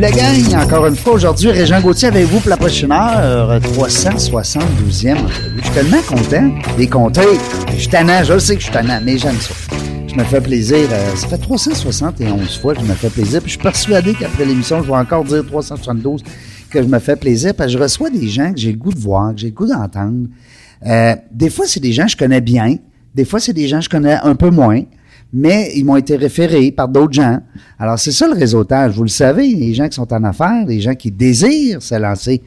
Salut 0.00 0.14
la 0.14 0.18
gang! 0.18 0.62
Encore 0.64 0.86
une 0.86 0.96
fois, 0.96 1.12
aujourd'hui, 1.12 1.50
Régent 1.50 1.78
Gauthier 1.82 2.08
avec 2.08 2.24
vous 2.24 2.40
pour 2.40 2.48
la 2.48 2.56
prochaine 2.56 2.90
heure, 2.90 3.60
372e 3.60 5.12
entrevue. 5.12 5.58
Je 5.58 5.64
suis 5.64 5.74
tellement 5.74 6.00
content 6.08 6.54
des 6.78 6.86
compter. 6.86 7.20
Je 7.74 7.80
suis 7.80 7.88
tannant, 7.88 8.24
je 8.24 8.38
sais 8.38 8.54
que 8.54 8.60
je 8.60 8.64
suis 8.64 8.72
tannant, 8.72 8.98
mais 9.04 9.18
j'aime 9.18 9.36
ça. 9.38 9.52
Je 10.08 10.14
me 10.14 10.24
fais 10.24 10.40
plaisir. 10.40 10.88
euh, 10.90 11.16
ça 11.16 11.28
fait 11.28 11.36
371 11.36 12.58
fois 12.60 12.74
que 12.74 12.80
je 12.80 12.86
me 12.86 12.94
fais 12.94 13.10
plaisir. 13.10 13.42
Puis 13.42 13.50
je 13.50 13.56
suis 13.56 13.62
persuadé 13.62 14.14
qu'après 14.14 14.46
l'émission, 14.46 14.82
je 14.82 14.86
vais 14.86 14.96
encore 14.96 15.22
dire 15.24 15.44
372 15.44 16.22
que 16.70 16.82
je 16.82 16.88
me 16.88 16.98
fais 16.98 17.16
plaisir 17.16 17.52
parce 17.54 17.70
que 17.70 17.78
je 17.78 17.82
reçois 17.82 18.08
des 18.08 18.28
gens 18.28 18.54
que 18.54 18.58
j'ai 18.58 18.72
le 18.72 18.78
goût 18.78 18.94
de 18.94 19.00
voir, 19.00 19.34
que 19.34 19.40
j'ai 19.40 19.48
le 19.48 19.54
goût 19.54 19.66
d'entendre. 19.66 20.28
Euh, 20.86 21.14
des 21.30 21.50
fois, 21.50 21.66
c'est 21.68 21.80
des 21.80 21.92
gens 21.92 22.04
que 22.04 22.12
je 22.12 22.16
connais 22.16 22.40
bien. 22.40 22.76
Des 23.14 23.26
fois, 23.26 23.38
c'est 23.38 23.52
des 23.52 23.68
gens 23.68 23.78
que 23.78 23.84
je 23.84 23.90
connais 23.90 24.16
un 24.22 24.34
peu 24.34 24.48
moins. 24.48 24.80
Mais 25.32 25.70
ils 25.76 25.84
m'ont 25.84 25.96
été 25.96 26.16
référés 26.16 26.72
par 26.72 26.88
d'autres 26.88 27.12
gens. 27.12 27.40
Alors, 27.78 27.98
c'est 27.98 28.10
ça 28.10 28.26
le 28.26 28.34
réseautage. 28.34 28.96
Vous 28.96 29.04
le 29.04 29.08
savez, 29.08 29.46
les 29.54 29.74
gens 29.74 29.88
qui 29.88 29.94
sont 29.94 30.12
en 30.12 30.24
affaires, 30.24 30.66
les 30.66 30.80
gens 30.80 30.94
qui 30.94 31.10
désirent 31.10 31.82
se 31.82 31.94
lancer 31.94 32.42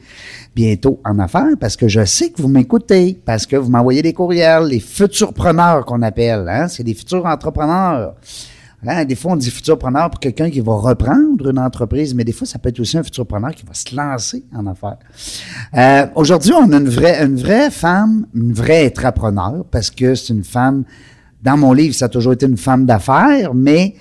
bientôt 0.54 1.00
en 1.04 1.18
affaires, 1.18 1.56
parce 1.58 1.76
que 1.76 1.88
je 1.88 2.04
sais 2.04 2.30
que 2.30 2.40
vous 2.40 2.48
m'écoutez, 2.48 3.18
parce 3.24 3.46
que 3.46 3.56
vous 3.56 3.70
m'envoyez 3.70 4.02
des 4.02 4.12
courriels, 4.12 4.64
les 4.64 4.80
futurpreneurs 4.80 5.84
qu'on 5.84 6.02
appelle, 6.02 6.46
hein, 6.48 6.68
c'est 6.68 6.84
des 6.84 6.94
futurs 6.94 7.26
entrepreneurs. 7.26 8.14
Hein, 8.86 9.04
des 9.04 9.14
fois, 9.14 9.32
on 9.32 9.36
dit 9.36 9.50
futurpreneur 9.50 10.10
pour 10.10 10.20
quelqu'un 10.20 10.50
qui 10.50 10.60
va 10.60 10.74
reprendre 10.74 11.48
une 11.48 11.58
entreprise, 11.58 12.14
mais 12.14 12.24
des 12.24 12.32
fois, 12.32 12.46
ça 12.46 12.58
peut 12.58 12.68
être 12.68 12.80
aussi 12.80 12.98
un 12.98 13.02
futurpreneur 13.02 13.54
qui 13.54 13.64
va 13.64 13.72
se 13.72 13.94
lancer 13.96 14.44
en 14.54 14.66
affaires. 14.66 14.98
Euh, 15.74 16.06
Aujourd'hui, 16.14 16.52
on 16.52 16.70
a 16.72 16.76
une 16.76 16.88
vraie, 16.88 17.24
une 17.24 17.36
vraie 17.36 17.70
femme, 17.70 18.26
une 18.34 18.52
vraie 18.52 18.86
entrepreneur, 18.86 19.64
parce 19.70 19.90
que 19.90 20.14
c'est 20.14 20.34
une 20.34 20.44
femme, 20.44 20.84
dans 21.44 21.56
mon 21.58 21.72
livre, 21.74 21.94
ça 21.94 22.06
a 22.06 22.08
toujours 22.08 22.32
été 22.32 22.46
une 22.46 22.56
femme 22.56 22.86
d'affaires, 22.86 23.52
mais 23.54 23.94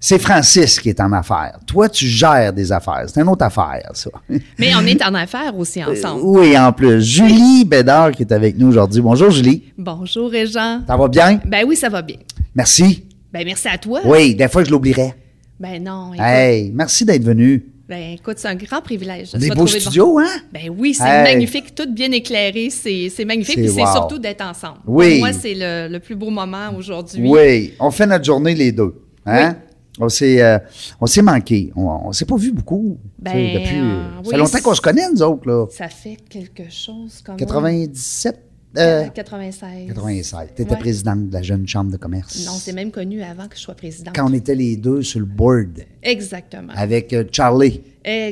c'est 0.00 0.18
Francis 0.18 0.80
qui 0.80 0.88
est 0.90 1.00
en 1.00 1.12
affaires. 1.12 1.58
Toi, 1.66 1.88
tu 1.88 2.06
gères 2.06 2.52
des 2.52 2.72
affaires. 2.72 3.04
C'est 3.06 3.20
une 3.20 3.28
autre 3.28 3.44
affaire, 3.44 3.88
ça. 3.94 4.10
Mais 4.58 4.74
on 4.76 4.84
est 4.84 5.02
en 5.02 5.14
affaires 5.14 5.56
aussi 5.56 5.82
ensemble. 5.82 6.20
Oui, 6.24 6.58
en 6.58 6.72
plus. 6.72 7.00
Julie 7.00 7.64
Bédard 7.64 8.10
qui 8.10 8.22
est 8.22 8.32
avec 8.32 8.58
nous 8.58 8.66
aujourd'hui. 8.68 9.00
Bonjour, 9.00 9.30
Julie. 9.30 9.62
Bonjour, 9.78 10.30
Régent. 10.30 10.80
Ça 10.86 10.96
va 10.96 11.08
bien? 11.08 11.40
Ben 11.46 11.64
oui, 11.66 11.76
ça 11.76 11.88
va 11.88 12.02
bien. 12.02 12.16
Merci. 12.54 13.04
Ben 13.32 13.44
merci 13.46 13.68
à 13.68 13.78
toi. 13.78 14.00
Oui, 14.04 14.34
des 14.34 14.48
fois, 14.48 14.64
je 14.64 14.70
l'oublierais. 14.70 15.14
Ben 15.58 15.82
non. 15.82 16.12
Écoute, 16.12 16.24
Hey, 16.26 16.70
merci 16.74 17.04
d'être 17.04 17.24
venu. 17.24 17.64
Ben 17.88 18.14
écoute, 18.14 18.38
c'est 18.38 18.48
un 18.48 18.54
grand 18.54 18.80
privilège. 18.80 19.32
de 19.32 19.38
Des 19.38 19.48
se 19.48 19.54
beaux 19.54 19.66
studios, 19.66 20.18
hein? 20.18 20.26
Ben 20.52 20.70
oui, 20.76 20.94
c'est 20.94 21.04
Hey. 21.04 21.22
magnifique, 21.34 21.74
tout 21.74 21.86
bien 21.92 22.10
éclairé, 22.12 22.70
c'est 22.70 23.10
magnifique, 23.26 23.56
C'est 23.56 23.62
puis 23.62 23.70
c'est 23.72 23.82
wow. 23.82 23.92
surtout 23.92 24.18
d'être 24.18 24.40
ensemble. 24.42 24.78
Oui. 24.86 25.10
Pour 25.10 25.18
moi, 25.28 25.32
c'est 25.34 25.54
le, 25.54 25.88
le 25.92 26.00
plus 26.00 26.14
beau 26.16 26.30
moment 26.30 26.70
aujourd'hui. 26.76 27.22
Oui, 27.28 27.74
on 27.78 27.90
fait 27.90 28.06
notre 28.06 28.24
journée 28.24 28.54
les 28.54 28.72
deux. 28.72 28.94
Hein? 29.26 29.56
On 30.00 30.08
s'est 30.08 30.42
euh, 30.42 30.58
on 31.00 31.06
s'est 31.06 31.22
manqué. 31.22 31.72
On, 31.76 31.82
on 32.06 32.12
s'est 32.12 32.24
pas 32.24 32.36
vu 32.36 32.52
beaucoup. 32.52 32.98
Ben, 33.18 33.32
depuis, 33.32 33.78
euh, 33.78 34.02
ça 34.24 34.30
fait 34.30 34.36
longtemps 34.38 34.60
qu'on 34.60 34.74
se 34.74 34.80
connaît, 34.80 35.08
nous 35.12 35.22
autres, 35.22 35.46
là. 35.48 35.66
Ça 35.70 35.88
fait 35.88 36.16
quelque 36.28 36.70
chose 36.70 37.22
comme 37.24 37.36
97, 37.36 38.36
euh, 38.76 39.08
96. 39.08 39.88
96. 39.88 40.48
Tu 40.56 40.62
étais 40.62 40.70
Ouais. 40.72 40.78
présidente 40.78 41.28
de 41.28 41.32
la 41.32 41.42
jeune 41.42 41.66
chambre 41.68 41.90
de 41.92 41.96
commerce. 41.96 42.44
Non, 42.46 42.52
c'est 42.52 42.72
même 42.72 42.90
connu 42.90 43.22
avant 43.22 43.46
que 43.48 43.56
je 43.56 43.60
sois 43.60 43.74
présidente. 43.74 44.14
Quand 44.14 44.28
on 44.30 44.32
était 44.34 44.54
les 44.54 44.76
deux 44.76 45.02
sur 45.02 45.20
le 45.20 45.26
board 45.26 45.80
Exactement. 46.02 46.72
avec 46.74 47.12
euh, 47.12 47.24
Charlie, 47.30 47.80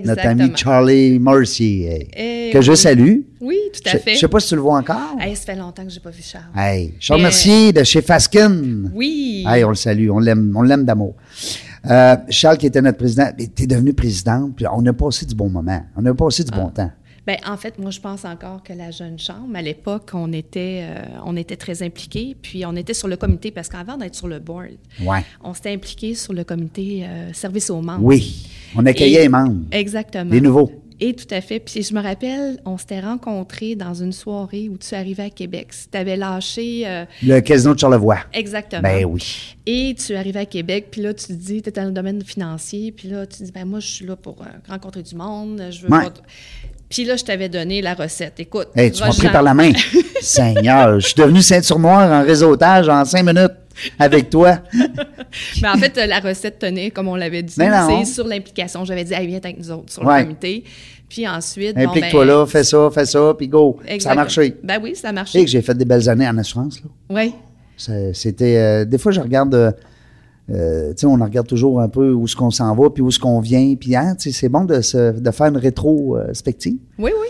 notre 0.05 0.27
ami 0.27 0.43
Exactement. 0.43 0.57
Charlie 0.57 1.19
Mercier, 1.19 1.91
euh, 1.91 2.17
Eh 2.17 2.51
que 2.53 2.61
je 2.61 2.73
oui. 2.73 2.77
salue. 2.77 3.17
Oui, 3.41 3.57
tout 3.73 3.81
à 3.89 3.93
Je, 3.93 3.99
fait. 3.99 4.15
je 4.15 4.19
sais 4.21 4.29
pas 4.29 4.41
si 4.41 4.49
tu 4.49 4.55
le 4.57 4.61
vois 4.61 4.79
encore. 4.79 5.17
Hey, 5.21 5.35
ça 5.35 5.45
fait 5.47 5.57
longtemps 5.57 5.85
que 5.85 5.91
j'ai 5.91 6.01
pas 6.01 6.11
vu 6.11 6.23
Charles. 6.23 6.45
Hey, 6.57 6.95
Charles 7.01 7.23
Mercier 7.23 7.73
de 7.73 7.83
chez 7.85 8.03
Faskin. 8.03 8.91
Oui. 8.95 9.45
Hey, 9.49 9.65
on 9.65 9.71
le 9.71 9.75
salue, 9.75 10.11
on 10.11 10.19
l'aime, 10.19 10.53
on 10.57 10.63
l'aime 10.63 10.85
d'amour. 10.85 11.15
Euh, 11.91 12.17
Charles 12.29 12.59
qui 12.59 12.67
était 12.67 12.81
notre 12.81 12.99
président, 12.99 13.29
tu 13.57 13.65
es 13.65 13.67
devenu 13.67 13.93
présidente, 13.93 14.53
puis 14.55 14.65
on 14.73 14.87
a 14.87 14.93
passé 14.93 15.27
du 15.27 15.35
bon 15.35 15.49
moment, 15.49 15.83
on 15.97 16.07
a 16.07 16.15
passé 16.15 16.45
du 16.45 16.51
bon 16.53 16.69
Ah. 16.69 16.77
temps. 16.77 16.91
Ben, 17.27 17.37
en 17.47 17.57
fait, 17.57 17.79
moi, 17.79 17.91
je 17.93 18.01
pense 18.01 18.25
encore 18.25 18.63
que 18.65 18.73
la 18.73 18.91
jeune 18.91 19.17
chambre, 19.19 19.55
à 19.55 19.63
l'époque, 19.63 20.11
on 20.13 20.33
était, 20.33 20.81
euh, 20.83 21.03
on 21.25 21.37
était 21.37 21.55
très 21.57 21.83
impliqués, 21.83 22.37
puis 22.41 22.67
on 22.67 22.75
était 22.75 22.95
sur 22.95 23.07
le 23.07 23.17
comité, 23.17 23.53
parce 23.53 23.69
qu'avant 23.69 23.97
d'être 23.97 24.17
sur 24.17 24.27
le 24.27 24.41
board, 24.41 24.71
Ouais. 25.05 25.25
on 25.45 25.55
s'était 25.55 25.71
impliqués 25.73 26.15
sur 26.17 26.33
le 26.33 26.43
comité 26.43 27.05
euh, 27.05 27.33
service 27.33 27.71
aux 27.71 27.81
membres. 27.81 28.05
Oui, 28.05 28.49
on 28.75 28.85
accueillait 28.87 29.21
Et- 29.21 29.23
les 29.23 29.29
membres. 29.29 29.63
Exactement. 29.71 30.33
Les 30.33 30.41
nouveaux. 30.41 30.73
Et 31.05 31.15
tout 31.15 31.27
à 31.35 31.41
fait. 31.41 31.59
Puis 31.59 31.83
je 31.83 31.93
me 31.95 32.01
rappelle, 32.01 32.61
on 32.65 32.79
s'était 32.79 33.01
rencontrés 33.01 33.75
dans 33.75 33.93
une 33.95 34.13
soirée 34.13 34.69
où 34.69 34.77
tu 34.79 34.95
arrivais 34.95 35.25
à 35.25 35.31
Québec. 35.31 35.71
Tu 35.91 35.99
avais 35.99 36.17
lâché. 36.17 36.83
euh, 36.87 37.05
Le 37.25 37.41
casino 37.41 37.75
de 37.75 37.79
Charlevoix. 37.81 38.19
exactement. 38.33 38.83
Ben 38.83 39.05
oui. 39.05 39.57
Et 39.67 39.97
tu 39.97 40.15
arrivais 40.15 40.41
à 40.41 40.47
Québec, 40.47 40.89
puis 40.93 41.01
là, 41.03 41.13
tu 41.13 41.27
te 41.27 41.33
dis, 41.33 41.61
tu 41.61 41.69
es 41.71 41.73
dans 41.73 41.87
le 41.87 41.91
domaine 41.91 42.23
financier, 42.23 42.93
puis 42.93 43.09
là, 43.09 43.27
tu 43.27 43.39
te 43.39 43.43
dis, 43.45 43.51
ben 43.51 43.65
moi, 43.65 43.81
je 43.81 43.89
suis 43.89 44.07
là 44.07 44.15
pour 44.15 44.43
euh, 44.43 44.45
rencontrer 44.69 45.03
du 45.03 45.17
monde, 45.17 45.61
je 45.71 45.83
veux 45.83 45.91
Ouais. 45.93 46.05
pas- 46.05 46.13
Puis 46.93 47.05
là, 47.07 47.17
je 47.17 47.25
t'avais 47.25 47.49
donné 47.49 47.81
la 47.81 47.95
recette. 47.95 48.35
Écoute, 48.39 48.69
Hey, 48.77 48.93
tu 48.93 49.03
m'as 49.03 49.09
pris 49.15 49.29
par 49.29 49.43
la 49.43 49.55
main. 49.55 49.73
Seigneur, 50.21 51.01
je 51.01 51.07
suis 51.07 51.15
devenu 51.17 51.41
ceinture 51.41 51.79
noire 51.79 52.13
en 52.13 52.23
réseautage 52.23 52.87
en 52.91 53.03
cinq 53.07 53.25
minutes 53.25 53.53
avec 53.99 54.29
toi. 54.29 54.59
Mais 55.63 55.69
en 55.69 55.79
fait, 55.79 55.97
la 56.07 56.21
recette 56.21 56.59
tenait, 56.59 56.91
comme 56.91 57.09
on 57.09 57.17
l'avait 57.17 57.43
dit, 57.43 57.55
c'est 57.55 58.05
sur 58.05 58.27
l'implication. 58.27 58.85
J'avais 58.85 59.05
dit, 59.05 59.15
hey, 59.15 59.27
viens 59.27 59.41
avec 59.43 59.59
nous 59.59 59.71
autres 59.71 59.91
sur 59.91 60.05
Ouais. 60.05 60.19
le 60.19 60.25
comité. 60.25 60.65
Puis 61.09 61.27
ensuite, 61.27 61.75
bon, 61.77 61.83
Implique-toi 61.89 62.27
ben, 62.27 62.33
là, 62.33 62.47
fais 62.47 62.63
ça, 62.65 62.91
fais 62.93 63.07
ça, 63.07 63.35
puis 63.39 63.49
go. 63.49 63.79
Ça 63.99 64.11
a 64.11 64.15
marché. 64.15 64.55
Ben 64.63 64.79
oui, 64.83 64.95
ça 64.95 65.09
a 65.09 65.13
marché. 65.13 65.43
que 65.45 65.51
j'ai 65.51 65.63
fait 65.63 65.75
des 65.75 65.85
belles 65.87 66.09
années 66.11 66.29
en 66.29 66.37
assurance, 66.37 66.79
là. 66.83 66.91
Oui. 67.09 67.35
C'était. 68.13 68.57
euh, 68.59 68.85
des 68.85 68.99
fois, 68.99 69.13
je 69.13 69.21
regarde. 69.21 69.55
euh, 69.55 69.73
euh, 70.51 70.93
on 71.05 71.17
regarde 71.17 71.47
toujours 71.47 71.81
un 71.81 71.89
peu 71.89 72.13
où 72.13 72.25
est-ce 72.25 72.37
qu'on 72.37 72.51
s'en 72.51 72.75
va, 72.75 72.91
puis 72.91 73.03
où 73.03 73.09
est-ce 73.09 73.19
qu'on 73.19 73.41
vient. 73.41 73.75
Puis, 73.77 73.95
hein, 73.97 74.15
c'est 74.19 74.49
bon 74.49 74.65
de, 74.65 74.81
se- 74.81 75.19
de 75.19 75.31
faire 75.31 75.47
une 75.47 75.57
rétrospective. 75.57 76.79
Oui, 76.99 77.11
oui. 77.21 77.29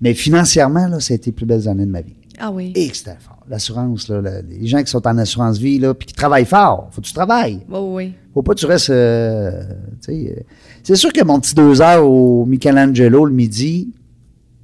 Mais 0.00 0.14
financièrement, 0.14 0.86
là, 0.88 1.00
ça 1.00 1.14
a 1.14 1.16
été 1.16 1.26
les 1.30 1.32
plus 1.34 1.46
belles 1.46 1.68
années 1.68 1.86
de 1.86 1.90
ma 1.90 2.00
vie. 2.02 2.16
Ah 2.38 2.50
oui. 2.50 2.72
Et 2.74 2.88
que 2.88 2.96
c'était 2.96 3.16
fort. 3.20 3.38
L'assurance, 3.48 4.08
là, 4.08 4.20
les 4.48 4.66
gens 4.66 4.82
qui 4.82 4.90
sont 4.90 5.06
en 5.06 5.18
assurance 5.18 5.58
vie, 5.58 5.78
là, 5.78 5.94
puis 5.94 6.06
qui 6.06 6.14
travaillent 6.14 6.44
fort, 6.46 6.88
faut 6.90 7.00
que 7.00 7.06
tu 7.06 7.12
travailles. 7.12 7.60
Oui, 7.70 7.78
oui. 7.80 8.12
Faut 8.34 8.42
pas 8.42 8.54
que 8.54 8.58
tu 8.60 8.66
restes. 8.66 8.90
euh, 8.90 9.62
euh, 10.08 10.34
c'est 10.82 10.96
sûr 10.96 11.12
que 11.12 11.22
mon 11.24 11.38
petit 11.40 11.54
deux 11.54 11.80
heures 11.82 12.08
au 12.08 12.44
Michelangelo 12.46 13.26
le 13.26 13.32
midi, 13.32 13.92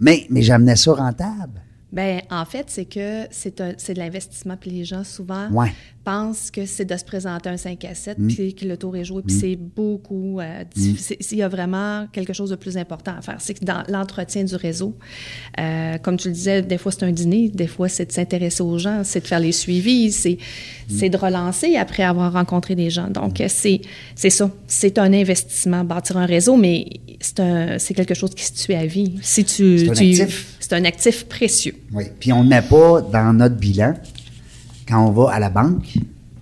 mais, 0.01 0.27
mais 0.31 0.43
j'amenais 0.43 0.77
ça 0.77 0.93
rentable. 0.93 1.61
Ben, 1.91 2.21
en 2.31 2.45
fait, 2.45 2.67
c'est 2.69 2.85
que 2.85 3.27
c'est 3.31 3.59
de 3.61 3.99
l'investissement, 3.99 4.57
puis 4.61 4.71
les 4.71 4.85
gens, 4.85 5.05
souvent, 5.05 5.49
Ouais. 5.51 5.73
pensent 6.05 6.51
que 6.51 6.67
c'est 6.67 6.85
de 6.85 6.97
se 6.97 7.05
présenter 7.05 7.49
un 7.49 7.57
5 7.57 7.83
à 7.87 7.95
7, 7.95 8.19
Mm. 8.19 8.29
puis 8.29 8.55
que 8.55 8.67
le 8.67 8.77
tour 8.77 8.95
est 8.97 9.05
joué, 9.05 9.23
puis 9.27 9.35
c'est 9.35 9.57
beaucoup... 9.57 10.39
euh, 10.41 10.65
difficile. 10.75 11.17
Il 11.33 11.39
y 11.39 11.43
a 11.43 11.49
vraiment 11.49 12.07
quelque 12.13 12.33
chose 12.35 12.51
de 12.51 12.57
plus 12.57 12.77
important 12.77 13.13
à 13.19 13.23
faire. 13.23 13.37
C'est 13.41 13.55
que 13.55 13.65
dans 13.65 13.83
l'entretien 13.89 14.45
du 14.45 14.55
réseau, 14.55 14.97
euh, 15.59 15.97
comme 15.99 16.17
tu 16.19 16.29
le 16.29 16.35
disais, 16.35 16.63
des 16.63 16.79
fois, 16.79 16.93
c'est 16.93 17.05
un 17.05 17.13
dîner, 17.13 17.49
des 17.49 17.67
fois, 17.67 17.89
c'est 17.89 18.07
de 18.07 18.13
s'intéresser 18.13 18.63
aux 18.63 18.79
gens, 18.79 19.03
c'est 19.05 19.21
de 19.21 19.27
faire 19.27 19.41
les 19.41 19.53
suivis, 19.53 20.13
c'est 20.13 20.39
c'est 20.91 21.11
de 21.11 21.17
relancer 21.19 21.77
après 21.77 22.03
avoir 22.03 22.33
rencontré 22.33 22.75
des 22.75 22.89
gens. 22.91 23.09
Donc, 23.11 23.43
c'est 23.49 23.81
c'est 24.15 24.31
ça. 24.31 24.51
C'est 24.67 24.99
un 24.99 25.13
investissement, 25.13 25.85
bâtir 25.85 26.17
un 26.17 26.25
réseau, 26.27 26.57
mais 26.57 26.87
c'est 27.21 27.41
un- 27.41 27.79
c'est 27.79 27.93
quelque 27.95 28.15
chose 28.15 28.31
qui 28.35 28.45
se 28.45 28.53
tue 28.65 28.75
à 28.75 28.87
vie. 28.87 29.15
Si 29.23 29.45
tu, 29.45 29.79
C'est 29.79 29.89
un 29.91 29.93
tu- 29.93 30.21
actif. 30.23 30.57
C'est 30.69 30.77
un 30.77 30.85
actif 30.85 31.27
précieux. 31.27 31.77
Oui. 31.95 32.05
Puis 32.21 32.31
on 32.31 32.45
ne 32.45 32.51
met 32.51 32.61
pas 32.61 33.01
dans 33.01 33.33
notre 33.33 33.55
bilan 33.55 33.95
quand 34.87 35.03
on 35.03 35.11
va 35.13 35.33
à 35.33 35.39
la 35.39 35.49
banque 35.49 35.95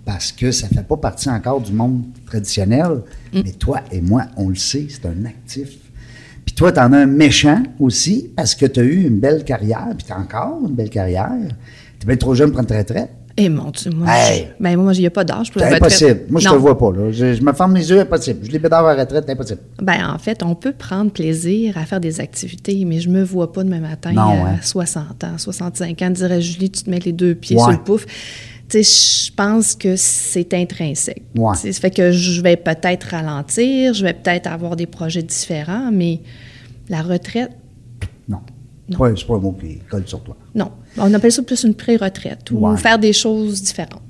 parce 0.03 0.33
que 0.33 0.51
ça 0.51 0.67
ne 0.69 0.73
fait 0.73 0.85
pas 0.85 0.97
partie 0.97 1.29
encore 1.29 1.61
du 1.61 1.71
monde 1.71 2.03
traditionnel. 2.25 3.03
Mais 3.31 3.53
toi 3.53 3.79
et 3.89 4.01
moi, 4.01 4.25
on 4.35 4.49
le 4.49 4.55
sait, 4.55 4.87
c'est 4.89 5.05
un 5.05 5.23
actif. 5.23 5.69
Puis 6.45 6.55
toi, 6.55 6.73
tu 6.73 6.79
en 6.79 6.91
as 6.91 6.97
un 6.97 7.05
méchant 7.05 7.63
aussi 7.79 8.29
parce 8.35 8.53
que 8.53 8.65
tu 8.65 8.81
as 8.81 8.83
eu 8.83 9.07
une 9.07 9.19
belle 9.19 9.45
carrière, 9.45 9.87
puis 9.97 10.05
tu 10.05 10.11
as 10.11 10.19
encore 10.19 10.59
une 10.67 10.75
belle 10.75 10.89
carrière. 10.89 11.31
Tu 11.97 12.05
es 12.05 12.07
bien 12.07 12.17
trop 12.17 12.35
jeune 12.35 12.47
pour 12.47 12.55
prendre 12.55 12.67
ta 12.67 12.79
retraite. 12.79 13.11
Eh 13.39 13.49
mon 13.49 13.69
Dieu, 13.69 13.91
moi, 13.91 14.07
Hey! 14.09 14.47
je- 14.57 14.63
ben, 14.63 14.75
moi, 14.77 14.93
il 14.95 14.99
n'y 15.01 15.05
a 15.05 15.11
pas 15.11 15.23
d'âge 15.23 15.51
pour 15.51 15.61
C'est 15.61 15.69
la 15.69 15.75
retraite. 15.75 15.93
impossible. 16.01 16.21
Moi, 16.31 16.41
je 16.41 16.47
te 16.47 16.53
Non. 16.53 16.59
vois 16.59 16.77
pas. 16.77 16.91
Là. 16.91 17.11
Je, 17.11 17.35
je 17.35 17.41
me 17.43 17.53
ferme 17.53 17.75
les 17.75 17.87
yeux, 17.89 17.99
impossible. 17.99 18.39
Je 18.43 18.51
les 18.51 18.57
bédard 18.59 18.85
à 18.87 18.95
la 18.95 19.03
retraite, 19.03 19.25
c'est 19.27 19.31
impossible. 19.33 19.59
Ben, 19.81 20.09
en 20.11 20.17
fait, 20.17 20.41
on 20.43 20.55
peut 20.55 20.71
prendre 20.71 21.11
plaisir 21.11 21.77
à 21.77 21.85
faire 21.85 21.99
des 21.99 22.19
activités, 22.19 22.83
mais 22.85 22.99
je 22.99 23.09
me 23.09 23.23
vois 23.23 23.51
pas 23.53 23.63
demain 23.63 23.79
matin 23.79 24.11
Non, 24.13 24.43
à 24.45 24.49
hein. 24.49 24.57
60 24.63 25.23
ans, 25.23 25.37
65 25.37 26.01
ans, 26.01 26.09
dirait 26.09 26.41
Julie, 26.41 26.71
tu 26.71 26.81
te 26.83 26.89
mets 26.89 26.99
les 26.99 27.11
deux 27.13 27.35
pieds 27.35 27.57
Ouais. 27.57 27.61
sur 27.63 27.71
le 27.71 27.77
pouf. 27.83 28.05
Tu 28.69 28.83
sais, 28.83 29.27
je 29.29 29.33
pense 29.33 29.75
que 29.75 29.95
c'est 29.95 30.53
intrinsèque. 30.55 31.21
Ouais. 31.37 31.55
Ça 31.55 31.71
fait 31.73 31.91
que 31.91 32.11
je 32.11 32.41
vais 32.41 32.57
peut-être 32.57 33.03
ralentir, 33.11 33.93
je 33.93 34.03
vais 34.03 34.13
peut-être 34.13 34.47
avoir 34.47 34.75
des 34.75 34.87
projets 34.87 35.21
différents, 35.23 35.91
mais 35.93 36.21
la 36.89 37.01
retraite, 37.03 37.51
Non. 38.27 38.39
Non. 38.89 38.99
Ouais, 38.99 39.13
c'est 39.17 39.27
pas 39.27 39.35
un 39.35 39.39
mot 39.39 39.51
qui 39.51 39.77
colle 39.89 40.03
sur 40.07 40.21
toi. 40.21 40.35
Non. 40.57 40.71
On 40.97 41.13
appelle 41.13 41.31
ça 41.31 41.43
plus 41.43 41.63
une 41.63 41.75
pré-retraite 41.75 42.49
ou 42.51 42.67
Ouais. 42.67 42.75
faire 42.77 42.97
des 42.99 43.13
choses 43.13 43.61
différentes. 43.61 44.01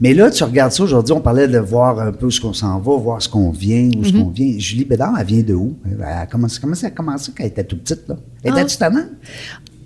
Mais 0.00 0.14
là, 0.14 0.30
tu 0.30 0.42
regardes 0.42 0.72
ça 0.72 0.82
aujourd'hui, 0.82 1.12
on 1.12 1.20
parlait 1.20 1.46
de 1.46 1.58
voir 1.58 2.00
un 2.00 2.10
peu 2.10 2.28
ce 2.30 2.40
qu'on 2.40 2.52
s'en 2.54 2.80
va, 2.80 2.96
voir 2.96 3.22
ce 3.22 3.28
qu'on 3.28 3.50
vient, 3.50 3.84
où 3.96 4.02
Mm-hmm. 4.02 4.06
ce 4.06 4.12
qu'on 4.12 4.30
vient. 4.30 4.54
Julie 4.58 4.84
Bédard, 4.84 5.14
elle 5.20 5.26
vient 5.26 5.42
de 5.42 5.54
où? 5.54 5.76
Elle 5.86 6.02
a 6.02 6.26
commencé, 6.26 6.58
comment 6.60 6.74
ça 6.74 6.88
a 6.88 6.90
commencé 6.90 7.30
quand 7.36 7.44
elle 7.44 7.50
était 7.50 7.62
toute 7.64 7.82
petite, 7.82 8.08
là? 8.08 8.16
Ah. 8.44 8.48
Étais-tu 8.48 8.76
tannante? 8.78 9.04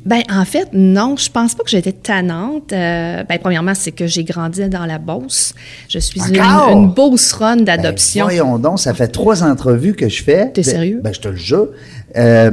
Ben 0.07 0.23
en 0.31 0.45
fait, 0.45 0.69
non, 0.73 1.17
je 1.17 1.29
pense 1.29 1.57
pas 1.57 1.65
que 1.65 1.69
j'étais 1.71 1.91
tannante. 1.93 2.73
Euh, 2.73 3.25
ben 3.29 3.39
premièrement, 3.41 3.75
c'est 3.75 3.91
que 3.91 4.07
j'ai 4.07 4.23
grandi 4.23 4.67
dans 4.69 4.87
la 4.87 4.99
Beauce. 4.99 5.53
Je 5.89 5.99
suis 5.99 6.21
une, 6.21 6.41
Encore? 6.41 6.71
une 6.71 6.91
beauceronne 6.95 7.65
Ben, 7.65 7.77
d'adoption. 7.77 8.25
voyons 8.27 8.57
donc, 8.61 8.79
ça 8.79 8.95
fait 8.95 9.09
trois 9.09 9.43
entrevues 9.43 9.95
que 9.95 10.09
je 10.09 10.23
fais. 10.23 10.53
T'es 10.53 10.63
Ben- 10.63 10.71
sérieux? 10.71 11.01
Ben, 11.03 11.13
je 11.13 11.21
te 11.21 11.27
le 11.29 11.35
jure. 11.37 11.71
Euh, 12.17 12.51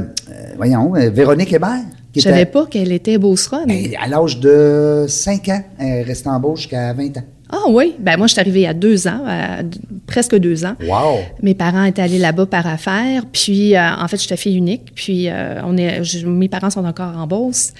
voyons, 0.56 0.96
euh, 0.96 1.10
Véronique 1.10 1.52
Hébert? 1.52 1.84
Je 2.16 2.20
savais 2.20 2.42
était- 2.42 2.50
pas 2.52 2.66
qu'elle 2.66 2.92
était 2.92 3.18
beauceronne. 3.18 3.66
Ben, 3.66 3.90
à 4.00 4.06
l'âge 4.08 4.38
de 4.40 5.06
5 5.08 5.48
ans, 5.48 5.62
elle 5.78 5.86
est 5.86 6.02
restée 6.02 6.28
en 6.28 6.38
Beauce 6.40 6.60
jusqu'à 6.60 6.92
20 6.92 7.16
ans. 7.18 7.24
Ah 7.50 7.68
oui, 7.68 7.94
ben 8.00 8.16
moi 8.16 8.26
je 8.26 8.32
suis 8.32 8.40
arrivée 8.40 8.66
à 8.66 8.74
deux 8.74 9.06
ans, 9.06 9.22
à 9.26 9.58
presque 10.06 10.34
deux 10.36 10.64
ans. 10.64 10.74
Wow! 10.88 11.18
Mes 11.42 11.54
parents 11.54 11.84
étaient 11.84 12.02
allés 12.02 12.18
là-bas 12.18 12.46
par 12.46 12.66
affaires, 12.66 13.24
puis 13.30 13.76
euh, 13.76 13.94
en 13.96 14.08
fait 14.08 14.20
j'étais 14.20 14.36
fille 14.38 14.56
unique, 14.56 14.92
puis 14.94 15.28
euh, 15.28 15.60
on 15.64 15.76
est, 15.76 16.02
je- 16.02 16.26
mes 16.26 16.48
parents 16.48 16.70
sont 16.70 16.84
encore 16.84 17.16
en 17.16 17.26
Beauce. 17.26 17.72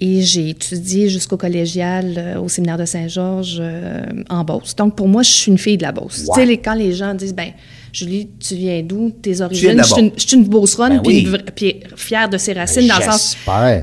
Et 0.00 0.22
j'ai 0.22 0.48
étudié 0.48 1.08
jusqu'au 1.08 1.36
collégial 1.36 2.14
euh, 2.16 2.40
au 2.40 2.48
séminaire 2.48 2.78
de 2.78 2.86
Saint-Georges 2.86 3.62
en 4.30 4.42
Beauce. 4.42 4.74
Donc, 4.74 4.96
pour 4.96 5.06
moi, 5.06 5.22
je 5.22 5.30
suis 5.30 5.52
une 5.52 5.58
fille 5.58 5.76
de 5.76 5.82
la 5.82 5.92
Beauce. 5.92 6.24
Wow. 6.26 6.34
Tu 6.34 6.46
sais, 6.46 6.56
quand 6.56 6.74
les 6.74 6.92
gens 6.92 7.14
disent, 7.14 7.34
ben 7.34 7.50
Julie, 7.92 8.30
tu 8.40 8.54
viens 8.54 8.82
d'où? 8.82 9.10
Tes 9.10 9.42
origines? 9.42 9.76
Je 9.78 9.82
suis 10.16 10.34
une, 10.36 10.42
une 10.42 10.48
Beauceronne, 10.48 10.94
Ben 10.94 11.02
puis, 11.02 11.28
oui. 11.60 11.80
fière 11.94 12.30
de 12.30 12.38
ses 12.38 12.54
racines, 12.54 12.88
dans 12.88 12.96
le 12.96 13.02
sens 13.02 13.36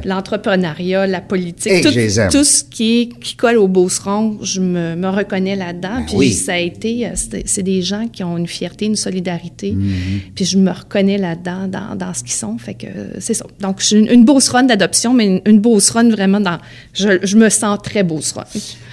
l'entrepreneuriat, 0.04 1.06
la 1.06 1.22
politique, 1.22 1.84
tout, 2.32 2.44
ce 2.44 2.64
qui, 2.64 3.02
est, 3.02 3.20
qui 3.20 3.36
colle 3.36 3.58
au 3.58 3.68
Beauceron, 3.68 4.40
je 4.42 4.62
me, 4.62 4.96
me 4.96 5.10
reconnais 5.10 5.56
là-dedans. 5.56 6.00
Ben 6.00 6.06
puis 6.08 6.16
oui. 6.18 6.34
ça 6.34 6.54
a 6.54 6.58
été, 6.58 7.06
euh, 7.06 7.12
c'est 7.46 7.64
des 7.64 7.82
gens 7.84 8.08
qui 8.08 8.24
ont 8.24 8.38
une 8.38 8.48
fierté, 8.48 8.86
une 8.86 8.96
solidarité. 8.96 9.74
Mm-hmm. 9.74 10.34
Puis 10.34 10.46
je 10.46 10.58
me 10.58 10.72
reconnais 10.72 11.18
là-dedans, 11.18 11.68
dans, 11.68 11.96
dans 11.96 12.14
ce 12.14 12.24
qu'ils 12.24 12.32
sont. 12.34 12.58
Fait 12.58 12.74
que 12.74 12.88
euh, 12.88 13.12
c'est 13.20 13.36
ça. 13.36 13.46
Donc, 13.60 13.80
je 13.80 13.86
suis 13.86 13.96
une, 13.98 14.08
une 14.08 14.26
Beauceronne 14.26 14.68
d'adoption, 14.68 15.14
mais 15.14 15.28
une, 15.28 15.42
une 15.46 15.60
Beauceronne 15.60 16.12
vraiment 16.12 16.40
dans. 16.40 16.58
Je, 16.94 17.20
je 17.22 17.38
me 17.38 17.50
sens 17.50 17.78
très 17.84 18.04
Beauceronne. 18.04 18.46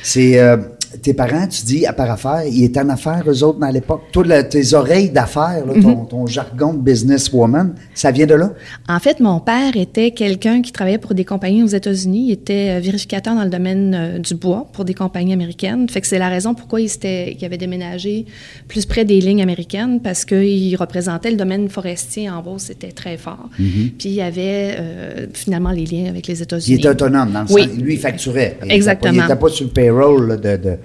C'est 0.02 0.38
euh, 0.38 0.58
tes 1.02 1.14
parents, 1.14 1.46
tu 1.46 1.64
dis, 1.64 1.86
à 1.86 1.92
part 1.92 2.10
affaires, 2.10 2.42
ils 2.46 2.64
étaient 2.64 2.80
en 2.80 2.88
affaires, 2.88 3.22
eux 3.26 3.42
autres, 3.44 3.58
dans 3.58 3.68
l'époque. 3.70 4.02
Toi, 4.12 4.24
là, 4.24 4.42
tes 4.42 4.74
oreilles 4.74 5.10
d'affaires, 5.10 5.64
là, 5.66 5.74
ton, 5.80 5.86
Mm-hmm. 5.96 6.08
ton 6.08 6.26
jargon 6.26 6.74
de 6.74 6.78
businesswoman, 6.80 7.74
ça 7.94 8.10
vient 8.10 8.26
de 8.26 8.34
là? 8.34 8.52
En 8.88 8.98
fait, 8.98 9.20
mon 9.20 9.40
père 9.40 9.76
était 9.76 10.10
quelqu'un 10.10 10.62
qui 10.62 10.72
travaillait 10.72 10.98
pour 10.98 11.14
des 11.14 11.24
compagnies 11.24 11.62
aux 11.62 11.66
États-Unis. 11.68 12.26
Il 12.28 12.32
était 12.32 12.76
euh, 12.76 12.80
vérificateur 12.80 13.34
dans 13.34 13.44
le 13.44 13.50
domaine 13.50 13.94
euh, 13.94 14.18
du 14.18 14.34
bois 14.34 14.66
pour 14.72 14.84
des 14.84 14.94
compagnies 14.94 15.32
américaines. 15.32 15.88
Fait 15.88 16.00
que 16.00 16.06
c'est 16.06 16.18
la 16.18 16.28
raison 16.28 16.54
pourquoi 16.54 16.80
il, 16.80 16.88
s'était- 16.88 17.36
il 17.38 17.44
avait 17.44 17.58
déménagé 17.58 18.26
plus 18.68 18.86
près 18.86 19.04
des 19.04 19.20
lignes 19.20 19.42
américaines 19.42 20.00
parce 20.00 20.24
qu'il 20.24 20.76
représentait 20.76 21.30
le 21.30 21.36
domaine 21.36 21.68
forestier 21.68 22.28
en 22.30 22.42
Beauce, 22.42 22.64
c'était 22.64 22.92
très 22.92 23.16
fort. 23.16 23.48
Puis 23.56 23.94
il 24.04 24.12
y 24.14 24.22
avait 24.22 24.76
euh, 24.78 25.26
finalement 25.32 25.70
les 25.70 25.84
liens 25.86 26.06
avec 26.08 26.26
les 26.26 26.38
Il 26.38 26.42
États-Unis. 26.42 26.76
était 26.78 26.88
autonome, 26.88 27.32
dans 27.32 27.42
le 27.42 27.52
Oui. 27.52 27.62
sens, 27.64 27.72
lui, 27.78 27.94
il 27.94 28.00
facturait. 28.00 28.56
Il 28.62 28.66
était 28.66 28.74
Exactement. 28.76 29.12
pas- 29.12 29.16
Il 29.16 29.20
n'était 29.28 29.40
pas 29.40 29.48
sur 29.48 29.64
le 29.66 29.70
payroll 29.72 30.28
là, 30.28 30.36
de, 30.36 30.56
de, 30.62 30.76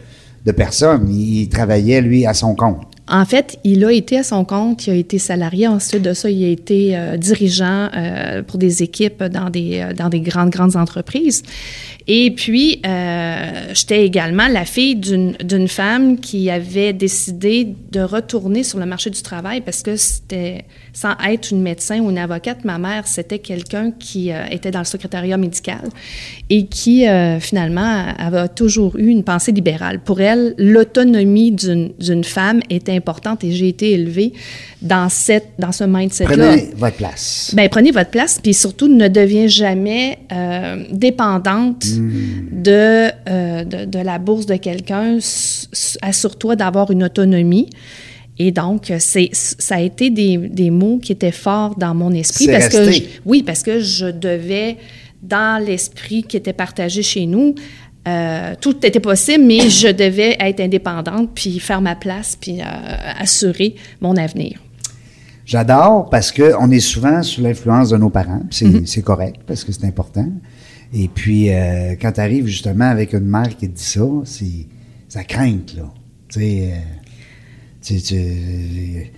de 0.46 0.52
personne. 0.52 1.10
Il 1.10 1.50
travaillait, 1.50 2.02
lui, 2.02 2.26
à 2.26 2.34
son 2.34 2.56
compte. 2.56 2.84
En 3.12 3.26
fait, 3.26 3.60
il 3.66 3.84
a 3.84 3.92
été 3.92 4.20
à 4.20 4.24
son 4.24 4.46
compte, 4.46 4.88
il 4.88 4.92
a 4.92 4.96
été 4.96 5.20
salarié. 5.20 5.68
Ensuite 5.68 6.02
de 6.02 6.14
ça, 6.14 6.30
il 6.30 6.46
a 6.46 6.48
été 6.48 6.96
euh, 6.96 7.18
dirigeant 7.18 7.90
euh, 7.94 8.42
pour 8.42 8.58
des 8.58 8.84
équipes 8.84 9.26
dans 9.26 9.50
des, 9.50 9.82
euh, 9.82 9.94
dans 9.94 10.08
des 10.08 10.22
grandes, 10.22 10.50
grandes 10.50 10.78
entreprises. 10.78 11.44
Et 12.08 12.32
puis, 12.32 12.82
j'étais 13.74 14.04
également 14.04 14.48
la 14.48 14.66
fille 14.66 14.96
d'une 14.96 15.68
femme 15.68 16.20
qui 16.20 16.50
avait 16.50 16.94
décidé 16.94 17.76
de 17.92 18.02
retourner 18.02 18.64
sur 18.64 18.80
le 18.80 18.88
marché 18.88 19.12
du 19.12 19.22
travail 19.22 19.62
parce 19.62 19.84
que 19.84 19.96
c'était, 19.96 20.66
sans 20.94 21.14
être 21.24 21.52
une 21.52 21.62
médecin 21.62 22.00
ou 22.00 22.10
une 22.10 22.18
avocate, 22.18 22.66
ma 22.66 22.80
mère, 22.80 23.08
c'était 23.08 23.38
quelqu'un 23.38 23.92
qui 23.92 24.32
était 24.50 24.72
dans 24.72 24.80
le 24.80 24.86
secrétariat 24.86 25.38
médical 25.38 25.90
et 26.50 26.66
qui, 26.66 27.06
finalement, 27.40 28.08
avait 28.18 28.50
toujours 28.50 28.98
eu 28.98 29.08
une 29.08 29.24
pensée 29.24 29.52
libérale. 29.52 30.00
Pour 30.00 30.22
elle, 30.22 30.56
l'autonomie 30.58 31.52
d'une 31.52 32.24
femme 32.24 32.62
était 32.72 32.94
importante 32.94 33.01
et 33.44 33.52
j'ai 33.52 33.68
été 33.68 33.92
élevée 33.92 34.34
dans, 34.82 35.10
cette, 35.10 35.50
dans 35.60 35.72
ce 35.72 35.84
mindset-là. 35.84 36.30
Prenez 36.36 36.70
votre 36.76 36.96
place. 36.98 37.52
Ben, 37.56 37.68
prenez 37.70 37.92
votre 37.92 38.10
place, 38.12 38.40
puis 38.42 38.54
surtout, 38.54 38.88
ne 38.88 39.08
deviens 39.08 39.48
jamais 39.48 40.20
euh, 40.32 40.84
dépendante 40.92 41.86
de, 42.52 43.10
euh, 43.30 43.64
de, 43.64 43.86
de 43.86 44.00
la 44.00 44.18
bourse 44.20 44.46
de 44.46 44.56
quelqu'un. 44.56 45.18
Assure-toi 46.02 46.56
d'avoir 46.56 46.92
une 46.92 47.04
autonomie. 47.04 47.70
Et 48.40 48.52
donc, 48.52 48.92
c'est, 49.00 49.30
ça 49.34 49.76
a 49.76 49.82
été 49.82 50.10
des, 50.10 50.38
des 50.38 50.72
mots 50.72 50.98
qui 50.98 51.12
étaient 51.12 51.32
forts 51.32 51.76
dans 51.78 51.94
mon 51.94 52.12
esprit. 52.12 52.46
C'est 52.46 52.52
parce 52.52 52.70
que 52.70 52.92
je- 52.92 53.04
oui, 53.26 53.44
parce 53.44 53.62
que 53.62 53.80
je 53.80 54.08
devais, 54.08 54.78
dans 55.22 55.64
l'esprit 55.64 56.24
qui 56.24 56.38
était 56.38 56.54
partagé 56.54 57.04
chez 57.04 57.26
nous, 57.28 57.54
euh, 58.08 58.56
tout 58.60 58.86
était 58.86 59.00
possible, 59.00 59.44
mais 59.46 59.70
je 59.70 59.88
devais 59.90 60.36
être 60.40 60.60
indépendante, 60.60 61.32
puis 61.36 61.60
faire 61.60 61.82
ma 61.82 61.96
place, 61.96 62.38
puis 62.40 62.62
euh, 62.62 62.64
assurer 63.20 63.76
mon 64.02 64.18
avenir. 64.18 64.60
J'adore 65.46 66.10
parce 66.10 66.32
qu'on 66.32 66.72
est 66.72 66.80
souvent 66.80 67.22
sous 67.24 67.42
l'influence 67.42 67.90
de 67.90 67.98
nos 67.98 68.10
parents. 68.10 68.44
C'est 68.52 68.88
c'est 68.88 69.02
correct 69.02 69.42
parce 69.46 69.64
que 69.64 69.72
c'est 69.72 69.86
important. 69.86 70.28
Et 70.94 71.08
puis, 71.08 71.50
euh, 71.50 71.96
quand 72.02 72.14
tu 72.14 72.20
arrives 72.20 72.48
justement 72.48 72.90
avec 72.90 73.14
une 73.14 73.28
mère 73.28 73.50
qui 73.50 73.70
te 73.70 73.76
dit 73.76 73.84
ça, 73.84 74.06
c'est 74.26 74.68
ça 75.08 75.24
craint, 75.24 75.60
là. 75.76 75.84
Tu 76.28 76.40
sais, 76.40 76.74
euh, 76.74 76.78
tu, 77.82 78.02
tu, 78.02 79.12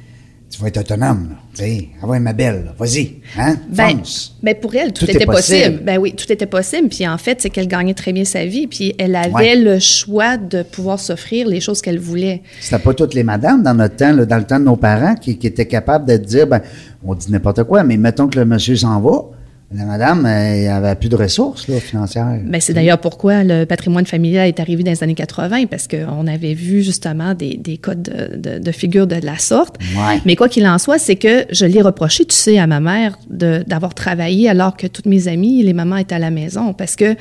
tu 0.55 0.61
vas 0.61 0.67
être 0.67 0.77
autonome, 0.77 1.29
sais, 1.55 1.87
ah 2.01 2.05
ouais, 2.05 2.19
ma 2.19 2.31
belle, 2.31 2.73
vas-y, 2.77 3.15
hein, 3.39 3.55
Ben, 3.69 3.97
fonce. 3.97 4.35
ben 4.43 4.53
pour 4.53 4.75
elle, 4.75 4.93
tout, 4.93 5.05
était 5.09 5.25
possible. 5.25 5.61
possible. 5.61 5.79
Ben 5.83 5.97
oui, 5.97 6.13
tout 6.13 6.31
était 6.31 6.45
possible. 6.45 6.89
Puis 6.89 7.07
en 7.07 7.17
fait, 7.17 7.41
c'est 7.41 7.49
qu'elle 7.49 7.67
gagnait 7.67 7.95
très 7.95 8.13
bien 8.13 8.23
sa 8.23 8.45
vie. 8.45 8.67
Puis 8.67 8.93
elle 8.99 9.15
avait 9.15 9.33
Ouais. 9.33 9.55
le 9.55 9.79
choix 9.79 10.37
de 10.37 10.61
pouvoir 10.61 10.99
s'offrir 10.99 11.47
les 11.47 11.59
choses 11.59 11.81
qu'elle 11.81 11.97
voulait. 11.97 12.43
C'était 12.61 12.77
pas 12.77 12.93
toutes 12.93 13.15
les 13.15 13.23
madames 13.23 13.63
dans 13.63 13.73
notre 13.73 13.95
temps, 13.95 14.13
là, 14.13 14.25
dans 14.25 14.37
le 14.37 14.43
temps 14.43 14.59
de 14.59 14.65
nos 14.65 14.75
parents, 14.75 15.15
qui, 15.15 15.39
qui 15.39 15.47
étaient 15.47 15.65
capables 15.67 16.07
de 16.07 16.17
dire, 16.17 16.45
ben, 16.45 16.61
on 17.03 17.15
dit 17.15 17.31
n'importe 17.31 17.63
quoi, 17.63 17.83
mais 17.83 17.97
mettons 17.97 18.27
que 18.27 18.37
le 18.37 18.45
monsieur 18.45 18.75
s'en 18.75 19.01
va, 19.01 19.23
la 19.75 19.85
madame, 19.85 20.25
elle 20.25 20.69
avait 20.69 20.95
plus 20.95 21.09
de 21.09 21.15
ressources, 21.15 21.67
là, 21.67 21.79
financières. 21.79 22.39
Ben, 22.43 22.61
c'est 22.61 22.73
d'ailleurs 22.73 22.99
pourquoi 22.99 23.43
le 23.43 23.65
patrimoine 23.65 24.05
familial 24.05 24.47
est 24.47 24.59
arrivé 24.59 24.83
dans 24.83 24.91
les 24.91 25.03
années 25.03 25.15
80, 25.15 25.65
parce 25.65 25.87
qu'on 25.87 26.27
avait 26.27 26.53
vu 26.53 26.83
justement 26.83 27.33
des, 27.33 27.57
des 27.57 27.77
codes 27.77 28.03
de, 28.03 28.37
de, 28.37 28.59
de 28.59 28.71
figure 28.71 29.07
de 29.07 29.15
la 29.15 29.37
sorte. 29.37 29.77
Ouais. 29.95 30.21
Mais 30.25 30.35
quoi 30.35 30.49
qu'il 30.49 30.67
en 30.67 30.77
soit, 30.77 30.99
c'est 30.99 31.15
que 31.15 31.45
je 31.51 31.65
l'ai 31.65 31.81
reproché, 31.81 32.25
tu 32.25 32.35
sais, 32.35 32.59
à 32.59 32.67
ma 32.67 32.79
mère 32.79 33.17
d'avoir 33.29 33.93
travaillé 33.93 34.49
alors 34.49 34.77
que 34.77 34.87
toutes 34.87 35.07
mes 35.07 35.27
amies, 35.27 35.63
les 35.63 35.73
mamans 35.73 35.97
étaient 35.97 36.15
à 36.15 36.19
la 36.19 36.31
maison. 36.31 36.73
Parce 36.73 36.95
que 36.95 37.15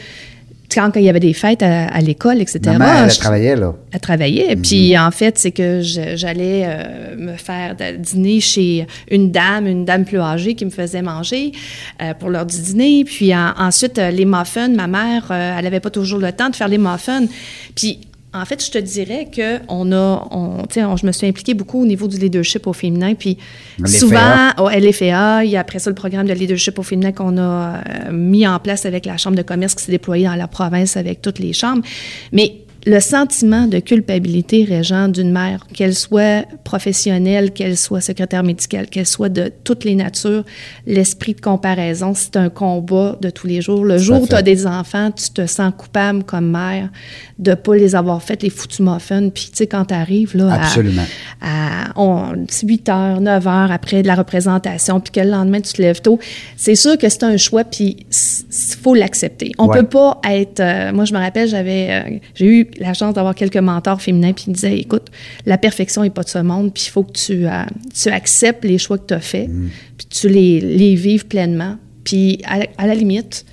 quand 0.74 0.90
il 0.96 1.02
y 1.02 1.08
avait 1.08 1.20
des 1.20 1.32
fêtes 1.32 1.62
à, 1.62 1.86
à 1.88 2.00
l'école, 2.00 2.40
etc., 2.40 2.60
Ma 2.66 2.78
mère, 2.78 3.04
elle 3.04 3.10
je- 3.10 3.18
travaillait, 3.18 3.56
là. 3.56 3.74
elle 3.92 4.00
travaillait. 4.00 4.56
Mhm. 4.56 4.62
Puis 4.62 4.98
en 4.98 5.10
fait, 5.10 5.38
c'est 5.38 5.50
que 5.52 5.80
j'allais 5.82 6.64
euh, 6.66 7.16
me 7.16 7.36
faire 7.36 7.76
dîner 7.98 8.40
chez 8.40 8.86
une 9.10 9.30
dame, 9.30 9.66
une 9.66 9.84
dame 9.84 10.04
plus 10.04 10.18
âgée 10.20 10.54
qui 10.54 10.64
me 10.64 10.70
faisait 10.70 11.02
manger 11.02 11.52
euh, 12.00 12.14
pour 12.14 12.30
l'heure 12.30 12.46
du 12.46 12.60
dîner. 12.60 13.04
Puis 13.04 13.34
en- 13.34 13.52
ensuite, 13.58 13.98
euh, 13.98 14.10
les 14.10 14.24
muffins, 14.24 14.68
ma 14.68 14.86
mère, 14.86 15.30
elle 15.30 15.64
n'avait 15.64 15.80
pas 15.80 15.90
toujours 15.90 16.18
le 16.18 16.32
temps 16.32 16.50
de 16.50 16.56
faire 16.56 16.68
les 16.68 16.78
muffins. 16.78 17.24
Puis 17.74 18.00
en 18.34 18.44
fait, 18.46 18.64
je 18.64 18.70
te 18.70 18.78
dirais 18.78 19.28
que 19.34 19.58
on 19.68 19.92
a, 19.92 20.26
on, 20.30 20.62
tu 20.66 20.74
sais, 20.74 20.84
on- 20.84 20.96
je 20.96 21.04
me 21.06 21.12
suis 21.12 21.26
impliquée 21.26 21.54
beaucoup 21.54 21.82
au 21.82 21.86
niveau 21.86 22.08
du 22.08 22.16
leadership 22.16 22.66
au 22.66 22.72
féminin. 22.72 23.14
Puis 23.14 23.36
souvent, 23.98 24.50
au 24.58 24.68
LFA, 24.70 25.44
il 25.44 25.50
y 25.50 25.56
a 25.56 25.60
après 25.60 25.78
ça 25.78 25.90
le 25.90 25.94
programme 25.94 26.26
de 26.26 26.32
leadership 26.32 26.78
au 26.78 26.82
féminin 26.82 27.12
qu'on 27.12 27.36
a 27.38 27.42
euh, 27.42 28.12
mis 28.12 28.46
en 28.46 28.58
place 28.58 28.86
avec 28.86 29.04
la 29.04 29.16
Chambre 29.18 29.36
de 29.36 29.42
commerce 29.42 29.74
qui 29.74 29.84
s'est 29.84 29.92
déployée 29.92 30.24
dans 30.26 30.34
la 30.34 30.48
province 30.48 30.96
avec 30.96 31.20
toutes 31.20 31.38
les 31.40 31.52
chambres. 31.52 31.82
Mais 32.32 32.56
le 32.84 32.98
sentiment 33.00 33.66
de 33.66 33.78
culpabilité, 33.78 34.64
Régent, 34.64 35.08
d'une 35.08 35.30
mère, 35.30 35.66
qu'elle 35.72 35.94
soit 35.94 36.44
professionnelle, 36.64 37.52
qu'elle 37.52 37.76
soit 37.76 38.00
secrétaire 38.00 38.42
médicale, 38.42 38.88
qu'elle 38.88 39.06
soit 39.06 39.28
de 39.28 39.52
toutes 39.62 39.84
les 39.84 39.94
natures, 39.94 40.44
l'esprit 40.86 41.34
de 41.34 41.40
comparaison, 41.40 42.12
c'est 42.14 42.36
un 42.36 42.48
combat 42.48 43.16
de 43.20 43.30
tous 43.30 43.46
les 43.46 43.60
jours. 43.62 43.84
Le 43.84 43.98
jour 43.98 44.22
où 44.22 44.26
tu 44.26 44.34
as 44.34 44.42
des 44.42 44.66
enfants, 44.66 45.10
tu 45.12 45.30
te 45.30 45.46
sens 45.46 45.72
coupable 45.76 46.24
comme 46.24 46.50
mère 46.50 46.88
de 47.38 47.50
ne 47.50 47.54
pas 47.54 47.76
les 47.76 47.94
avoir 47.94 48.22
fait 48.22 48.42
les 48.42 48.50
foutus 48.50 48.80
muffins. 48.80 49.28
Puis, 49.28 49.44
tu 49.50 49.58
sais, 49.58 49.66
quand 49.66 49.84
tu 49.86 49.94
arrives, 49.94 50.36
là, 50.36 50.54
à- 50.54 50.66
à, 51.40 51.92
on- 51.96 52.34
8 52.64 52.88
heures, 52.88 53.20
9 53.20 53.46
heures 53.46 53.70
après 53.70 54.02
de 54.02 54.06
la 54.08 54.14
représentation, 54.14 55.00
puis 55.00 55.12
que 55.12 55.20
le 55.20 55.30
lendemain, 55.30 55.60
tu 55.60 55.72
te 55.72 55.82
lèves 55.82 56.00
tôt, 56.00 56.18
c'est 56.56 56.74
sûr 56.74 56.98
que 56.98 57.08
c'est 57.08 57.22
un 57.24 57.36
choix, 57.36 57.64
puis 57.64 57.96
il 58.10 58.76
faut 58.82 58.94
l'accepter. 58.94 59.52
On 59.58 59.66
Ouais. 59.68 59.78
peut 59.80 59.86
pas 59.86 60.20
être... 60.28 60.60
euh, 60.60 60.92
moi, 60.92 61.04
je 61.04 61.12
me 61.14 61.18
rappelle, 61.18 61.48
j'avais... 61.48 61.88
euh, 61.90 62.18
j'ai 62.34 62.46
eu 62.46 62.70
la 62.78 62.94
chance 62.94 63.14
d'avoir 63.14 63.34
quelques 63.34 63.56
mentors 63.56 64.00
féminins, 64.00 64.32
puis 64.32 64.44
ils 64.48 64.52
disaient, 64.52 64.78
écoute, 64.78 65.06
la 65.46 65.58
perfection 65.58 66.02
n'est 66.02 66.10
pas 66.10 66.22
de 66.22 66.28
ce 66.28 66.38
monde, 66.38 66.72
puis 66.72 66.84
il 66.86 66.90
faut 66.90 67.04
que 67.04 67.12
tu, 67.12 67.46
euh, 67.46 67.62
tu 67.94 68.08
acceptes 68.08 68.64
les 68.64 68.78
choix 68.78 68.98
que 68.98 69.06
tu 69.08 69.14
as 69.14 69.20
faits, 69.20 69.48
Mm. 69.48 69.68
puis 69.96 70.06
tu 70.08 70.28
les, 70.28 70.60
les 70.60 70.94
vives 70.94 71.26
pleinement. 71.26 71.76
Puis 72.04 72.40
à, 72.44 72.60
à 72.78 72.86
la 72.86 72.94
limite, 72.94 73.44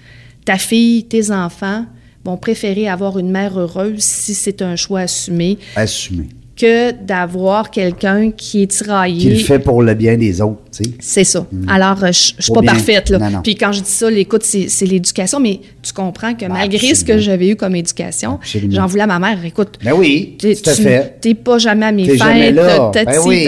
ta 0.46 0.58
fille, 0.58 1.04
tes 1.06 1.32
enfants 1.32 1.86
vont 2.26 2.38
préférer 2.38 2.88
avoir 2.88 3.18
une 3.20 3.30
mère 3.32 3.58
heureuse 3.60 4.00
si 4.02 4.34
c'est 4.34 4.62
un 4.62 4.76
choix 4.76 5.02
assumé 5.02 5.58
Assumé. 5.76 6.30
Que 6.60 6.92
d'avoir 6.92 7.72
quelqu'un 7.72 8.32
qui 8.32 8.64
est 8.64 8.68
tiraillé. 8.68 9.20
Qui 9.20 9.30
le 9.30 9.44
fait 9.46 9.60
pour 9.60 9.82
le 9.82 9.94
bien 9.94 10.18
des 10.18 10.42
autres, 10.42 10.60
tu 10.76 10.84
sais. 10.84 10.90
C'est 11.00 11.24
ça. 11.24 11.46
Alors, 11.70 12.04
euh, 12.04 12.08
je 12.12 12.34
je 12.38 12.44
suis 12.44 12.52
pas 12.54 12.62
bien. 12.62 12.74
parfaite. 12.74 13.10
Là. 13.10 13.18
Non, 13.20 13.30
non. 13.30 13.42
Puis 13.42 13.56
quand 13.56 13.72
je 13.72 13.82
dis 13.82 13.90
ça, 13.90 14.10
l'écoute, 14.10 14.44
c'est 14.44 14.86
l'éducation, 14.86 15.40
mais 15.40 15.62
tu 15.82 15.94
comprends 15.94 16.34
que 16.34 16.42
Ben, 16.42 16.50
malgré 16.54 16.94
ce 16.96 17.04
que 17.06 17.18
j'avais 17.18 17.48
eu 17.50 17.56
comme 17.56 17.76
éducation, 17.76 18.40
j'en 18.70 18.86
voulais 18.88 19.04
à 19.04 19.08
ma 19.08 19.20
mère. 19.20 19.38
Écoute, 19.46 19.80
Ben 19.84 19.94
oui, 19.94 20.38
tout 20.40 20.48
à 20.70 20.74
fait. 20.74 21.16
T'es 21.22 21.34
pas 21.34 21.58
jamais 21.60 21.86
à 21.86 21.92
mes 21.94 22.04
T'es 22.04 22.10
fêtes. 22.12 22.20
jamais 22.20 22.52
là. 22.52 22.90
t'as- 22.94 23.06
Ben 23.06 23.20
oui. 23.26 23.48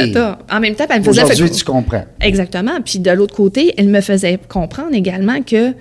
En 0.50 0.60
même 0.60 0.76
temps, 0.76 0.86
elle 0.90 1.00
me 1.00 1.04
faisait... 1.06 1.24
Aujourd'hui, 1.24 1.52
tu 1.52 1.64
comprends. 1.66 2.06
Exactement. 2.22 2.80
Puis 2.84 3.00
de 3.00 3.12
l'autre 3.12 3.36
côté, 3.36 3.74
elle 3.78 3.90
me 3.90 4.02
faisait 4.02 4.40
comprendre 4.48 4.94
également 4.94 5.42
que 5.42 5.74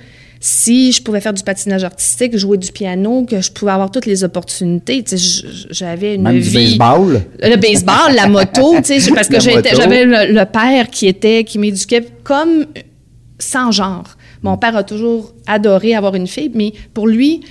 si 0.43 0.91
je 0.93 1.03
pouvais 1.03 1.21
faire 1.21 1.35
du 1.35 1.43
patinage 1.43 1.85
artistique, 1.85 2.35
jouer 2.37 2.57
du 2.57 2.73
piano, 2.73 3.25
que 3.27 3.43
je 3.43 3.53
pouvais 3.53 3.73
avoir 3.73 3.91
toutes 3.91 4.07
les 4.07 4.25
opportunités, 4.25 5.03
tu 5.03 5.11
sais, 5.11 5.17
j- 5.19 5.67
j'avais 5.71 6.15
une 6.15 6.23
Même 6.23 6.35
du 6.35 6.41
vie... 6.41 6.79
baseball? 6.79 7.23
Le 7.43 7.57
baseball, 7.57 8.15
la 8.17 8.27
moto, 8.27 8.75
tu 8.83 8.99
sais, 9.01 9.11
parce 9.13 9.29
que 9.29 9.39
j'avais 9.41 10.05
le, 10.05 10.33
le 10.33 10.45
père 10.47 10.89
qui 10.89 11.07
était, 11.09 11.45
qui 11.45 11.59
m'éduquait 11.59 12.07
comme 12.25 12.65
sans 13.39 13.71
genre. 13.71 14.05
Mon 14.43 14.57
père 14.57 14.75
a 14.77 14.83
toujours 14.83 15.35
adoré 15.47 15.95
avoir 15.95 16.15
une 16.15 16.27
fille, 16.27 16.51
mais 16.55 16.73
pour 16.95 17.07
lui, 17.07 17.43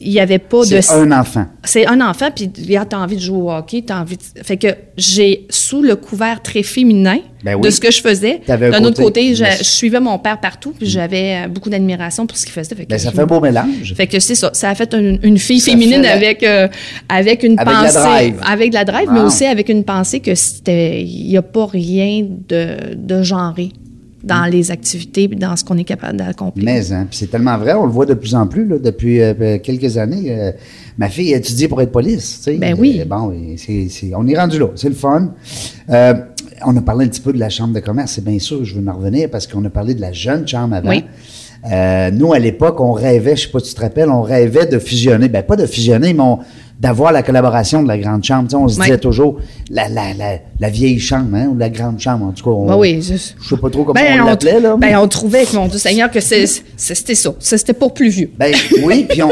il 0.00 0.10
n'y 0.10 0.20
avait 0.20 0.38
pas 0.38 0.60
de... 0.66 0.80
C'est 0.82 0.92
un 0.92 1.10
enfant. 1.12 1.46
C'est 1.64 1.86
un 1.86 2.00
enfant, 2.02 2.28
puis 2.34 2.50
regarde, 2.66 2.88
t'as 2.90 2.98
envie 2.98 3.16
de 3.16 3.22
jouer 3.22 3.38
au 3.38 3.50
hockey, 3.50 3.82
t'as 3.86 4.00
envie 4.00 4.18
de... 4.18 4.22
Fait 4.42 4.58
que 4.58 4.66
j'ai, 4.98 5.46
sous 5.48 5.82
le 5.82 5.96
couvert 5.96 6.42
très 6.42 6.62
féminin 6.62 7.18
Ben 7.42 7.58
de 7.58 7.70
ce 7.70 7.80
que 7.80 7.90
je 7.90 8.02
faisais, 8.02 8.40
d'un 8.46 8.84
autre 8.84 9.02
côté- 9.02 9.34
je, 9.34 9.44
suivais 9.62 9.98
mon 10.00 10.18
père 10.18 10.38
partout, 10.40 10.74
puis 10.78 10.86
j'avais 10.86 11.44
euh, 11.44 11.48
beaucoup 11.48 11.70
d'admiration 11.70 12.26
pour 12.26 12.36
ce 12.36 12.44
qu'il 12.44 12.52
faisait. 12.52 12.74
Fait 12.74 12.84
que 12.84 12.90
Ben, 12.90 12.98
ça 12.98 13.10
fait 13.12 13.20
un 13.22 13.26
beau 13.26 13.40
mélange. 13.40 13.94
fait 13.96 14.06
que 14.06 14.20
c'est 14.20 14.34
ça. 14.34 14.50
Ça 14.52 14.68
a 14.68 14.74
fait 14.74 14.92
une, 14.94 15.18
une 15.22 15.38
fille 15.38 15.60
Ça 15.60 15.70
féminine 15.72 16.02
la- 16.02 16.12
avec, 16.12 16.42
euh, 16.42 16.68
avec 17.08 17.42
une 17.42 17.58
Avec 17.58 17.72
la 17.74 17.80
pensée. 17.84 17.98
drive. 17.98 18.40
Avec 18.44 18.68
de 18.70 18.74
la 18.74 18.84
drive, 18.84 19.08
mais 19.10 19.20
Wow. 19.20 19.26
aussi 19.26 19.46
avec 19.46 19.68
une 19.70 19.84
pensée 19.84 20.20
que 20.20 20.34
c'était. 20.34 21.02
Il 21.02 21.28
n'y 21.28 21.36
a 21.38 21.42
pas 21.42 21.64
rien 21.66 22.26
de, 22.48 22.94
de 22.94 23.22
genré 23.22 23.70
dans 24.24 24.44
les 24.50 24.70
activités 24.70 25.28
puis 25.28 25.36
dans 25.38 25.56
ce 25.56 25.64
qu'on 25.64 25.76
est 25.78 25.84
capable 25.84 26.18
d'accomplir. 26.18 26.64
Mais 26.64 26.92
hein, 26.92 27.06
c'est 27.10 27.30
tellement 27.30 27.58
vrai, 27.58 27.74
on 27.74 27.86
le 27.86 27.92
voit 27.92 28.06
de 28.06 28.14
plus 28.14 28.34
en 28.34 28.46
plus 28.46 28.66
là, 28.66 28.78
depuis 28.78 29.20
euh, 29.20 29.58
quelques 29.58 29.96
années. 29.98 30.26
euh, 30.30 30.52
ma 30.98 31.08
fille 31.08 31.32
a 31.34 31.38
étudié 31.38 31.68
pour 31.68 31.80
être 31.82 31.92
police. 31.92 32.38
tu 32.38 32.52
sais. 32.52 32.58
Ben 32.58 32.76
oui. 32.78 33.00
Euh, 33.00 33.04
bon, 33.04 33.32
on 34.16 34.26
est 34.28 34.38
rendu 34.38 34.58
là, 34.58 34.66
c'est 34.74 34.88
le 34.88 34.94
fun. 34.94 35.32
Euh, 35.90 36.14
on 36.64 36.76
a 36.76 36.80
parlé 36.80 37.06
un 37.06 37.08
petit 37.08 37.20
peu 37.20 37.32
de 37.32 37.38
la 37.38 37.48
chambre 37.50 37.74
de 37.74 37.80
commerce, 37.80 38.12
c'est 38.12 38.24
bien 38.24 38.38
sûr, 38.38 38.64
je 38.64 38.74
veux 38.76 38.82
m'en 38.82 38.92
revenir 38.94 39.28
parce 39.30 39.46
qu'on 39.46 39.64
a 39.64 39.70
parlé 39.70 39.94
de 39.94 40.00
la 40.00 40.12
jeune 40.12 40.46
chambre 40.46 40.76
avant. 40.76 40.90
Oui. 40.90 41.04
Euh, 41.72 42.10
nous, 42.10 42.32
à 42.32 42.38
l'époque, 42.40 42.80
on 42.80 42.92
rêvait, 42.92 43.36
je 43.36 43.42
sais 43.42 43.48
pas 43.52 43.60
si 43.60 43.68
tu 43.70 43.74
te 43.74 43.80
rappelles, 43.82 44.08
on 44.10 44.22
rêvait 44.22 44.66
de 44.66 44.78
fusionner. 44.80 45.28
Ben, 45.28 45.42
pas 45.44 45.54
de 45.56 45.64
fusionner, 45.66 46.12
mais 46.12 46.20
on- 46.22 46.40
d'avoir 46.80 47.12
la 47.12 47.22
collaboration 47.22 47.82
de 47.82 47.88
la 47.88 47.96
grande 47.98 48.24
chambre. 48.24 48.44
Tu 48.48 48.50
sais, 48.50 48.56
on 48.56 48.66
se 48.68 48.80
disait 48.80 48.98
toujours 48.98 49.38
la, 49.70 49.88
la, 49.88 50.14
la, 50.14 50.38
la 50.58 50.68
vieille 50.68 50.98
chambre, 50.98 51.34
hein, 51.36 51.48
ou 51.52 51.56
la 51.56 51.70
grande 51.70 52.00
chambre, 52.00 52.26
en 52.26 52.32
tout 52.32 52.42
cas. 52.44 52.50
on- 52.50 52.66
Ben 52.66 52.76
oui, 52.76 53.00
je- 53.00 53.14
Je 53.14 53.48
sais 53.48 53.56
pas 53.56 53.70
trop 53.70 53.84
comment 53.84 53.94
Ben, 54.00 54.20
on 54.22 54.26
l'appelait, 54.26 54.58
là. 54.60 54.76
mais- 54.78 54.90
Ben, 54.92 54.98
on 54.98 55.06
trouvait, 55.08 55.44
mon 55.54 55.68
Dieu 55.68 55.78
Seigneur, 55.78 56.10
que 56.10 56.20
c'était 56.20 56.46
ça. 56.46 56.60
Ça, 57.38 57.58
C'était 57.58 57.72
pour 57.72 57.94
plus 57.94 58.08
vieux. 58.08 58.30
Ben 58.38 58.52
oui, 58.84 59.06
puis 59.08 59.22
on, 59.22 59.30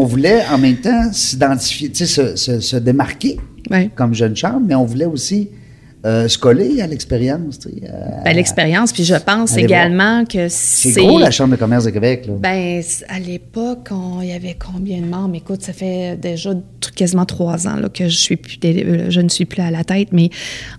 on- 0.00 0.04
voulait 0.04 0.42
en 0.52 0.58
même 0.58 0.76
temps 0.76 1.10
s'identifier, 1.12 1.90
tu 1.90 2.06
sais, 2.06 2.06
se, 2.06 2.36
se- 2.36 2.60
se 2.60 2.76
démarquer 2.76 3.38
Ouais. 3.70 3.90
comme 3.94 4.14
jeune 4.14 4.36
chambre, 4.36 4.60
mais 4.66 4.74
on 4.74 4.84
voulait 4.84 5.06
aussi 5.06 5.48
euh, 6.06 6.28
se 6.28 6.38
coller 6.38 6.80
à 6.80 6.86
l'expérience. 6.86 7.58
tu 7.58 7.68
sais, 7.68 7.74
euh, 7.84 8.22
Ben, 8.24 8.34
l'expérience, 8.36 8.92
puis 8.92 9.04
je 9.04 9.14
pense 9.16 9.56
également 9.56 10.24
que 10.24 10.48
c'est 10.48 10.92
c'est. 10.92 11.00
gros 11.04 11.18
la 11.18 11.30
Chambre 11.30 11.50
de 11.52 11.56
commerce 11.56 11.84
de 11.84 11.90
Québec. 11.90 12.24
Là. 12.26 12.34
Ben, 12.38 12.82
à 13.08 13.18
l'époque, 13.18 13.88
on- 13.90 14.22
il 14.22 14.28
y 14.28 14.32
avait 14.32 14.56
combien 14.58 15.00
de 15.00 15.06
membres? 15.06 15.34
Écoute, 15.34 15.62
ça 15.62 15.72
fait 15.72 16.16
déjà 16.16 16.50
quasiment 16.94 17.24
trois 17.26 17.66
ans 17.66 17.76
là, 17.76 17.88
que 17.88 18.08
je, 18.08 18.16
suis 18.16 18.36
plus 18.36 18.58
euh, 18.64 19.06
je 19.10 19.20
ne 19.20 19.28
suis 19.28 19.44
plus 19.44 19.60
à 19.60 19.70
la 19.70 19.84
tête, 19.84 20.08
mais 20.12 20.30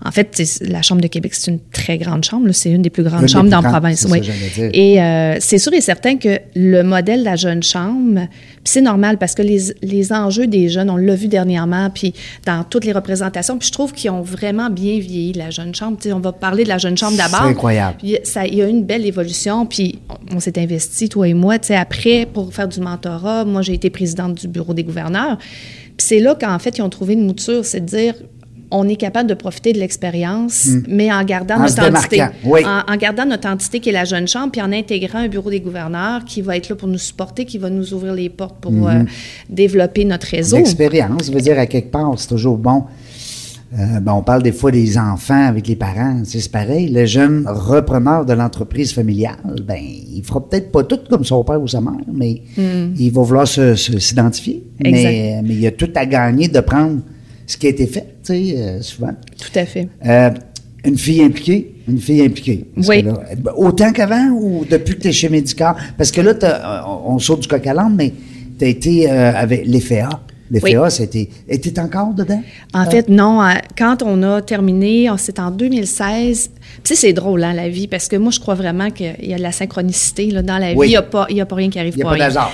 en 0.04 0.10
fait, 0.10 0.42
la 0.62 0.82
Chambre 0.82 1.00
de 1.02 1.06
Québec, 1.08 1.34
c'est 1.34 1.50
une 1.50 1.60
très 1.72 1.98
grande 1.98 2.24
chambre. 2.24 2.46
là. 2.46 2.52
C'est 2.52 2.70
une 2.70 2.82
des 2.82 2.90
plus 2.90 3.02
grandes 3.04 3.22
Une 3.22 3.28
chambres 3.28 3.44
plus 3.44 3.50
dans 3.50 3.60
la 3.60 3.70
province. 3.70 4.00
c'est 4.00 4.08
ça 4.08 4.12
oui. 4.14 4.20
dire. 4.20 4.70
Et 4.72 5.00
euh, 5.02 5.36
c'est 5.40 5.58
sûr 5.58 5.72
et 5.74 5.80
certain 5.80 6.16
que 6.16 6.38
le 6.56 6.82
modèle 6.82 7.20
de 7.20 7.24
la 7.24 7.36
jeune 7.36 7.62
chambre, 7.62 8.26
puis 8.30 8.62
c'est 8.64 8.80
normal 8.80 9.18
parce 9.18 9.34
que 9.34 9.42
les, 9.42 9.58
les 9.82 10.12
enjeux 10.12 10.46
des 10.46 10.68
jeunes, 10.68 10.90
on 10.90 10.96
l'a 10.96 11.14
vu 11.14 11.28
dernièrement, 11.28 11.90
puis 11.90 12.14
dans 12.46 12.64
toutes 12.64 12.84
les 12.84 12.92
représentations, 12.92 13.58
puis 13.58 13.68
je 13.68 13.72
trouve 13.72 13.92
qu'ils 13.92 14.10
ont 14.10 14.22
vraiment 14.22 14.70
bien 14.70 14.98
vieilli, 14.98 15.17
la 15.34 15.50
jeune 15.50 15.74
chambre. 15.74 15.98
On 16.12 16.20
va 16.20 16.32
parler 16.32 16.64
de 16.64 16.68
la 16.68 16.78
jeune 16.78 16.96
chambre 16.96 17.16
d'abord. 17.16 17.40
C'est 17.42 17.50
incroyable. 17.50 17.96
Puis 17.98 18.16
ça, 18.24 18.46
il 18.46 18.54
y 18.54 18.62
a 18.62 18.66
eu 18.66 18.70
une 18.70 18.84
belle 18.84 19.06
évolution, 19.06 19.66
puis 19.66 19.98
on, 20.08 20.36
on 20.36 20.40
s'est 20.40 20.58
investi, 20.58 21.08
toi 21.08 21.28
et 21.28 21.34
moi, 21.34 21.56
après, 21.70 22.26
pour 22.32 22.52
faire 22.52 22.68
du 22.68 22.80
mentorat. 22.80 23.44
Moi, 23.44 23.62
j'ai 23.62 23.74
été 23.74 23.90
présidente 23.90 24.34
du 24.34 24.48
bureau 24.48 24.74
des 24.74 24.84
gouverneurs. 24.84 25.38
Puis 25.38 26.06
c'est 26.06 26.20
là 26.20 26.34
qu'en 26.34 26.58
fait, 26.58 26.78
ils 26.78 26.82
ont 26.82 26.90
trouvé 26.90 27.14
une 27.14 27.26
mouture, 27.26 27.64
c'est 27.64 27.80
de 27.80 27.86
dire, 27.86 28.14
on 28.70 28.86
est 28.86 28.96
capable 28.96 29.28
de 29.28 29.34
profiter 29.34 29.72
de 29.72 29.78
l'expérience, 29.78 30.68
mais 30.86 31.10
en 31.10 31.24
gardant 31.24 31.56
Hmm. 31.56 31.62
En 31.62 31.64
notre 31.64 31.96
entité. 31.96 32.24
oui. 32.44 32.60
En, 32.66 32.92
en 32.92 32.96
gardant 32.96 33.24
notre 33.24 33.48
entité 33.48 33.80
qui 33.80 33.88
est 33.88 33.92
la 33.92 34.04
jeune 34.04 34.28
chambre, 34.28 34.50
puis 34.52 34.60
en 34.60 34.72
intégrant 34.72 35.20
un 35.20 35.28
bureau 35.28 35.50
des 35.50 35.60
gouverneurs 35.60 36.24
qui 36.26 36.42
va 36.42 36.56
être 36.56 36.68
là 36.68 36.76
pour 36.76 36.88
nous 36.88 36.98
supporter, 36.98 37.46
qui 37.46 37.56
va 37.58 37.70
nous 37.70 37.94
ouvrir 37.94 38.12
les 38.12 38.28
portes 38.28 38.58
pour 38.60 38.88
euh, 38.88 39.04
développer 39.48 40.04
notre 40.04 40.26
réseau. 40.26 40.56
L'expérience, 40.58 41.30
veut 41.30 41.40
dire, 41.40 41.58
à 41.58 41.66
quelque 41.66 41.90
part, 41.90 42.12
c'est 42.18 42.28
toujours 42.28 42.58
bon. 42.58 42.84
Euh, 43.74 44.00
ben, 44.00 44.12
on 44.14 44.22
parle 44.22 44.42
des 44.42 44.52
fois 44.52 44.70
des 44.70 44.96
enfants 44.96 45.46
avec 45.46 45.66
les 45.68 45.76
parents, 45.76 46.22
c'est 46.24 46.50
pareil. 46.50 46.88
Le 46.88 47.04
jeune 47.04 47.44
repreneur 47.46 48.24
de 48.24 48.32
l'entreprise 48.32 48.92
familiale, 48.94 49.36
ben, 49.66 49.76
il 49.78 50.22
fera 50.24 50.48
peut-être 50.48 50.72
pas 50.72 50.84
tout 50.84 51.00
comme 51.10 51.22
son 51.24 51.44
père 51.44 51.60
ou 51.60 51.68
sa 51.68 51.80
mère, 51.82 51.92
mais 52.10 52.40
il 52.56 53.10
va 53.12 53.22
vouloir 53.22 53.46
se- 53.46 53.74
se- 53.74 53.98
s'identifier. 53.98 54.64
Hmm. 54.80 54.86
Exact. 54.86 55.02
Mais, 55.10 55.40
mais 55.44 55.54
il 55.54 55.60
y 55.60 55.66
a 55.66 55.72
tout 55.72 55.90
à 55.94 56.06
gagner 56.06 56.48
de 56.48 56.60
prendre 56.60 57.00
ce 57.46 57.56
qui 57.58 57.66
a 57.66 57.70
été 57.70 57.86
fait, 57.86 58.06
tu 58.24 58.32
sais, 58.32 58.54
euh, 58.56 58.80
souvent. 58.80 59.12
Tout 59.38 59.58
à 59.58 59.66
fait. 59.66 59.88
Euh, 60.06 60.30
une 60.84 60.96
fille 60.96 61.22
impliquée, 61.22 61.74
une 61.88 61.98
fille 61.98 62.22
impliquée. 62.22 62.64
Oui. 62.86 63.02
là, 63.02 63.20
ben, 63.36 63.52
autant 63.56 63.92
qu'avant 63.92 64.30
ou 64.30 64.64
depuis 64.64 64.94
que 64.96 65.02
tu 65.02 65.08
es 65.08 65.12
chez 65.12 65.28
Médicare? 65.28 65.76
Parce 65.98 66.10
que 66.10 66.22
là, 66.22 66.32
on, 66.86 67.14
on 67.14 67.18
saute 67.18 67.40
du 67.40 67.48
coq 67.48 67.66
à 67.66 67.74
l'âne, 67.74 67.94
mais 67.96 68.14
tu 68.58 68.64
as 68.64 68.68
été 68.68 69.10
euh, 69.10 69.32
avec 69.34 69.66
l'EFA. 69.66 70.08
L'EFA, 70.50 70.66
Oui. 70.82 70.90
c'était. 70.90 71.28
Était 71.48 71.78
encore 71.80 72.14
dedans? 72.14 72.42
En 72.74 72.86
Euh, 72.86 72.90
fait, 72.90 73.08
non. 73.08 73.42
euh, 73.42 73.52
Quand 73.76 74.02
on 74.02 74.22
a 74.22 74.40
terminé, 74.42 75.08
c'était 75.18 75.40
en 75.40 75.50
2016. 75.50 76.50
Puis 76.54 76.60
Tu 76.84 76.94
sais, 76.94 77.00
c'est 77.08 77.12
drôle, 77.12 77.44
hein, 77.44 77.52
la 77.52 77.68
vie, 77.68 77.86
parce 77.86 78.08
que 78.08 78.16
moi, 78.16 78.30
je 78.32 78.40
crois 78.40 78.54
vraiment 78.54 78.90
qu'il 78.90 79.14
y 79.22 79.34
a 79.34 79.36
de 79.38 79.42
la 79.42 79.52
synchronicité. 79.52 80.30
Là, 80.30 80.42
dans 80.42 80.58
la 80.58 80.72
Oui. 80.72 80.86
vie, 80.86 80.92
il 80.92 80.94
n'y 80.94 80.96
a, 80.96 81.02
pas- 81.02 81.26
il 81.30 81.36
y 81.36 81.40
a 81.40 81.46
pas 81.46 81.56
rien 81.56 81.70
qui 81.70 81.78
arrive 81.78 81.94
Il 81.94 81.96
n'y 81.98 82.02
a 82.02 82.30
pas. 82.30 82.50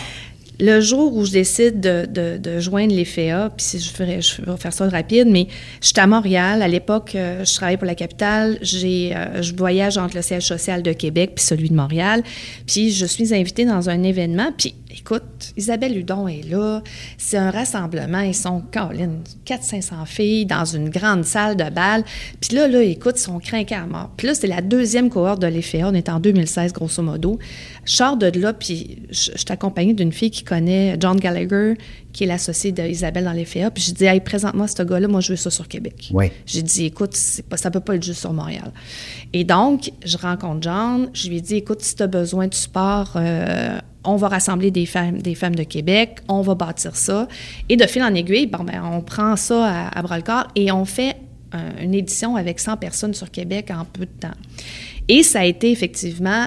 Le 0.60 0.80
jour 0.80 1.16
où 1.16 1.24
je 1.24 1.32
décide 1.32 1.80
de, 1.80 2.06
de, 2.06 2.38
de 2.38 2.60
joindre 2.60 2.94
les 2.94 3.04
FEA, 3.04 3.50
puis 3.56 3.64
si 3.66 3.80
je, 3.80 3.90
ferais, 3.90 4.22
je 4.22 4.40
vais 4.40 4.56
faire 4.56 4.72
ça 4.72 4.88
rapide, 4.88 5.28
mais 5.28 5.48
j'étais 5.80 6.00
à 6.00 6.06
Montréal. 6.06 6.62
À 6.62 6.68
l'époque, 6.68 7.12
euh, 7.16 7.44
je 7.44 7.54
travaillais 7.54 7.76
pour 7.76 7.86
la 7.86 7.96
capitale. 7.96 8.58
J'ai, 8.62 9.12
euh, 9.16 9.42
je 9.42 9.52
voyage 9.54 9.98
entre 9.98 10.14
le 10.14 10.22
siège 10.22 10.46
social 10.46 10.82
de 10.82 10.92
Québec 10.92 11.32
puis 11.34 11.44
celui 11.44 11.70
de 11.70 11.74
Montréal. 11.74 12.22
Puis 12.66 12.92
je 12.92 13.04
suis 13.04 13.34
invitée 13.34 13.64
dans 13.64 13.90
un 13.90 14.04
événement. 14.04 14.52
Puis 14.56 14.76
écoute, 14.96 15.52
Isabelle 15.56 15.96
Hudon 15.96 16.28
est 16.28 16.48
là. 16.48 16.82
C'est 17.18 17.36
un 17.36 17.50
rassemblement. 17.50 18.20
Ils 18.20 18.34
sont, 18.34 18.60
Caroline, 18.70 19.22
400-500 19.46 20.06
filles 20.06 20.46
dans 20.46 20.64
une 20.64 20.88
grande 20.88 21.24
salle 21.24 21.56
de 21.56 21.68
bal. 21.68 22.04
Puis 22.40 22.54
là, 22.54 22.68
là, 22.68 22.80
écoute, 22.82 23.14
ils 23.16 23.22
sont 23.22 23.40
craqués 23.40 23.74
à 23.74 23.86
mort. 23.86 24.10
Puis 24.16 24.28
là, 24.28 24.34
c'est 24.34 24.46
la 24.46 24.60
deuxième 24.60 25.10
cohorte 25.10 25.42
de 25.42 25.48
l'EFEA. 25.48 25.88
On 25.88 25.94
est 25.94 26.08
en 26.08 26.20
2016, 26.20 26.72
grosso 26.72 27.02
modo. 27.02 27.40
Je 27.84 27.96
sors 27.96 28.16
de 28.16 28.26
là, 28.38 28.52
puis 28.52 28.98
je, 29.10 29.32
je 29.32 29.38
suis 29.38 29.46
accompagnée 29.50 29.94
d'une 29.94 30.12
fille 30.12 30.30
qui 30.30 30.43
connaît 30.44 30.96
John 31.00 31.18
Gallagher, 31.18 31.74
qui 32.12 32.24
est 32.24 32.26
l'associé 32.26 32.70
d'Isabelle 32.70 33.24
dans 33.24 33.32
l'EFEA. 33.32 33.70
Puis 33.70 33.82
je 33.88 33.92
dis, 33.92 34.04
hey, 34.04 34.20
présente-moi 34.20 34.68
ce 34.68 34.82
gars-là, 34.82 35.08
moi, 35.08 35.20
je 35.20 35.30
veux 35.32 35.36
ça 35.36 35.50
sur 35.50 35.66
Québec. 35.66 36.10
Oui. 36.12 36.30
J'ai 36.46 36.62
dit, 36.62 36.84
écoute, 36.86 37.16
pas, 37.48 37.56
ça 37.56 37.70
peut 37.70 37.80
pas 37.80 37.96
être 37.96 38.02
juste 38.04 38.20
sur 38.20 38.32
Montréal. 38.32 38.70
Et 39.32 39.44
donc, 39.44 39.90
je 40.04 40.16
rencontre 40.16 40.62
John. 40.62 41.08
Je 41.12 41.28
lui 41.28 41.38
ai 41.38 41.40
dit, 41.40 41.56
écoute, 41.56 41.82
si 41.82 41.96
tu 41.96 42.02
as 42.02 42.06
besoin 42.06 42.46
de 42.46 42.54
support, 42.54 43.12
euh, 43.16 43.78
on 44.04 44.16
va 44.16 44.28
rassembler 44.28 44.70
des 44.70 44.86
femmes, 44.86 45.20
des 45.22 45.34
femmes 45.34 45.54
de 45.56 45.62
Québec, 45.64 46.18
on 46.28 46.42
va 46.42 46.54
bâtir 46.54 46.94
ça. 46.94 47.26
Et 47.68 47.76
de 47.76 47.86
fil 47.86 48.02
en 48.02 48.14
aiguille, 48.14 48.46
bon, 48.46 48.62
ben, 48.62 48.82
on 48.84 49.00
prend 49.00 49.34
ça 49.36 49.64
à, 49.88 49.98
à 49.98 50.02
bras-le-corps 50.02 50.48
et 50.54 50.70
on 50.70 50.84
fait 50.84 51.16
un- 51.52 51.82
une 51.82 51.94
édition 51.94 52.36
avec 52.36 52.60
100 52.60 52.76
personnes 52.76 53.14
sur 53.14 53.30
Québec 53.30 53.70
en 53.70 53.84
peu 53.84 54.04
de 54.06 54.10
temps. 54.20 54.34
Et 55.08 55.22
ça 55.22 55.40
a 55.40 55.44
été 55.44 55.70
effectivement 55.70 56.46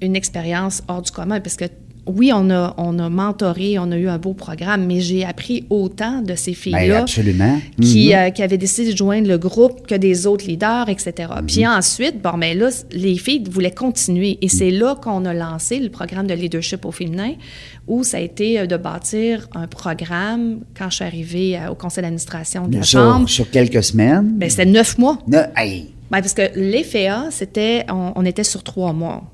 une 0.00 0.14
expérience 0.16 0.82
hors 0.88 1.02
du 1.02 1.10
commun 1.10 1.40
parce 1.40 1.56
que 1.56 1.64
oui, 2.06 2.30
on 2.34 2.50
a, 2.50 2.74
on 2.78 2.98
a 2.98 3.08
mentoré, 3.08 3.78
on 3.78 3.90
a 3.90 3.96
eu 3.96 4.08
un 4.08 4.18
beau 4.18 4.32
programme, 4.32 4.86
mais 4.86 5.00
j'ai 5.00 5.24
appris 5.24 5.64
autant 5.70 6.22
de 6.22 6.34
ces 6.34 6.54
filles-là. 6.54 7.00
absolument. 7.00 7.58
Qui, 7.80 8.08
Mhm. 8.10 8.14
euh, 8.14 8.30
qui 8.30 8.42
avaient 8.42 8.58
décidé 8.58 8.92
de 8.92 8.96
joindre 8.96 9.28
le 9.28 9.38
groupe 9.38 9.86
que 9.86 9.94
des 9.94 10.26
autres 10.26 10.46
leaders, 10.46 10.88
etc. 10.88 11.12
Mhm. 11.40 11.46
Puis 11.46 11.66
ensuite, 11.66 12.22
bon, 12.22 12.36
mais 12.36 12.54
là, 12.54 12.68
les 12.92 13.16
filles 13.16 13.42
voulaient 13.50 13.70
continuer. 13.70 14.38
Et 14.42 14.48
c'est 14.48 14.70
là 14.70 14.94
qu'on 14.94 15.24
a 15.24 15.34
lancé 15.34 15.78
le 15.80 15.88
programme 15.90 16.26
de 16.26 16.34
leadership 16.34 16.84
au 16.84 16.92
féminin, 16.92 17.32
où 17.88 18.04
ça 18.04 18.18
a 18.18 18.20
été 18.20 18.60
euh, 18.60 18.66
de 18.66 18.76
bâtir 18.76 19.48
un 19.54 19.66
programme 19.66 20.60
quand 20.76 20.90
je 20.90 20.96
suis 20.96 21.04
arrivée 21.04 21.58
euh, 21.58 21.70
au 21.70 21.74
conseil 21.74 22.02
d'administration 22.02 22.68
de 22.68 22.76
la 22.78 22.82
sur, 22.82 23.00
Chambre. 23.00 23.28
sur 23.28 23.50
quelques 23.50 23.82
semaines? 23.82 24.32
Ben, 24.36 24.48
c'était 24.50 24.64
neuf 24.66 24.98
mois. 24.98 25.18
Ne- 25.26 25.38
Ben, 26.08 26.20
parce 26.22 26.34
que 26.34 26.42
l'EFEA, 26.54 27.30
c'était, 27.30 27.84
on, 27.90 28.12
on 28.14 28.24
était 28.24 28.44
sur 28.44 28.62
trois 28.62 28.92
mois. 28.92 29.24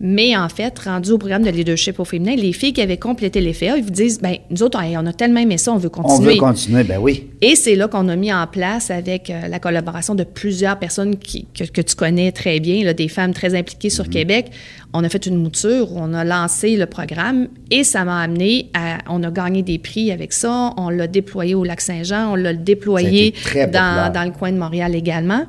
Mais 0.00 0.36
en 0.36 0.48
fait, 0.48 0.78
rendu 0.80 1.12
au 1.12 1.18
programme 1.18 1.44
de 1.44 1.50
leadership 1.50 2.00
au 2.00 2.04
féminin, 2.04 2.34
les 2.36 2.52
filles 2.52 2.72
qui 2.72 2.82
avaient 2.82 2.96
complété 2.98 3.40
l'EFEA, 3.40 3.76
ils 3.76 3.84
vous 3.84 3.90
disent, 3.90 4.20
ben 4.20 4.36
nous 4.50 4.62
autres, 4.62 4.78
on 4.82 5.06
a 5.06 5.12
tellement 5.12 5.40
aimé 5.40 5.56
ça, 5.56 5.72
on 5.72 5.78
veut 5.78 5.90
on 5.96 6.02
continuer. 6.02 6.34
veut 6.34 6.40
continuer, 6.40 6.84
ben 6.84 6.98
oui. 6.98 7.30
Et 7.40 7.54
c'est 7.54 7.76
là 7.76 7.88
qu'on 7.88 8.08
a 8.08 8.16
mis 8.16 8.32
en 8.32 8.46
place, 8.46 8.90
avec 8.90 9.30
euh, 9.30 9.46
la 9.48 9.58
collaboration 9.58 10.14
de 10.14 10.24
plusieurs 10.24 10.78
personnes 10.78 11.16
qui, 11.16 11.46
que, 11.54 11.64
que 11.64 11.80
tu 11.80 11.94
connais 11.94 12.32
très 12.32 12.60
bien, 12.60 12.84
là, 12.84 12.92
des 12.92 13.08
femmes 13.08 13.32
très 13.32 13.54
impliquées 13.54 13.90
sur 13.90 14.08
Québec, 14.08 14.50
on 14.92 15.02
a 15.02 15.08
fait 15.08 15.26
une 15.26 15.36
mouture, 15.36 15.88
on 15.96 16.14
a 16.14 16.24
lancé 16.24 16.76
le 16.76 16.86
programme 16.86 17.48
et 17.70 17.82
ça 17.82 18.04
m'a 18.04 18.20
amené 18.20 18.70
à. 18.74 18.98
On 19.10 19.24
a 19.24 19.30
gagné 19.30 19.62
des 19.62 19.78
prix 19.78 20.12
avec 20.12 20.32
ça, 20.32 20.72
on 20.76 20.88
l'a 20.88 21.08
déployé 21.08 21.56
au 21.56 21.64
Lac-Saint-Jean, 21.64 22.32
on 22.32 22.36
l'a 22.36 22.54
déployé 22.54 23.34
dans, 23.72 24.12
dans 24.12 24.24
le 24.24 24.30
coin 24.30 24.52
de 24.52 24.56
Montréal 24.56 24.94
également, 24.94 25.44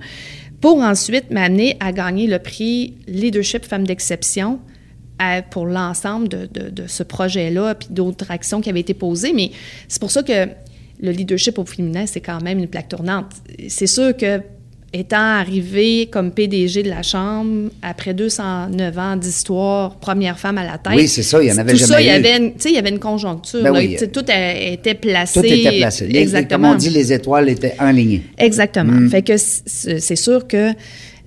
pour 0.61 0.77
ensuite 0.79 1.31
m'amener 1.31 1.77
à 1.79 1.91
gagner 1.91 2.27
le 2.27 2.39
prix 2.39 2.95
Leadership 3.07 3.65
Femmes 3.65 3.85
d'exception 3.85 4.59
pour 5.51 5.65
l'ensemble 5.65 6.27
de, 6.27 6.47
de- 6.53 6.69
de 6.69 6.87
ce 6.87 7.03
projet-là, 7.03 7.75
puis 7.75 7.87
d'autres 7.91 8.31
actions 8.31 8.59
qui 8.61 8.69
avaient 8.69 8.81
été 8.81 8.93
posées. 8.93 9.31
Mais 9.33 9.51
c'est 9.87 9.99
pour 10.01 10.11
ça 10.11 10.23
que 10.23 10.47
le 11.01 11.11
leadership 11.11 11.57
au 11.57 11.65
féminin, 11.65 12.05
c'est 12.05 12.21
quand 12.21 12.41
même 12.41 12.59
une 12.59 12.67
plaque 12.67 12.89
tournante. 12.89 13.27
C'est 13.69 13.87
sûr 13.87 14.15
que 14.15 14.41
étant 14.93 15.17
arrivée 15.17 16.07
comme 16.11 16.31
PDG 16.31 16.83
de 16.83 16.89
la 16.89 17.03
Chambre, 17.03 17.69
après 17.81 18.13
209 18.13 18.97
ans 18.97 19.15
d'histoire, 19.17 19.95
première 19.95 20.39
femme 20.39 20.57
à 20.57 20.63
la 20.63 20.77
tête. 20.77 20.93
Oui, 20.95 21.07
c'est 21.07 21.23
ça, 21.23 21.43
il 21.43 21.49
y 21.49 21.51
en 21.51 21.57
avait 21.57 21.73
tout 21.73 21.79
ça, 21.79 21.99
il 21.99 22.05
y 22.07 22.09
eu. 22.09 22.13
avait 22.13 22.37
une, 22.37 22.53
tu 22.53 22.59
sais, 22.61 22.69
il 22.69 22.75
y 22.75 22.77
avait 22.77 22.89
une 22.91 22.99
conjoncture. 22.99 23.61
Ben 23.61 23.73
là. 23.73 23.79
oui. 23.79 23.97
Tout 24.13 24.23
a- 24.29 24.53
était 24.71 24.93
placé. 24.93 25.39
Tout 25.41 25.45
était 25.45 25.77
placé. 25.79 26.07
Les- 26.07 26.19
Exactement. 26.19 26.67
Comme 26.69 26.75
on 26.75 26.79
dit, 26.79 26.89
les 26.91 27.11
étoiles 27.11 27.49
étaient 27.49 27.75
alignées. 27.77 28.23
Exactement. 28.37 28.93
Mm. 28.93 29.09
Fait 29.09 29.21
que 29.21 29.35
c- 29.35 29.63
c'est 29.99 30.15
sûr 30.15 30.47
que 30.47 30.71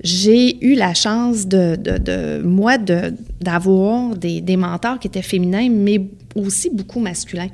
j'ai 0.03 0.65
eu 0.65 0.75
la 0.75 0.95
chance 0.95 1.47
de, 1.47 1.77
de, 1.77 1.99
de- 1.99 2.43
moi, 2.43 2.79
de- 2.79 3.13
d'avoir 3.41 4.15
des, 4.17 4.41
des 4.41 4.57
mentors 4.57 4.99
qui 4.99 5.09
étaient 5.09 5.23
féminins, 5.23 5.69
mais 5.71 6.01
aussi 6.35 6.71
beaucoup 6.73 7.01
masculins. 7.01 7.49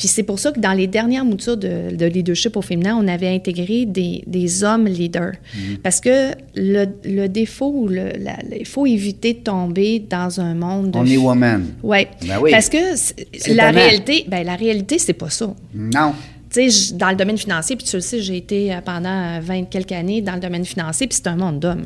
Puis 0.00 0.08
c'est 0.08 0.22
pour 0.22 0.38
ça 0.38 0.50
que 0.50 0.58
dans 0.60 0.72
les 0.72 0.86
dernières 0.86 1.26
moutures 1.26 1.58
de, 1.58 1.94
de 1.94 2.06
leadership 2.06 2.56
au 2.56 2.62
féminin, 2.62 2.96
on 2.98 3.06
avait 3.06 3.28
intégré 3.28 3.84
des, 3.84 4.24
des 4.26 4.64
hommes 4.64 4.86
leaders. 4.86 5.32
Mm. 5.54 5.74
Parce 5.82 6.00
que 6.00 6.30
le, 6.54 6.86
le 7.04 7.26
défaut, 7.28 7.70
ou 7.70 7.86
le, 7.86 8.04
la- 8.18 8.38
il 8.58 8.64
faut 8.66 8.86
éviter 8.86 9.34
de 9.34 9.40
tomber 9.40 9.98
dans 10.08 10.40
un 10.40 10.54
monde 10.54 10.92
de... 10.92 10.96
On 10.98 11.04
est 11.04 11.18
woman. 11.18 11.66
Ouais. 11.82 12.08
Ben 12.26 12.38
oui. 12.40 12.50
Parce 12.50 12.70
que 12.70 12.78
la 13.54 13.70
réalité, 13.72 14.24
ben 14.26 14.42
la 14.42 14.56
réalité, 14.56 14.98
c'est 14.98 15.12
pas 15.12 15.28
ça. 15.28 15.54
Non. 15.74 16.14
Tu 16.50 16.70
sais, 16.70 16.94
dans 16.94 17.10
le 17.10 17.16
domaine 17.16 17.36
financier, 17.36 17.76
puis 17.76 17.84
tu 17.86 17.94
le 17.96 18.00
sais, 18.00 18.20
j'ai 18.22 18.38
été 18.38 18.72
euh, 18.72 18.80
pendant 18.82 19.38
20 19.38 19.64
quelques 19.68 19.92
années 19.92 20.22
dans 20.22 20.32
le 20.32 20.40
domaine 20.40 20.64
financier, 20.64 21.06
puis 21.08 21.18
c'est 21.22 21.28
un 21.28 21.36
monde 21.36 21.60
d'hommes. 21.60 21.84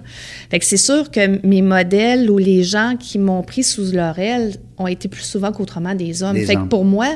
Fait 0.51 0.61
que 0.61 0.65
c'est 0.65 0.77
sûr 0.77 1.11
que 1.11 1.45
mes 1.45 1.63
modèles 1.63 2.31
ou 2.31 2.39
les 2.39 2.63
gens 2.63 2.95
qui 2.97 3.19
m'ont 3.19 3.43
pris 3.43 3.65
sous 3.65 3.91
leur 3.93 4.21
aile 4.21 4.53
ont 4.79 4.87
été 4.87 5.09
plus 5.09 5.25
souvent 5.25 5.51
qu'autrement 5.51 5.97
des 5.97 6.23
hommes. 6.23 6.35
Des 6.37 6.47
fait 6.47 6.57
hommes. 6.57 6.65
que 6.65 6.69
pour 6.69 6.85
moi, 6.85 7.09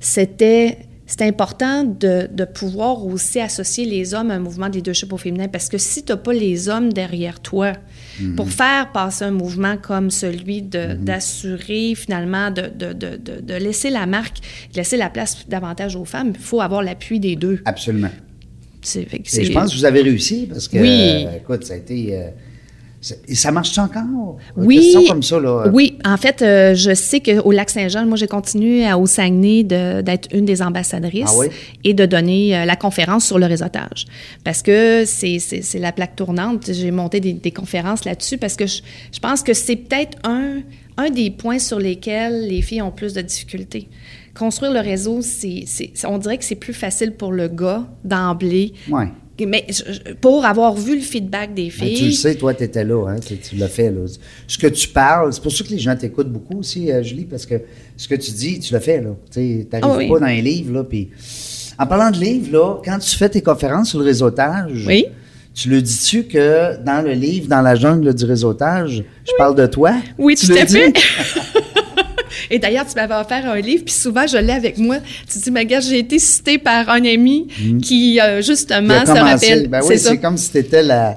c'était 0.00 0.78
c'était 1.06 1.24
important 1.24 1.82
de, 1.82 2.28
de 2.32 2.44
pouvoir 2.44 3.04
aussi 3.04 3.40
associer 3.40 3.84
les 3.84 4.14
hommes 4.14 4.30
à 4.30 4.34
un 4.34 4.38
mouvement 4.38 4.68
de 4.68 4.74
leadership 4.76 5.12
au 5.12 5.16
féminin 5.16 5.48
parce 5.48 5.68
que 5.68 5.76
si 5.76 6.04
tu 6.04 6.12
n'as 6.12 6.16
pas 6.16 6.32
les 6.32 6.68
hommes 6.68 6.92
derrière 6.92 7.40
toi 7.40 7.72
Mhm. 8.20 8.34
pour 8.36 8.48
faire 8.50 8.92
passer 8.92 9.24
un 9.24 9.30
mouvement 9.32 9.76
comme 9.76 10.10
celui 10.10 10.62
de- 10.62 10.94
d'assurer 10.94 11.94
finalement 11.96 12.50
de, 12.50 12.62
de, 12.68 12.92
de, 12.92 13.54
laisser 13.54 13.88
la 13.90 14.04
marque, 14.06 14.38
de 14.72 14.76
laisser 14.76 14.96
la 14.96 15.08
place 15.10 15.48
davantage 15.48 15.96
aux 15.96 16.04
femmes, 16.04 16.32
il 16.34 16.40
faut 16.40 16.60
avoir 16.60 16.82
l'appui 16.82 17.18
des 17.18 17.34
deux. 17.36 17.60
Absolument. 17.64 18.10
C'est- 18.82 19.04
fait 19.04 19.18
que 19.18 19.22
Et 19.26 19.30
c'est- 19.30 19.44
je 19.44 19.52
pense 19.52 19.72
que 19.72 19.76
vous 19.78 19.84
avez 19.84 20.02
réussi 20.02 20.46
parce 20.50 20.68
que, 20.68 20.76
Oui. 20.78 21.26
euh, 21.26 21.36
écoute, 21.38 21.64
ça 21.64 21.74
a 21.74 21.76
été. 21.76 22.16
euh, 22.16 22.28
et 23.26 23.34
ça 23.34 23.50
marche 23.50 23.78
encore? 23.78 24.36
Oui, 24.56 24.94
comme 25.08 25.22
ça, 25.22 25.40
là. 25.40 25.64
euh, 25.66 25.70
oui. 25.72 25.96
En 26.04 26.16
fait, 26.18 26.42
euh, 26.42 26.74
je 26.74 26.92
sais 26.94 27.20
qu'au 27.20 27.50
Lac-Saint-Jean, 27.50 28.04
moi, 28.04 28.16
j'ai 28.16 28.26
continué 28.26 28.86
à, 28.86 28.98
au 28.98 29.06
Saguenay 29.06 29.62
d'être 29.64 30.28
une 30.34 30.44
des 30.44 30.60
ambassadrices 30.60 31.24
Ah 31.28 31.38
oui? 31.38 31.46
et 31.84 31.94
de 31.94 32.04
donner 32.04 32.54
euh, 32.56 32.64
la 32.66 32.76
conférence 32.76 33.24
sur 33.26 33.38
le 33.38 33.46
réseautage. 33.46 34.06
Parce 34.44 34.60
que 34.62 35.04
c'est 35.06 35.38
la 35.78 35.92
plaque 35.92 36.14
tournante. 36.16 36.70
J'ai 36.72 36.90
monté 36.90 37.20
des, 37.20 37.32
des 37.32 37.50
conférences 37.52 38.04
là-dessus 38.04 38.36
parce 38.36 38.56
que 38.56 38.66
je, 38.66 38.82
je 39.12 39.18
pense 39.18 39.42
que 39.42 39.54
c'est 39.54 39.76
peut-être 39.76 40.18
un, 40.24 40.58
un 40.98 41.08
des 41.10 41.30
points 41.30 41.58
sur 41.58 41.78
lesquels 41.78 42.48
les 42.48 42.60
filles 42.60 42.82
ont 42.82 42.90
plus 42.90 43.14
de 43.14 43.22
difficultés. 43.22 43.88
Construire 44.38 44.72
le 44.72 44.80
réseau, 44.80 45.22
c'est 45.22 45.64
c'est- 45.66 45.92
on 46.06 46.18
dirait 46.18 46.38
que 46.38 46.44
c'est 46.44 46.54
plus 46.54 46.72
facile 46.74 47.12
pour 47.12 47.32
le 47.32 47.48
gars 47.48 47.84
d'emblée. 48.04 48.72
Ouais. 48.90 49.08
Mais 49.46 49.66
pour 50.20 50.44
avoir 50.44 50.74
vu 50.74 50.96
le 50.96 51.00
feedback 51.02 51.54
des 51.54 51.64
Ben, 51.64 51.70
filles. 51.70 51.96
tu 51.98 52.04
le 52.06 52.10
sais, 52.12 52.34
toi, 52.34 52.54
tu 52.54 52.64
étais 52.64 52.84
là, 52.84 53.08
hein, 53.08 53.16
tu, 53.20 53.56
l'as 53.56 53.68
fait. 53.68 53.90
Là. 53.90 54.00
Ce 54.46 54.58
que 54.58 54.66
tu 54.66 54.88
parles, 54.88 55.32
c'est 55.32 55.42
pour 55.42 55.52
ça 55.52 55.64
que 55.64 55.70
les 55.70 55.78
gens 55.78 55.96
t'écoutent 55.96 56.30
beaucoup 56.32 56.58
aussi, 56.58 56.90
euh, 56.90 57.02
Julie, 57.02 57.24
parce 57.24 57.46
que 57.46 57.54
ce 57.96 58.06
que 58.08 58.14
tu 58.14 58.30
dis, 58.32 58.58
tu 58.60 58.72
l'as 58.72 58.80
fait. 58.80 59.02
Tu 59.32 59.40
n'arrives 59.40 59.66
Ah 59.82 59.96
oui. 59.96 60.08
pas 60.08 60.18
dans 60.20 60.26
les 60.26 60.42
livres. 60.42 60.72
Là, 60.74 60.84
puis 60.84 61.08
en 61.78 61.86
parlant 61.86 62.10
de 62.10 62.18
livres, 62.18 62.52
là, 62.52 62.76
quand 62.84 62.98
tu 62.98 63.16
fais 63.16 63.28
tes 63.28 63.42
conférences 63.42 63.90
sur 63.90 63.98
le 64.00 64.04
réseautage, 64.04 64.84
Oui. 64.86 65.06
tu 65.54 65.68
le 65.70 65.80
dis-tu 65.82 66.24
que 66.24 66.76
dans 66.84 67.02
le 67.04 67.12
livre, 67.12 67.48
dans 67.48 67.62
la 67.62 67.74
jungle 67.74 68.14
du 68.14 68.24
réseautage, 68.24 69.02
je 69.26 69.32
parle 69.38 69.54
de 69.54 69.66
toi? 69.66 69.94
Oui, 70.18 70.34
Tu 70.36 70.46
tout 70.46 70.52
le 70.52 70.60
à 70.60 70.66
fait. 70.66 70.92
Et 72.50 72.58
d'ailleurs, 72.58 72.86
tu 72.86 72.94
m'avais 72.96 73.14
offert 73.14 73.48
un 73.50 73.60
livre, 73.60 73.84
puis 73.84 73.94
souvent, 73.94 74.26
je 74.26 74.36
l'ai 74.36 74.52
avec 74.52 74.76
moi. 74.78 74.96
Tu 75.30 75.38
dis, 75.38 75.50
mais 75.50 75.64
gars, 75.66 75.80
j'ai 75.80 76.00
été 76.00 76.18
citée 76.18 76.58
par 76.58 76.88
un 76.88 77.04
ami 77.04 77.46
qui, 77.80 78.20
euh, 78.20 78.42
justement, 78.42 78.94
se 79.06 79.12
rappelle. 79.32 79.68
Ben 79.68 79.80
oui, 79.88 79.98
c'est 79.98 80.18
comme 80.18 80.36
si 80.36 80.50
tu 80.50 80.58
étais 80.58 80.82
la, 80.82 81.16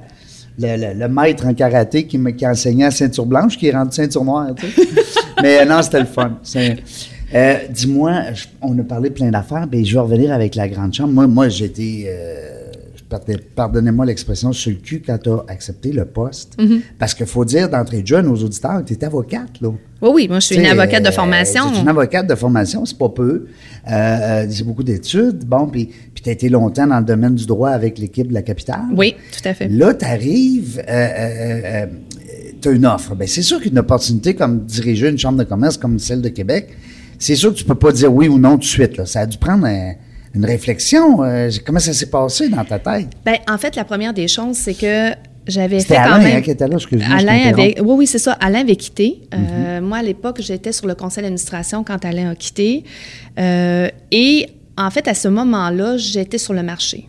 le, 0.59 0.77
le- 0.93 0.99
le 0.99 1.07
maître 1.07 1.45
en 1.47 1.53
karaté 1.53 2.05
qui, 2.05 2.17
me- 2.19 2.31
qui 2.31 2.45
enseignait 2.45 2.85
à 2.85 2.91
ceinture 2.91 3.25
blanche, 3.25 3.57
qui 3.57 3.67
est 3.67 3.71
rendu 3.75 3.95
ceinture 3.95 4.23
noire. 4.23 4.49
tu 4.55 4.67
sais. 4.67 4.87
Mais 5.41 5.61
euh, 5.61 5.65
non, 5.65 5.81
c'était 5.81 5.99
le 6.01 6.05
fun. 6.05 6.39
Euh, 7.35 7.55
Dis-moi, 7.71 8.11
on 8.61 8.77
a 8.77 8.83
parlé 8.83 9.09
plein 9.09 9.31
d'affaires, 9.31 9.65
ben, 9.65 9.83
je 9.83 9.91
vais 9.93 9.99
revenir 9.99 10.31
avec 10.31 10.53
la 10.53 10.67
grande 10.67 10.93
chambre. 10.93 11.11
Moi, 11.13 11.25
moi 11.25 11.49
j'étais, 11.49 12.05
euh, 12.07 12.62
pardonnez-moi 13.55 14.05
l'expression, 14.05 14.53
sur 14.53 14.71
le 14.71 14.77
cul 14.77 15.01
quand 15.05 15.17
tu 15.17 15.29
as 15.29 15.43
accepté 15.47 15.91
le 15.91 16.05
poste. 16.05 16.57
Mm-hmm. 16.59 16.81
Parce 16.99 17.13
qu'il 17.13 17.25
faut 17.25 17.45
dire 17.45 17.69
d'entrée 17.69 18.01
de 18.01 18.07
jeu 18.07 18.17
à 18.17 18.21
nos 18.21 18.35
auditeurs, 18.35 18.83
tu 18.85 18.93
es 18.93 19.03
avocate, 19.03 19.61
là. 19.61 19.69
Oui, 20.01 20.09
oui, 20.13 20.27
moi, 20.27 20.39
je 20.39 20.47
suis 20.47 20.55
une 20.57 20.65
avocate 20.65 21.01
de 21.01 21.07
euh, 21.07 21.11
formation. 21.11 21.73
es 21.73 21.79
une 21.79 21.87
avocate 21.87 22.27
de 22.27 22.35
formation, 22.35 22.85
c'est 22.85 22.97
pas 22.97 23.09
peu. 23.09 23.45
Euh, 23.87 23.91
euh, 23.91 24.45
c'est 24.49 24.65
beaucoup 24.65 24.83
d'études. 24.83 25.45
Bon, 25.45 25.67
puis 25.67 25.89
tu 26.13 26.29
as 26.29 26.33
été 26.33 26.49
longtemps 26.49 26.87
dans 26.87 26.99
le 26.99 27.05
domaine 27.05 27.35
du 27.35 27.45
droit 27.45 27.69
avec 27.69 27.97
l'équipe 27.97 28.27
de 28.27 28.33
la 28.33 28.41
capitale. 28.41 28.83
Oui, 28.95 29.15
tout 29.31 29.47
à 29.47 29.53
fait. 29.53 29.69
Là, 29.69 29.93
tu 29.93 30.05
arrives, 30.05 30.83
tu 32.61 32.67
as 32.67 32.71
une 32.71 32.85
offre. 32.85 33.15
Ben, 33.15 33.27
c'est 33.27 33.41
sûr 33.41 33.61
qu'une 33.61 33.79
opportunité 33.79 34.33
comme 34.33 34.65
diriger 34.65 35.09
une 35.09 35.17
chambre 35.17 35.37
de 35.37 35.45
commerce 35.45 35.77
comme 35.77 35.99
celle 35.99 36.21
de 36.21 36.29
Québec, 36.29 36.69
c'est 37.19 37.35
sûr 37.35 37.53
que 37.53 37.57
tu 37.57 37.63
peux 37.63 37.75
pas 37.75 37.91
dire 37.91 38.13
oui 38.13 38.27
ou 38.27 38.37
non 38.37 38.53
tout 38.53 38.59
de 38.59 38.63
suite. 38.65 38.97
Là. 38.97 39.05
Ça 39.05 39.21
a 39.21 39.25
dû 39.25 39.37
prendre 39.37 39.65
euh, 39.65 39.91
une 40.33 40.45
réflexion. 40.45 41.23
Euh, 41.23 41.49
comment 41.65 41.79
ça 41.79 41.93
s'est 41.93 42.09
passé 42.09 42.49
dans 42.49 42.63
ta 42.65 42.79
tête? 42.79 43.07
Ben, 43.25 43.37
en 43.49 43.57
fait, 43.57 43.75
la 43.75 43.83
première 43.85 44.13
des 44.13 44.27
choses, 44.27 44.57
c'est 44.57 44.73
que 44.73 45.11
j'avais 45.47 45.79
fait 45.81 45.95
quand 45.95 46.01
Alain 46.01 46.17
même. 46.19 46.37
hein, 46.37 46.41
qui 46.41 46.51
était 46.51 46.67
là, 46.67 46.75
excuse-moi. 46.75 47.17
Alain 47.17 47.49
avait, 47.49 47.75
oui, 47.81 47.95
oui, 47.97 48.07
c'est 48.07 48.17
ça. 48.19 48.33
Alain 48.33 48.61
avait 48.61 48.75
quitté. 48.75 49.21
Euh, 49.33 49.79
Mhm. 49.79 49.87
Moi, 49.87 49.97
à 49.97 50.03
l'époque, 50.03 50.37
j'étais 50.41 50.71
sur 50.71 50.87
le 50.87 50.95
conseil 50.95 51.21
d'administration 51.23 51.83
quand 51.83 52.03
Alain 52.05 52.31
a 52.31 52.35
quitté. 52.35 52.83
Euh, 53.39 53.89
et 54.11 54.47
en 54.77 54.89
fait, 54.89 55.07
à 55.07 55.13
ce 55.13 55.27
moment-là, 55.27 55.97
j'étais 55.97 56.37
sur 56.37 56.53
le 56.53 56.63
marché. 56.63 57.07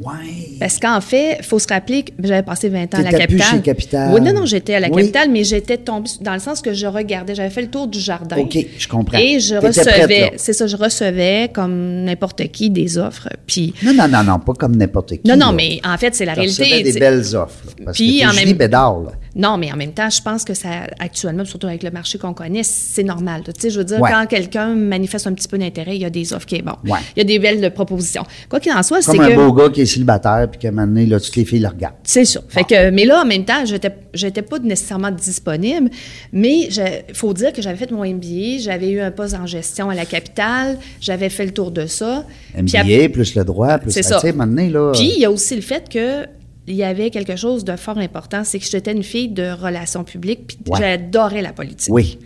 Ouais. 0.00 0.56
Parce 0.60 0.78
qu'en 0.78 1.00
fait, 1.00 1.38
il 1.40 1.44
faut 1.44 1.58
se 1.58 1.66
rappeler 1.68 2.04
que 2.04 2.12
j'avais 2.22 2.42
passé 2.44 2.68
20 2.68 2.94
ans 2.94 2.98
à 2.98 3.02
la 3.02 3.10
capitale. 3.10 3.62
chez. 3.64 3.96
Oui, 4.12 4.20
non, 4.20 4.32
non, 4.32 4.46
j'étais 4.46 4.74
à 4.74 4.80
la 4.80 4.88
Oui. 4.88 5.02
capitale, 5.02 5.28
mais 5.30 5.42
j'étais 5.42 5.76
tombée 5.76 6.08
dans 6.20 6.34
le 6.34 6.38
sens 6.38 6.60
que 6.62 6.72
je 6.72 6.86
regardais, 6.86 7.34
j'avais 7.34 7.50
fait 7.50 7.62
le 7.62 7.68
tour 7.68 7.88
du 7.88 7.98
jardin. 7.98 8.36
OK, 8.36 8.58
je 8.78 8.86
comprends. 8.88 9.18
Et 9.18 9.40
je 9.40 9.56
recevais, 9.56 10.32
c'est 10.36 10.52
ça, 10.52 10.66
je 10.68 10.76
recevais 10.76 11.50
comme 11.52 12.04
n'importe 12.04 12.46
qui 12.52 12.70
des 12.70 12.96
offres. 12.96 13.28
Puis, 13.46 13.74
Non, 13.82 13.92
non, 13.92 14.06
non, 14.08 14.22
non, 14.22 14.38
pas 14.38 14.52
comme 14.54 14.76
n'importe 14.76 15.16
qui. 15.16 15.28
non, 15.28 15.36
non, 15.36 15.46
là. 15.46 15.52
mais 15.52 15.80
en 15.84 15.96
fait, 15.98 16.14
c'est 16.14 16.24
la 16.24 16.34
recevais 16.34 16.64
réalité. 16.68 16.82
des 16.84 16.92
c'est- 16.92 17.00
belles 17.00 17.36
offres. 17.36 17.64
là, 17.66 17.72
parce 17.86 17.96
Puis, 17.96 18.20
que 18.20 18.26
en 18.30 18.34
même- 18.34 18.52
Bédard, 18.56 19.00
là. 19.00 19.10
Non, 19.36 19.56
mais 19.58 19.72
en 19.72 19.76
même 19.76 19.92
temps, 19.92 20.10
je 20.10 20.20
pense 20.22 20.44
que 20.44 20.54
ça, 20.54 20.68
actuellement, 20.98 21.44
surtout 21.44 21.66
avec 21.66 21.82
le 21.82 21.90
marché 21.90 22.18
qu'on 22.18 22.34
connaît, 22.34 22.62
c'est 22.62 23.02
normal. 23.02 23.42
Tu 23.44 23.52
sais, 23.58 23.70
je 23.70 23.78
veux 23.78 23.84
dire, 23.84 24.00
Ouais. 24.00 24.10
quand 24.10 24.26
quelqu'un 24.26 24.74
manifeste 24.74 25.26
un 25.26 25.32
petit 25.34 25.48
peu 25.48 25.58
d'intérêt, 25.58 25.96
il 25.96 26.02
y 26.02 26.04
a 26.04 26.10
des 26.10 26.32
offres 26.32 26.46
qui 26.46 26.56
est 26.56 26.62
bon. 26.62 26.74
Ouais. 26.84 26.98
Il 27.16 27.18
y 27.18 27.22
a 27.22 27.24
des 27.24 27.38
belles 27.38 27.72
propositions. 27.72 28.24
Quoi 28.48 28.60
qu'il 28.60 28.72
en 28.72 28.82
soit, 28.82 29.02
c'est 29.02 29.12
Comme 29.12 29.20
un 29.20 29.28
que. 29.30 29.34
beau 29.36 29.52
gars 29.52 29.68
qui 29.70 29.82
est 29.82 29.86
célibataire, 29.86 30.48
puis 30.50 30.58
qu'à 30.60 30.68
un 30.68 30.70
moment 30.72 30.86
donné, 30.86 31.06
là, 31.06 31.20
toutes 31.20 31.36
les 31.36 31.44
filles 31.44 31.60
le 31.60 31.68
regardent. 31.68 31.94
C'est 32.04 32.24
sûr. 32.24 32.42
Fait 32.48 32.64
que, 32.64 32.90
mais 32.90 33.04
là, 33.04 33.22
en 33.22 33.26
même 33.26 33.44
temps, 33.44 33.64
j'étais, 33.64 33.92
j'étais 34.14 34.42
pas 34.42 34.58
nécessairement 34.58 35.10
disponible, 35.10 35.90
mais 36.32 36.68
il 36.68 37.14
faut 37.14 37.32
dire 37.34 37.52
que 37.52 37.62
j'avais 37.62 37.76
fait 37.76 37.90
mon 37.90 38.04
MBA, 38.04 38.58
j'avais 38.60 38.90
eu 38.90 39.00
un 39.00 39.10
poste 39.10 39.34
en 39.34 39.46
gestion 39.46 39.90
à 39.90 39.94
la 39.94 40.04
capitale, 40.06 40.78
j'avais 41.00 41.28
fait 41.28 41.44
le 41.44 41.52
tour 41.52 41.70
de 41.70 41.86
ça. 41.86 42.24
Puis 42.54 42.62
MBA, 42.78 43.08
plus 43.10 43.34
le 43.34 43.44
droit, 43.44 43.78
plus 43.78 43.90
C'est 43.92 44.02
ça. 44.02 44.20
là. 44.22 44.90
Puis 44.94 45.12
il 45.16 45.20
y 45.20 45.24
a 45.24 45.30
aussi 45.30 45.54
le 45.54 45.62
fait 45.62 45.88
que 45.88 46.26
il 46.68 46.76
y 46.76 46.84
avait 46.84 47.10
quelque 47.10 47.34
chose 47.36 47.64
de 47.64 47.76
fort 47.76 47.98
important, 47.98 48.44
c'est 48.44 48.58
que 48.58 48.64
j'étais 48.66 48.92
une 48.92 49.02
fille 49.02 49.28
de 49.28 49.50
relations 49.50 50.04
publiques, 50.04 50.46
puis 50.46 50.58
Ouais. 50.68 50.78
j'adorais 50.78 51.42
la 51.42 51.52
politique. 51.52 51.92
Oui. 51.92 52.18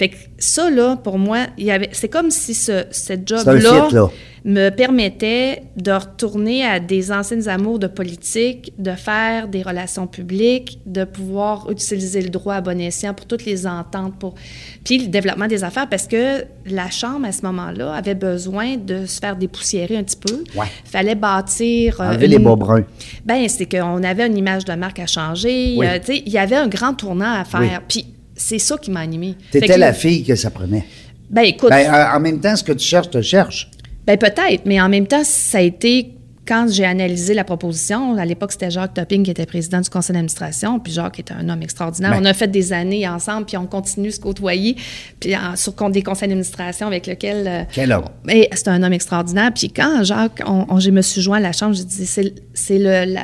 Fait 0.00 0.08
que 0.08 0.16
ça, 0.38 0.70
là, 0.70 0.96
pour 0.96 1.18
moi, 1.18 1.40
il 1.58 1.66
y 1.66 1.70
avait, 1.70 1.90
c'est 1.92 2.08
comme 2.08 2.30
si 2.30 2.54
ce, 2.54 2.84
ce 2.90 3.12
un 3.12 3.16
job-là 3.26 4.08
me 4.46 4.70
permettait 4.70 5.64
de 5.76 5.92
retourner 5.92 6.64
à 6.64 6.80
des 6.80 7.12
anciennes 7.12 7.46
amours 7.50 7.78
de 7.78 7.86
politique, 7.86 8.72
de 8.78 8.92
faire 8.92 9.46
des 9.48 9.60
relations 9.62 10.06
publiques, 10.06 10.78
de 10.86 11.04
pouvoir 11.04 11.70
utiliser 11.70 12.22
le 12.22 12.30
droit 12.30 12.54
à 12.54 12.60
bon 12.62 12.80
escient 12.80 13.12
pour 13.12 13.26
toutes 13.26 13.44
les 13.44 13.66
ententes, 13.66 14.14
pour 14.18 14.36
puis 14.84 14.96
le 14.96 15.08
développement 15.08 15.46
des 15.48 15.62
affaires, 15.64 15.86
parce 15.90 16.06
que 16.06 16.44
la 16.64 16.88
Chambre, 16.88 17.26
à 17.26 17.32
ce 17.32 17.42
moment-là, 17.44 17.92
avait 17.92 18.14
besoin 18.14 18.78
de 18.78 19.04
se 19.04 19.18
faire 19.20 19.36
dépoussiérer 19.36 19.98
un 19.98 20.02
petit 20.02 20.16
peu. 20.16 20.42
Ouais. 20.58 20.66
fallait 20.86 21.14
bâtir... 21.14 22.00
euh, 22.00 22.08
Enlever 22.12 22.26
les 22.28 22.36
une- 22.36 22.44
bas 22.44 22.56
bruns. 22.56 22.84
ben, 23.26 23.46
c'est 23.50 23.66
qu'on 23.70 24.02
avait 24.02 24.26
une 24.26 24.38
image 24.38 24.64
de 24.64 24.72
marque 24.72 25.00
à 25.00 25.06
changer. 25.06 25.74
Oui. 25.76 25.86
euh, 25.86 25.98
il 26.08 26.32
y 26.32 26.38
avait 26.38 26.56
un 26.56 26.68
grand 26.68 26.94
tournant 26.94 27.34
à 27.38 27.44
faire. 27.44 27.60
Oui. 27.60 27.68
Puis 27.86 28.06
c'est 28.40 28.58
ça 28.58 28.76
qui 28.78 28.90
m'a 28.90 29.00
animée. 29.00 29.34
T'étais 29.50 29.78
la 29.78 29.92
fille 29.92 30.24
que 30.24 30.34
ça 30.34 30.50
prenait. 30.50 30.84
Ben, 31.30 31.42
écoute, 31.42 31.70
Ben, 31.70 31.90
ben, 31.90 32.10
en 32.14 32.20
même 32.20 32.40
temps, 32.40 32.56
ce 32.56 32.64
que 32.64 32.72
tu 32.72 32.84
cherches, 32.86 33.10
te 33.10 33.22
cherches. 33.22 33.70
peut-être, 34.06 34.62
mais 34.66 34.80
en 34.80 34.88
même 34.88 35.06
temps, 35.06 35.22
ça 35.24 35.58
a 35.58 35.60
été 35.60 36.14
quand 36.48 36.66
j'ai 36.68 36.84
analysé 36.84 37.32
la 37.32 37.44
proposition, 37.44 38.16
à 38.16 38.24
l'époque, 38.24 38.50
c'était 38.50 38.72
Jacques 38.72 38.94
Topping 38.94 39.22
qui 39.22 39.30
était 39.30 39.46
président 39.46 39.80
du 39.80 39.88
conseil 39.88 40.14
d'administration, 40.14 40.80
puis 40.80 40.92
Jacques 40.92 41.20
était 41.20 41.34
un 41.34 41.48
homme 41.48 41.62
extraordinaire. 41.62 42.10
Ben. 42.10 42.18
On 42.20 42.24
a 42.24 42.34
fait 42.34 42.48
des 42.48 42.72
années 42.72 43.06
ensemble, 43.06 43.46
puis 43.46 43.56
on 43.56 43.66
continue 43.66 44.08
de 44.08 44.12
se 44.14 44.18
côtoyer, 44.18 44.74
puis 45.20 45.36
en- 45.36 45.54
sur 45.54 45.76
compte 45.76 45.92
des 45.92 46.02
conseils 46.02 46.26
d'administration 46.28 46.88
avec 46.88 47.06
lequel... 47.06 47.46
euh, 47.46 47.62
Quel 47.72 47.92
homme? 47.92 48.06
Et 48.28 48.48
c'est 48.52 48.66
un 48.66 48.82
homme 48.82 48.92
extraordinaire. 48.94 49.52
Puis 49.54 49.68
quand 49.70 50.02
Jacques, 50.02 50.42
on, 50.44 50.66
on- 50.68 50.80
je 50.80 50.90
me 50.90 51.02
suis 51.02 51.20
joint 51.22 51.36
à 51.36 51.40
la 51.40 51.52
chambre, 51.52 51.74
j'ai 51.76 51.84
dit, 51.84 52.06
c'est, 52.06 52.34
c'est 52.52 52.78
le, 52.78 53.12
la- 53.12 53.22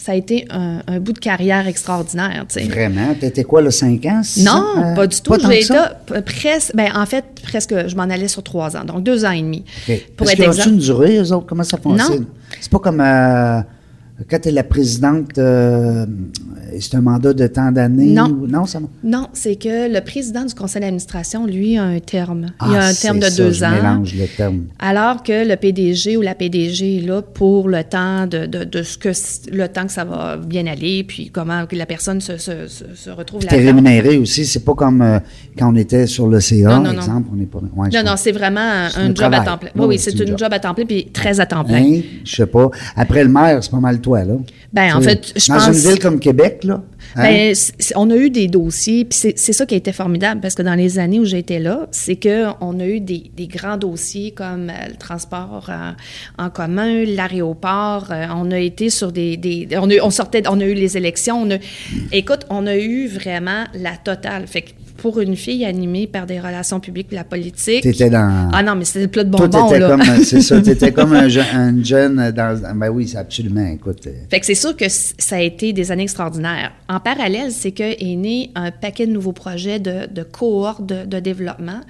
ça 0.00 0.12
a 0.12 0.14
été 0.14 0.46
un, 0.50 0.82
un 0.86 0.98
bout 0.98 1.12
de 1.12 1.18
carrière 1.18 1.68
extraordinaire, 1.68 2.46
tu 2.48 2.60
sais. 2.60 2.66
Vraiment? 2.66 3.14
T'étais 3.14 3.44
quoi, 3.44 3.60
là, 3.60 3.70
5 3.70 4.04
ans? 4.06 4.22
Non? 4.38 4.64
Euh, 4.78 4.94
pas 4.94 5.06
du 5.06 5.20
tout. 5.20 5.36
tant 5.36 5.50
J'ai 5.50 6.22
presque, 6.24 6.74
ben, 6.74 6.90
en 6.94 7.04
fait, 7.04 7.24
presque, 7.42 7.86
je 7.86 7.94
m'en 7.96 8.04
allais 8.04 8.28
sur 8.28 8.42
trois 8.42 8.76
ans, 8.76 8.84
donc 8.84 9.02
deux 9.02 9.24
ans 9.26 9.30
et 9.30 9.42
demi. 9.42 9.64
OK. 9.88 10.00
Pour 10.16 10.26
Est-ce 10.26 10.40
être 10.40 10.48
exact. 10.48 10.66
une 10.66 10.78
durée, 10.78 11.18
eux 11.18 11.32
autres? 11.32 11.46
Comment 11.46 11.64
ça 11.64 11.76
fonctionne? 11.76 12.20
Non. 12.20 12.26
C'est 12.60 12.70
pas 12.70 12.78
comme 12.78 13.00
euh, 13.00 13.60
quand 14.28 14.38
tu 14.40 14.48
es 14.48 14.52
la 14.52 14.64
présidente, 14.64 15.38
euh, 15.38 16.06
c'est 16.78 16.94
un 16.94 17.00
mandat 17.00 17.32
de 17.32 17.46
temps 17.46 17.72
d'années? 17.72 18.12
Non. 18.12 18.26
ou- 18.30 18.46
Non, 18.46 18.66
ça 18.66 18.80
Non, 19.02 19.28
c'est 19.32 19.56
que 19.56 19.92
le 19.92 20.00
président 20.00 20.44
du 20.44 20.54
conseil 20.54 20.80
d'administration, 20.82 21.46
lui, 21.46 21.76
a 21.78 21.84
un 21.84 21.98
terme. 22.00 22.46
il 22.48 22.54
Ah, 22.58 22.80
a 22.80 22.86
un 22.88 22.92
c'est 22.92 23.06
terme 23.08 23.18
de 23.18 23.24
ça, 23.24 23.42
deux 23.42 23.52
je 23.52 23.64
ans. 23.64 23.70
mélange 23.70 24.14
le 24.14 24.26
terme. 24.26 24.64
Alors 24.78 25.22
que 25.22 25.46
le 25.48 25.56
PDG 25.56 26.16
ou 26.16 26.20
la 26.22 26.34
PDG 26.34 26.98
est 26.98 27.06
là 27.06 27.22
pour 27.22 27.68
le 27.68 27.82
temps 27.84 28.26
de, 28.26 28.46
de, 28.46 28.64
de 28.64 28.82
ce 28.82 28.98
que 28.98 29.10
le 29.52 29.68
temps 29.68 29.86
que 29.86 29.92
ça 29.92 30.04
va 30.04 30.36
bien 30.36 30.66
aller, 30.66 31.04
puis 31.04 31.30
comment 31.30 31.64
la 31.70 31.86
personne 31.86 32.20
se, 32.20 32.36
se, 32.36 32.66
se, 32.68 32.84
se 32.94 33.10
retrouve 33.10 33.42
là-dedans. 33.44 33.64
rémunéré 33.66 34.16
aussi. 34.18 34.44
C'est 34.44 34.64
pas 34.64 34.74
comme 34.74 35.02
euh, 35.02 35.18
quand 35.58 35.72
on 35.72 35.76
était 35.76 36.06
sur 36.06 36.26
Non, 36.70 36.76
non, 36.78 36.82
par 36.84 36.92
non. 36.92 36.92
exemple. 37.00 37.28
On 37.36 37.40
est 37.40 37.46
pas, 37.46 37.58
ouais, 37.58 37.68
je 37.74 37.74
Non, 37.74 37.86
non, 37.90 37.98
comprends. 38.00 38.16
c'est 38.16 38.32
vraiment 38.32 38.60
un, 38.60 38.86
un 38.86 39.04
un 39.04 39.06
job 39.06 39.14
travail. 39.14 39.40
à 39.40 39.44
temps 39.44 39.58
plein. 39.58 39.70
Oui, 39.76 39.86
Oui, 39.88 39.98
c'est 39.98 40.18
un 40.18 40.22
un 40.22 40.26
job. 40.26 40.38
job 40.38 40.52
à 40.52 40.58
temps 40.60 40.74
plein, 40.74 40.84
puis 40.86 41.06
très 41.12 41.40
à 41.40 41.46
temps 41.46 41.64
plein. 41.64 41.76
Hein? 41.82 42.00
Je 42.24 42.36
sais 42.36 42.46
pas. 42.46 42.70
Après 42.96 43.22
le 43.24 43.30
maire, 43.30 43.58
c'est 43.62 43.70
pas 43.70 43.80
mal 43.80 44.00
toi, 44.00 44.09
là. 44.18 44.34
Ben, 44.72 44.94
en 44.94 45.00
fait, 45.00 45.32
je 45.36 45.48
Dans 45.48 45.58
pense- 45.58 45.66
une 45.68 45.72
ville 45.90 45.98
comme 45.98 46.20
Québec, 46.20 46.60
là. 46.64 46.82
hein? 47.16 47.22
Ben, 47.22 47.54
on 47.96 48.10
a 48.10 48.16
eu 48.16 48.30
des 48.30 48.46
dossiers, 48.48 49.04
puis 49.04 49.18
c'est 49.36 49.52
ça 49.52 49.66
qui 49.66 49.74
a 49.74 49.78
été 49.78 49.92
formidable, 49.92 50.40
parce 50.40 50.54
que 50.54 50.62
dans 50.62 50.74
les 50.74 50.98
années 50.98 51.18
où 51.18 51.24
j'étais 51.24 51.58
là, 51.58 51.88
c'est 51.90 52.16
qu'on 52.16 52.78
a 52.80 52.86
eu 52.86 53.00
des, 53.00 53.30
des 53.36 53.46
grands 53.46 53.76
dossiers 53.76 54.30
comme 54.32 54.70
euh, 54.70 54.88
le 54.88 54.96
transport 54.96 55.66
euh, 55.70 55.90
en 56.38 56.50
commun, 56.50 57.04
l'aéroport, 57.04 58.08
euh, 58.10 58.26
on 58.34 58.50
a 58.50 58.58
été 58.58 58.90
sur 58.90 59.12
des... 59.12 59.36
des- 59.36 59.68
on, 59.76 59.88
a, 59.90 59.94
eu- 59.94 60.00
on 60.00 60.10
sortait, 60.10 60.42
on 60.48 60.60
a 60.60 60.64
eu 60.64 60.74
les 60.74 60.96
élections, 60.96 61.42
on 61.42 61.50
a, 61.50 61.56
écoute, 62.12 62.46
on 62.50 62.66
a 62.66 62.76
eu 62.76 63.06
vraiment 63.08 63.64
la 63.74 63.96
totale. 63.96 64.46
Fait 64.46 64.62
que 64.62 64.70
pour 65.00 65.18
une 65.20 65.34
fille 65.34 65.64
animée 65.64 66.06
par 66.06 66.26
des 66.26 66.38
relations 66.38 66.78
publiques 66.78 67.08
et 67.12 67.14
la 67.14 67.24
politique... 67.24 67.82
T'étais 67.82 68.10
dans. 68.10 68.50
Ah 68.52 68.62
non, 68.62 68.74
mais 68.76 68.84
c'était 68.84 69.02
le 69.06 69.08
plat 69.08 69.24
de 69.24 69.30
Toi, 69.34 69.48
bonbons, 69.48 69.66
t'étais 69.68 69.80
là. 69.80 69.88
comme, 69.88 70.02
c'est 70.24 70.40
ça, 70.42 70.60
t'étais 70.60 70.92
comme 70.98 71.12
un, 71.14 71.28
je- 71.28 71.40
un 71.40 71.82
jeune 71.82 72.30
dans, 72.32 72.76
ben 72.76 72.90
oui, 72.90 73.08
c'est 73.08 73.16
absolument, 73.18 73.66
écoute. 73.66 74.06
euh, 74.06 74.10
Fait 74.30 74.40
que 74.40 74.46
c'est 74.46 74.54
sûr 74.54 74.76
que 74.76 74.84
ça 74.88 75.36
a 75.36 75.40
été 75.40 75.72
des 75.72 75.90
années 75.90 76.02
extraordinaires. 76.02 76.72
En 76.88 77.00
parallèle, 77.00 77.50
c'est 77.50 77.72
que 77.72 77.82
est 77.82 78.16
né 78.16 78.50
un 78.54 78.70
paquet 78.70 79.06
de 79.06 79.12
nouveaux 79.12 79.32
projets 79.32 79.78
de, 79.78 80.06
de 80.12 80.22
cohortes 80.22 80.84
de, 80.84 81.04
de 81.06 81.18
développement 81.18 81.80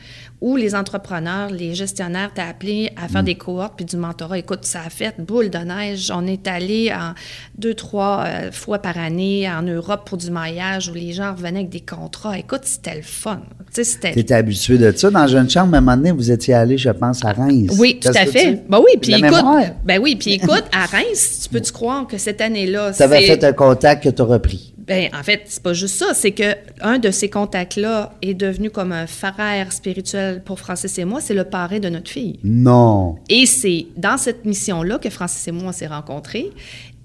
où 0.40 0.56
les 0.56 0.74
entrepreneurs, 0.74 1.50
les 1.50 1.74
gestionnaires 1.74 2.30
t'ont 2.34 2.42
appelé 2.48 2.90
à 2.96 3.06
Mm. 3.06 3.08
faire 3.10 3.22
des 3.22 3.34
cohortes 3.34 3.74
puis 3.76 3.84
du 3.84 3.96
mentorat. 3.96 4.38
Écoute, 4.38 4.60
ça 4.64 4.80
a 4.86 4.90
fait 4.90 5.14
boule 5.20 5.50
de 5.50 5.58
neige. 5.58 6.10
On 6.14 6.26
est 6.26 6.48
allé 6.48 6.90
en 6.92 7.12
deux, 7.58 7.74
trois 7.74 8.24
euh, 8.26 8.50
fois 8.52 8.78
par 8.78 8.96
année 8.98 9.48
en 9.50 9.62
Europe 9.62 10.02
pour 10.06 10.16
du 10.18 10.30
maillage 10.30 10.88
où 10.88 10.94
les 10.94 11.12
gens 11.12 11.32
revenaient 11.32 11.60
avec 11.60 11.68
des 11.70 11.80
contrats. 11.80 12.38
Écoute, 12.38 12.62
c'était 12.64 12.96
le 12.96 13.02
fun. 13.02 13.42
Tu. 13.74 13.82
T'étais 14.00 14.34
habitué 14.34 14.78
de 14.78 14.90
ça. 14.96 15.10
Dans 15.10 15.26
Jeune 15.26 15.48
Chambre, 15.48 15.74
à 15.74 15.78
un 15.78 15.80
moment 15.80 15.96
donné, 15.96 16.12
vous 16.12 16.30
étiez 16.30 16.54
allé, 16.54 16.76
je 16.78 16.90
pense, 16.90 17.24
à 17.24 17.32
Reims. 17.32 17.76
Oui, 17.78 18.00
tout 18.00 18.08
à 18.08 18.26
fait. 18.26 18.62
Ben 18.68 18.78
oui, 18.78 18.98
puis 19.00 19.12
écoute, 19.14 19.44
ben 19.84 20.00
oui, 20.02 20.16
puis 20.16 20.32
écoute, 20.42 20.64
à 20.72 20.86
Reims, 20.86 21.40
tu 21.42 21.48
peux-tu 21.50 21.70
croire 21.72 22.06
que 22.06 22.18
cette 22.18 22.40
année-là, 22.40 22.92
Tu 22.96 23.02
avais 23.02 23.20
c'est- 23.20 23.26
fait 23.26 23.44
un 23.44 23.52
contact 23.52 24.04
que 24.04 24.08
tu 24.08 24.22
as 24.22 24.24
repris. 24.24 24.74
Ben, 24.90 25.08
en 25.16 25.22
fait, 25.22 25.42
c'est 25.46 25.62
pas 25.62 25.72
juste 25.72 25.94
ça. 25.94 26.14
C'est 26.14 26.32
que 26.32 26.56
un 26.80 26.98
de 26.98 27.12
ces 27.12 27.30
contacts-là 27.30 28.12
est 28.22 28.34
devenu 28.34 28.70
comme 28.70 28.90
un 28.90 29.06
frère 29.06 29.72
spirituel 29.72 30.42
pour 30.44 30.58
Francis 30.58 30.98
et 30.98 31.04
moi. 31.04 31.20
C'est 31.20 31.32
le 31.32 31.44
parrain 31.44 31.78
de 31.78 31.88
notre 31.88 32.10
fille. 32.10 32.40
Non. 32.42 33.14
Et 33.28 33.46
c'est 33.46 33.86
dans 33.96 34.18
cette 34.18 34.44
mission-là 34.44 34.98
que 34.98 35.08
Francis 35.08 35.46
et 35.46 35.52
moi, 35.52 35.68
on 35.68 35.72
s'est 35.72 35.86
rencontrés 35.86 36.50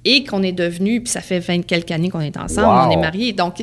et 0.03 0.23
qu'on 0.23 0.41
est 0.41 0.51
devenus, 0.51 1.03
puis 1.03 1.11
ça 1.11 1.21
fait 1.21 1.39
20 1.39 1.61
quelques 1.67 1.91
années 1.91 2.09
qu'on 2.09 2.21
est 2.21 2.37
ensemble, 2.37 2.67
Wow. 2.67 2.87
on 2.87 2.91
est 2.91 2.97
mariés. 3.01 3.33
Donc, 3.33 3.57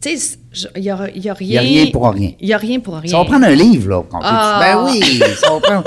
tu 0.00 0.16
sais, 0.18 0.38
il 0.76 0.80
n'y 0.82 0.90
a, 0.90 1.08
y 1.14 1.28
a 1.28 1.34
rien... 1.34 1.36
Il 1.40 1.52
y 1.52 1.58
a 1.58 1.60
rien 1.60 1.86
pour 1.90 2.08
rien. 2.10 2.30
Il 2.40 2.46
n'y 2.46 2.52
a 2.54 2.58
rien 2.58 2.80
pour 2.80 2.96
rien. 2.96 3.10
Ça 3.10 3.18
va 3.18 3.24
prendre 3.26 3.44
un 3.46 3.54
livre, 3.54 3.90
là. 3.90 4.02
qu'on 4.10 4.20
Ah. 4.22 4.58
Ben 4.60 4.84
oui, 4.90 5.00
ça 5.38 5.50
va 5.52 5.60
prendre. 5.60 5.84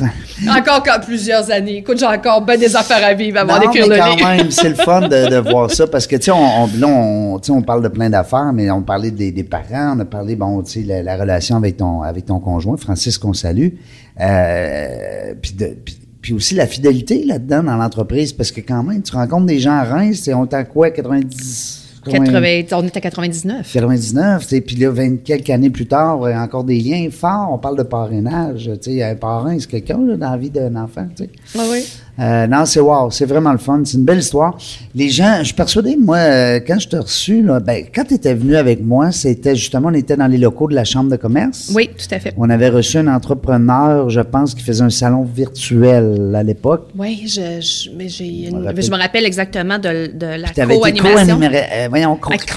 Encore 0.48 0.82
quand 0.82 1.00
plusieurs 1.04 1.50
années. 1.50 1.78
Écoute, 1.78 1.98
j'ai 1.98 2.06
encore 2.06 2.40
ben 2.42 2.58
des 2.58 2.74
affaires 2.76 3.04
à 3.04 3.12
vivre 3.14 3.38
avant 3.40 3.58
d'écrire 3.58 3.86
mais 3.88 3.96
le 3.96 4.02
quand 4.02 4.14
livre. 4.14 4.28
même, 4.28 4.50
c'est 4.50 4.68
le 4.70 4.74
fun 4.74 5.02
de, 5.02 5.28
de 5.28 5.36
voir 5.50 5.70
ça 5.70 5.86
parce 5.86 6.06
que, 6.06 6.16
tu 6.16 6.24
sais, 6.24 6.30
on, 6.30 6.64
on, 6.84 7.40
on, 7.48 7.62
parle 7.62 7.82
de 7.82 7.88
plein 7.88 8.08
d'affaires, 8.10 8.52
mais 8.54 8.70
on 8.70 8.82
parlait 8.82 9.10
des, 9.10 9.32
des 9.32 9.44
parents, 9.44 9.94
on 9.96 10.00
a 10.00 10.04
parlé, 10.04 10.36
bon, 10.36 10.62
tu 10.62 10.80
sais, 10.80 10.86
la, 10.86 11.02
la 11.02 11.16
relation 11.16 11.56
avec 11.56 11.76
ton, 11.76 12.02
avec 12.02 12.26
ton 12.26 12.38
conjoint, 12.40 12.76
Francis, 12.76 13.18
qu'on 13.18 13.32
salue, 13.34 13.68
euh, 14.20 15.34
puis 15.40 15.52
de- 15.52 15.76
puis- 15.84 15.96
puis 16.22 16.34
aussi 16.34 16.54
la 16.54 16.66
fidélité 16.66 17.24
là-dedans 17.24 17.62
dans 17.62 17.76
l'entreprise 17.76 18.34
parce 18.34 18.52
que 18.52 18.60
quand 18.60 18.82
même, 18.82 19.00
tu 19.02 19.16
rencontres 19.16 19.46
des 19.46 19.58
gens 19.58 19.72
à 19.72 19.84
Reims, 19.84 20.28
on 20.34 20.44
t'a 20.44 20.64
quoi, 20.64 20.90
90... 20.90 21.79
80, 22.04 22.62
on 22.72 22.84
est 22.84 22.96
à 22.96 23.00
99. 23.00 23.72
99, 23.72 24.42
tu 24.42 24.48
sais, 24.48 24.60
puis 24.60 24.76
là, 24.76 24.90
20 24.90 25.22
quelques 25.22 25.50
années 25.50 25.70
plus 25.70 25.86
tard, 25.86 26.22
euh, 26.22 26.32
encore 26.34 26.64
des 26.64 26.78
liens 26.78 27.08
forts. 27.10 27.50
On 27.52 27.58
parle 27.58 27.76
de 27.76 27.82
parrainage. 27.82 28.70
Tu 28.82 28.92
sais, 28.92 29.02
un 29.02 29.14
parrain, 29.14 29.58
c'est 29.58 29.68
quelqu'un 29.68 29.98
là, 30.04 30.16
dans 30.16 30.30
la 30.30 30.36
vie 30.36 30.50
d'un 30.50 30.74
enfant. 30.76 31.06
Tu 31.16 31.24
sais. 31.24 31.30
Ah 31.58 31.64
oui. 31.70 31.84
Euh, 32.20 32.46
non, 32.46 32.66
c'est 32.66 32.80
wow, 32.80 33.10
c'est 33.10 33.24
vraiment 33.24 33.52
le 33.52 33.58
fun. 33.58 33.80
C'est 33.84 33.96
une 33.96 34.04
belle 34.04 34.18
histoire. 34.18 34.58
Les 34.94 35.08
gens, 35.08 35.36
je 35.38 35.44
suis 35.44 35.54
persuadé, 35.54 35.96
moi, 35.96 36.18
euh, 36.18 36.60
quand 36.66 36.78
je 36.78 36.86
t'ai 36.88 36.98
reçu, 36.98 37.42
là, 37.42 37.60
ben, 37.60 37.84
quand 37.94 38.04
tu 38.04 38.14
étais 38.14 38.34
venu 38.34 38.56
avec 38.56 38.82
moi, 38.84 39.10
c'était 39.10 39.56
justement, 39.56 39.88
on 39.88 39.94
était 39.94 40.16
dans 40.16 40.26
les 40.26 40.36
locaux 40.36 40.68
de 40.68 40.74
la 40.74 40.84
Chambre 40.84 41.10
de 41.10 41.16
commerce. 41.16 41.72
Oui, 41.74 41.88
tout 41.88 42.14
à 42.14 42.18
fait. 42.18 42.34
On 42.36 42.50
avait 42.50 42.68
reçu 42.68 42.98
un 42.98 43.06
entrepreneur, 43.08 44.10
je 44.10 44.20
pense, 44.20 44.54
qui 44.54 44.62
faisait 44.62 44.82
un 44.84 44.90
salon 44.90 45.22
virtuel 45.24 46.34
à 46.34 46.42
l'époque. 46.42 46.88
Oui, 46.98 47.22
je, 47.26 47.60
je, 47.60 47.90
mais 47.96 48.08
j'ai 48.08 48.48
une- 48.48 48.58
me 48.58 48.64
rappelle. 48.64 48.84
je 48.84 48.90
me 48.90 48.96
rappelle 48.98 49.24
exactement 49.24 49.78
de, 49.78 50.10
de 50.14 50.26
la 50.26 50.48
co-animation. 50.50 51.38
co-animera- 51.38 51.66
euh, 51.72 51.86
voyons, 51.88 52.16
co- 52.16 52.32
Avec- 52.34 52.50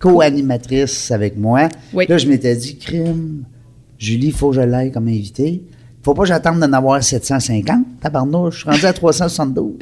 co-animatrice 0.00 1.10
avec 1.10 1.36
moi. 1.38 1.68
Oui. 1.92 2.06
Là, 2.08 2.18
je 2.18 2.26
m'étais 2.28 2.54
dit, 2.56 2.76
crime, 2.78 3.44
Julie, 3.98 4.28
il 4.28 4.32
faut 4.32 4.50
que 4.50 4.56
je 4.56 4.60
l'aille 4.62 4.90
comme 4.90 5.08
invité. 5.08 5.62
Faut 6.04 6.14
pas 6.14 6.22
que 6.22 6.28
j'attende 6.28 6.60
d'en 6.60 6.72
avoir 6.72 7.02
750. 7.02 8.00
Tabarnouche, 8.00 8.54
je 8.54 8.60
suis 8.60 8.70
rendu 8.70 8.86
à 8.86 8.92
372. 8.92 9.72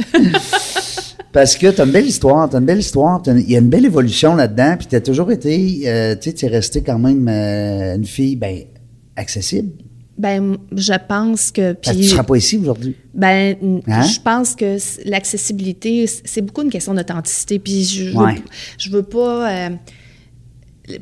Parce 1.32 1.56
que 1.56 1.68
tu 1.70 1.80
as 1.80 1.85
une 1.85 1.90
belle 1.92 2.06
histoire, 2.06 2.48
tu 2.50 2.56
une 2.56 2.64
belle 2.66 2.80
histoire, 2.80 3.22
t'as 3.22 3.32
il 3.35 3.50
y 3.50 3.56
a 3.56 3.58
une 3.58 3.68
belle 3.70 3.87
évolution 3.87 4.35
là-dedans, 4.35 4.76
puis 4.78 4.87
tu 4.87 4.96
as 4.96 5.00
toujours 5.00 5.32
été, 5.32 5.80
euh, 5.87 6.14
tu 6.14 6.28
sais, 6.30 6.35
tu 6.35 6.44
es 6.44 6.48
resté 6.48 6.82
quand 6.82 6.98
même 6.98 7.26
euh, 7.28 7.96
une 7.96 8.04
fille, 8.04 8.37
ben, 8.37 8.58
accessible. 9.16 9.70
Ben, 10.18 10.58
je 10.76 10.92
pense 11.08 11.50
que. 11.50 11.72
Que 11.72 11.80
tu 11.80 11.90
puis- 11.94 12.04
seras 12.08 12.22
pas 12.22 12.37
ici 12.37 12.58
aujourd'hui. 12.58 12.94
Ben, 13.14 13.56
Hein? 13.88 14.02
je 14.02 14.20
pense 14.20 14.54
que 14.54 14.76
l'accessibilité, 15.08 16.06
c'est 16.06 16.42
beaucoup 16.42 16.61
une 16.62 16.70
question 16.70 16.92
d'authenticité. 16.92 17.58
Puis 17.58 17.85
je, 17.85 18.11
je 18.11 18.16
Ouais. 18.16 18.35
veux, 18.35 18.40
je 18.76 18.90
veux 18.90 19.02
pas. 19.02 19.50
euh, 19.50 19.68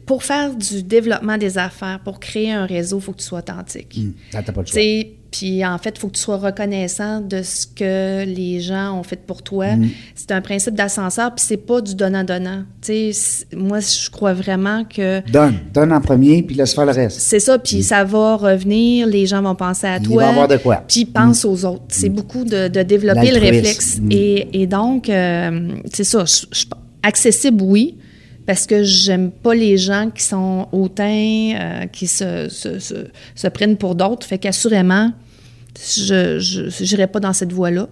pour 0.06 0.22
faire 0.24 0.54
du 0.54 0.82
développement 0.82 1.38
des 1.38 1.56
affaires, 1.58 2.00
pour 2.04 2.20
créer 2.20 2.52
un 2.52 2.66
réseau, 2.66 2.98
il 2.98 3.02
faut 3.02 3.12
que 3.12 3.18
tu 3.18 3.24
sois 3.24 3.38
authentique. 3.38 3.98
Ça, 4.30 4.42
t'as 4.42 4.52
pas 4.52 4.60
le 4.60 4.66
choix. 4.66 4.80
Puis 5.30 5.64
en 5.64 5.78
fait, 5.78 5.94
il 5.96 6.00
faut 6.00 6.08
que 6.08 6.14
tu 6.16 6.20
sois 6.20 6.38
reconnaissant 6.38 7.20
de 7.20 7.40
ce 7.42 7.64
que 7.64 8.24
les 8.24 8.58
gens 8.60 8.98
ont 8.98 9.04
fait 9.04 9.24
pour 9.24 9.42
toi. 9.44 9.66
Hum. 9.68 9.88
C'est 10.16 10.32
un 10.32 10.40
principe 10.40 10.74
d'ascenseur, 10.74 11.32
puis 11.36 11.44
c'est 11.46 11.56
pas 11.56 11.80
du 11.80 11.94
donnant-donnant. 11.94 12.64
Tu 12.82 12.86
sais, 12.88 13.12
c- 13.12 13.46
moi, 13.56 13.78
je 13.78 14.10
crois 14.10 14.32
vraiment 14.34 14.82
que 14.84 15.20
Donne. 15.30 15.54
Donne 15.72 15.92
en 15.92 16.00
premier, 16.00 16.42
puis 16.42 16.56
laisse 16.56 16.74
faire 16.74 16.84
le 16.84 16.90
reste. 16.90 17.20
c'est 17.20 17.38
ça, 17.38 17.60
puis 17.60 17.84
ça 17.84 18.02
va 18.02 18.36
revenir, 18.36 19.06
les 19.06 19.24
gens 19.26 19.40
vont 19.40 19.54
penser 19.54 19.86
à 19.86 19.98
Il 19.98 20.02
toi. 20.08 20.22
va 20.24 20.28
y 20.28 20.32
avoir 20.32 20.48
de 20.48 20.56
quoi. 20.56 20.82
Puis 20.88 21.04
pense 21.04 21.44
aux 21.44 21.64
autres. 21.64 21.84
C'est 21.88 22.08
beaucoup 22.08 22.42
de, 22.44 22.66
de 22.66 22.82
développer 22.82 23.30
le 23.30 23.38
réflexe. 23.38 24.00
Et, 24.10 24.62
et 24.62 24.66
donc, 24.66 25.08
euh, 25.08 25.68
c'est 25.92 26.02
ça. 26.04 26.24
je- 26.24 26.46
je- 26.50 26.64
accessible, 27.04 27.62
oui, 27.62 27.94
parce 28.50 28.66
que 28.66 28.82
j'aime 28.82 29.30
pas 29.30 29.54
les 29.54 29.78
gens 29.78 30.10
qui 30.12 30.24
sont 30.24 30.66
hautains, 30.72 31.52
euh, 31.54 31.86
qui 31.86 32.08
se, 32.08 32.48
se, 32.48 32.80
se- 32.80 33.06
se 33.36 33.46
prennent 33.46 33.76
pour 33.76 33.94
d'autres. 33.94 34.26
Fait 34.26 34.38
qu'assurément, 34.38 35.12
je 35.78 36.82
n'irai 36.82 37.06
pas 37.06 37.20
dans 37.20 37.32
cette 37.32 37.52
voie-là. 37.52 37.88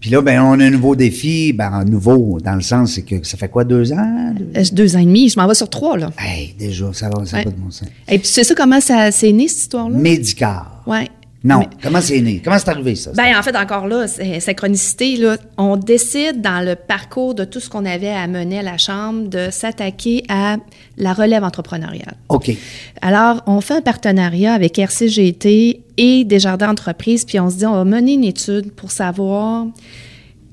Puis 0.00 0.10
là, 0.10 0.20
ben, 0.20 0.42
on 0.42 0.58
a 0.58 0.64
un 0.64 0.70
nouveau 0.70 0.96
défi. 0.96 1.52
Ben, 1.52 1.84
nouveau, 1.84 2.40
dans 2.42 2.56
le 2.56 2.60
sens, 2.60 2.94
c'est 2.94 3.02
que 3.02 3.22
ça 3.24 3.36
fait 3.36 3.46
quoi, 3.48 3.62
deux 3.62 3.92
ans? 3.92 4.34
Deux- 4.36 4.48
Euh, 4.60 4.64
Deux 4.72 4.96
ans 4.96 4.98
et 4.98 5.04
demi, 5.04 5.28
je 5.28 5.38
m'en 5.38 5.46
vais 5.46 5.54
sur 5.54 5.70
trois, 5.70 5.96
là. 5.96 6.10
Hey, 6.18 6.56
déjà, 6.58 6.92
ça 6.92 7.08
va, 7.08 7.24
ça 7.24 7.36
Ouais. 7.36 7.44
va 7.44 7.50
de 7.52 7.56
bon 7.56 7.70
sens. 7.70 7.88
Et 8.08 8.18
puis, 8.18 8.26
c'est 8.26 8.42
ça 8.42 8.56
comment 8.56 8.80
ça 8.80 9.12
c'est 9.12 9.30
né, 9.30 9.46
cette 9.46 9.58
histoire-là? 9.60 9.96
Médicar. 9.96 10.82
Ouais. 10.88 11.08
Non, 11.44 11.58
Mais- 11.60 11.68
comment 11.82 12.00
c'est 12.00 12.20
né? 12.20 12.40
Comment 12.44 12.58
c'est 12.58 12.68
arrivé, 12.68 12.94
ça? 12.94 13.10
Ben, 13.16 13.36
en 13.36 13.42
fait, 13.42 13.56
encore 13.56 13.88
là, 13.88 14.06
c'est 14.06 14.38
synchronicité. 14.38 15.16
Là, 15.16 15.36
on 15.58 15.76
décide 15.76 16.40
dans 16.40 16.64
le 16.64 16.76
parcours 16.76 17.34
de 17.34 17.44
tout 17.44 17.58
ce 17.58 17.68
qu'on 17.68 17.84
avait 17.84 18.10
à 18.12 18.28
mener 18.28 18.60
à 18.60 18.62
la 18.62 18.78
Chambre 18.78 19.28
de 19.28 19.48
s'attaquer 19.50 20.22
à 20.28 20.58
la 20.96 21.12
relève 21.12 21.42
entrepreneuriale. 21.42 22.14
OK. 22.28 22.52
Alors, 23.00 23.42
on 23.46 23.60
fait 23.60 23.74
un 23.74 23.80
partenariat 23.80 24.54
avec 24.54 24.78
RCGT 24.78 25.80
et 25.96 26.24
Desjardins 26.24 26.70
Entreprises, 26.70 27.24
puis 27.24 27.40
on 27.40 27.50
se 27.50 27.56
dit, 27.56 27.66
on 27.66 27.74
va 27.74 27.84
mener 27.84 28.12
une 28.14 28.24
étude 28.24 28.70
pour 28.72 28.92
savoir 28.92 29.66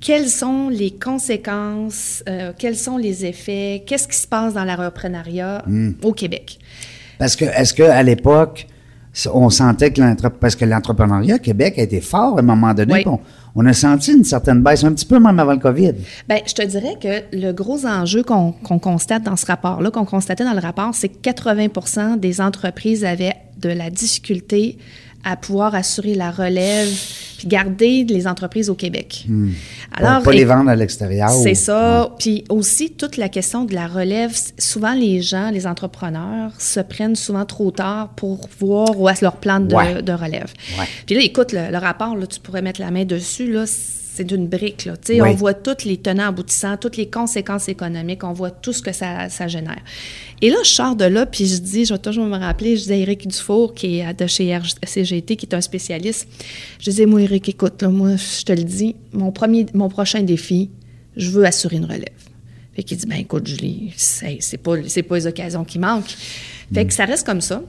quelles 0.01 0.29
sont 0.29 0.69
les 0.69 0.91
conséquences, 0.91 2.23
euh, 2.27 2.51
quels 2.57 2.77
sont 2.77 2.97
les 2.97 3.25
effets, 3.25 3.83
qu'est-ce 3.85 4.07
qui 4.07 4.17
se 4.17 4.27
passe 4.27 4.53
dans 4.53 4.63
l'entrepreneuriat 4.65 5.63
au 6.01 6.13
Québec. 6.13 6.57
Parce 7.19 7.35
que, 7.35 7.45
est-ce 7.45 7.73
qu'à 7.73 8.01
l'époque, 8.01 8.65
on 9.33 9.49
sentait 9.49 9.91
que 9.91 10.29
parce 10.39 10.55
que 10.55 10.65
l'entrepreneuriat 10.65 11.35
au 11.35 11.39
Québec 11.39 11.75
a 11.77 11.81
été 11.83 11.99
fort 12.01 12.37
à 12.37 12.39
un 12.39 12.43
moment 12.43 12.73
donné, 12.73 12.93
Oui. 12.93 13.03
on, 13.05 13.19
on 13.55 13.65
a 13.65 13.73
senti 13.73 14.13
une 14.13 14.23
certaine 14.23 14.61
baisse, 14.61 14.83
un 14.83 14.93
petit 14.93 15.05
peu 15.05 15.19
même 15.19 15.39
avant 15.39 15.53
le 15.53 15.59
COVID. 15.59 15.93
Bien, 16.27 16.37
je 16.45 16.53
te 16.53 16.65
dirais 16.65 16.95
que 17.01 17.35
le 17.35 17.51
gros 17.51 17.85
enjeu 17.85 18.23
qu'on 18.23 18.51
qu'on 18.51 18.79
constate 18.79 19.23
dans 19.23 19.35
ce 19.35 19.45
rapport-là, 19.47 19.89
qu'on 19.91 20.05
constatait 20.05 20.43
dans 20.45 20.53
le 20.53 20.59
rapport, 20.59 20.93
c'est 20.93 21.09
que 21.09 21.17
80% 21.29 22.19
des 22.19 22.39
entreprises 22.41 23.03
avaient 23.03 23.33
de 23.57 23.69
la 23.69 23.89
difficulté 23.89 24.77
à 25.23 25.35
pouvoir 25.35 25.75
assurer 25.75 26.15
la 26.15 26.31
relève 26.31 26.89
puis 27.37 27.47
garder 27.47 28.03
les 28.03 28.27
entreprises 28.27 28.69
au 28.69 28.75
Québec. 28.75 29.25
pas 29.97 30.21
pas 30.21 30.31
les 30.31 30.43
vendre 30.45 30.69
à 30.69 30.75
l'extérieur. 30.75 31.29
C'est 31.29 31.51
ou- 31.51 31.55
ça. 31.55 32.09
Puis 32.19 32.43
aussi, 32.49 32.91
toute 32.91 33.15
la 33.17 33.29
question 33.29 33.63
de 33.65 33.73
la 33.73 33.87
relève, 33.87 34.35
souvent 34.57 34.93
les 34.93 35.21
gens, 35.21 35.49
les 35.49 35.65
entrepreneurs, 35.67 36.51
se 36.57 36.79
prennent 36.81 37.15
souvent 37.15 37.45
trop 37.45 37.71
tard 37.71 38.09
pour 38.15 38.49
voir 38.59 38.99
où 38.99 39.07
est 39.09 39.21
leur 39.21 39.37
plan 39.37 39.59
de, 39.59 39.73
Ouais. 39.73 40.01
de 40.01 40.11
relève. 40.11 40.51
Ouais. 40.77 40.85
Puis 41.05 41.15
là, 41.15 41.21
écoute, 41.21 41.53
le, 41.53 41.71
le 41.71 41.77
rapport, 41.77 42.15
là, 42.15 42.27
tu 42.27 42.39
pourrais 42.39 42.61
mettre 42.61 42.81
la 42.81 42.91
main 42.91 43.05
dessus, 43.05 43.49
là, 43.51 43.65
c'est 44.11 44.23
d'une 44.23 44.47
brique. 44.47 44.85
Là. 44.85 44.95
On 45.23 45.33
voit 45.33 45.53
tous 45.53 45.85
les 45.85 45.97
tenants 45.97 46.27
aboutissants, 46.27 46.77
toutes 46.77 46.97
les 46.97 47.09
conséquences 47.09 47.67
économiques, 47.69 48.23
on 48.23 48.33
voit 48.33 48.51
tout 48.51 48.73
ce 48.73 48.81
que 48.81 48.91
ça, 48.91 49.29
ça 49.29 49.47
génère. 49.47 49.81
Et 50.41 50.49
là, 50.49 50.57
je 50.63 50.69
sors 50.69 50.95
de 50.95 51.05
là, 51.05 51.25
puis 51.25 51.45
je 51.45 51.57
dis, 51.57 51.85
je 51.85 51.93
vais 51.93 51.99
toujours 51.99 52.25
me 52.25 52.37
rappeler, 52.37 52.75
je 52.75 52.83
dis 52.83 52.91
à 52.91 52.95
Éric 52.95 53.27
Dufour, 53.27 53.73
qui 53.73 53.99
est 53.99 54.13
de 54.13 54.27
chez 54.27 54.47
RCGT, 54.47 55.35
qui 55.35 55.45
est 55.45 55.55
un 55.55 55.61
spécialiste, 55.61 56.27
je 56.79 56.89
disais, 56.89 57.05
moi, 57.05 57.21
Éric, 57.21 57.49
écoute, 57.49 57.81
là, 57.81 57.89
moi, 57.89 58.15
je 58.15 58.43
te 58.43 58.51
le 58.51 58.63
dis, 58.63 58.95
mon, 59.13 59.31
premier, 59.31 59.65
mon 59.73 59.89
prochain 59.89 60.21
défi, 60.21 60.69
je 61.15 61.29
veux 61.29 61.45
assurer 61.45 61.77
une 61.77 61.85
relève. 61.85 62.09
Fait 62.73 62.83
qu'il 62.83 62.97
dit, 62.97 63.05
ben 63.05 63.19
écoute, 63.19 63.45
Julie, 63.45 63.93
c'est 63.95 64.57
pas, 64.57 64.75
c'est 64.87 65.03
pas 65.03 65.15
les 65.15 65.27
occasions 65.27 65.63
qui 65.65 65.79
manquent. 65.79 66.15
Fait 66.73 66.85
que 66.85 66.93
ça 66.93 67.05
reste 67.05 67.25
comme 67.25 67.41
ça. 67.41 67.61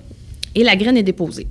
Et 0.55 0.63
la 0.63 0.77
graine 0.77 0.97
est 0.97 1.03
déposée. 1.03 1.47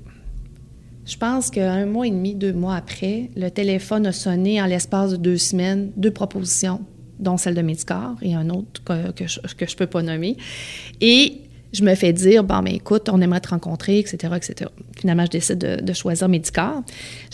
Je 1.09 1.17
pense 1.17 1.49
qu'un 1.49 1.87
mois 1.87 2.05
et 2.05 2.11
demi, 2.11 2.35
deux 2.35 2.53
mois 2.53 2.75
après, 2.75 3.31
le 3.35 3.49
téléphone 3.49 4.05
a 4.05 4.11
sonné 4.11 4.61
en 4.61 4.67
l'espace 4.67 5.09
de 5.11 5.17
deux 5.17 5.37
semaines, 5.37 5.91
deux 5.97 6.11
propositions, 6.11 6.81
dont 7.17 7.35
celle 7.37 7.55
de 7.55 7.63
Médicor 7.63 8.13
et 8.21 8.35
un 8.35 8.47
autre 8.51 8.83
que, 8.85 9.11
que 9.11 9.25
je 9.27 9.39
ne 9.39 9.75
peux 9.77 9.87
pas 9.87 10.03
nommer. 10.03 10.37
Et 11.01 11.41
je 11.73 11.83
me 11.83 11.95
fais 11.95 12.13
dire, 12.13 12.43
bon, 12.43 12.59
ben 12.61 12.73
écoute, 12.75 13.09
on 13.11 13.19
aimerait 13.21 13.39
te 13.41 13.49
rencontrer, 13.49 13.97
etc., 13.97 14.33
etc. 14.35 14.69
Finalement, 14.99 15.25
je 15.25 15.31
décide 15.31 15.57
de, 15.57 15.81
de 15.81 15.93
choisir 15.93 16.29
Médicor. 16.29 16.83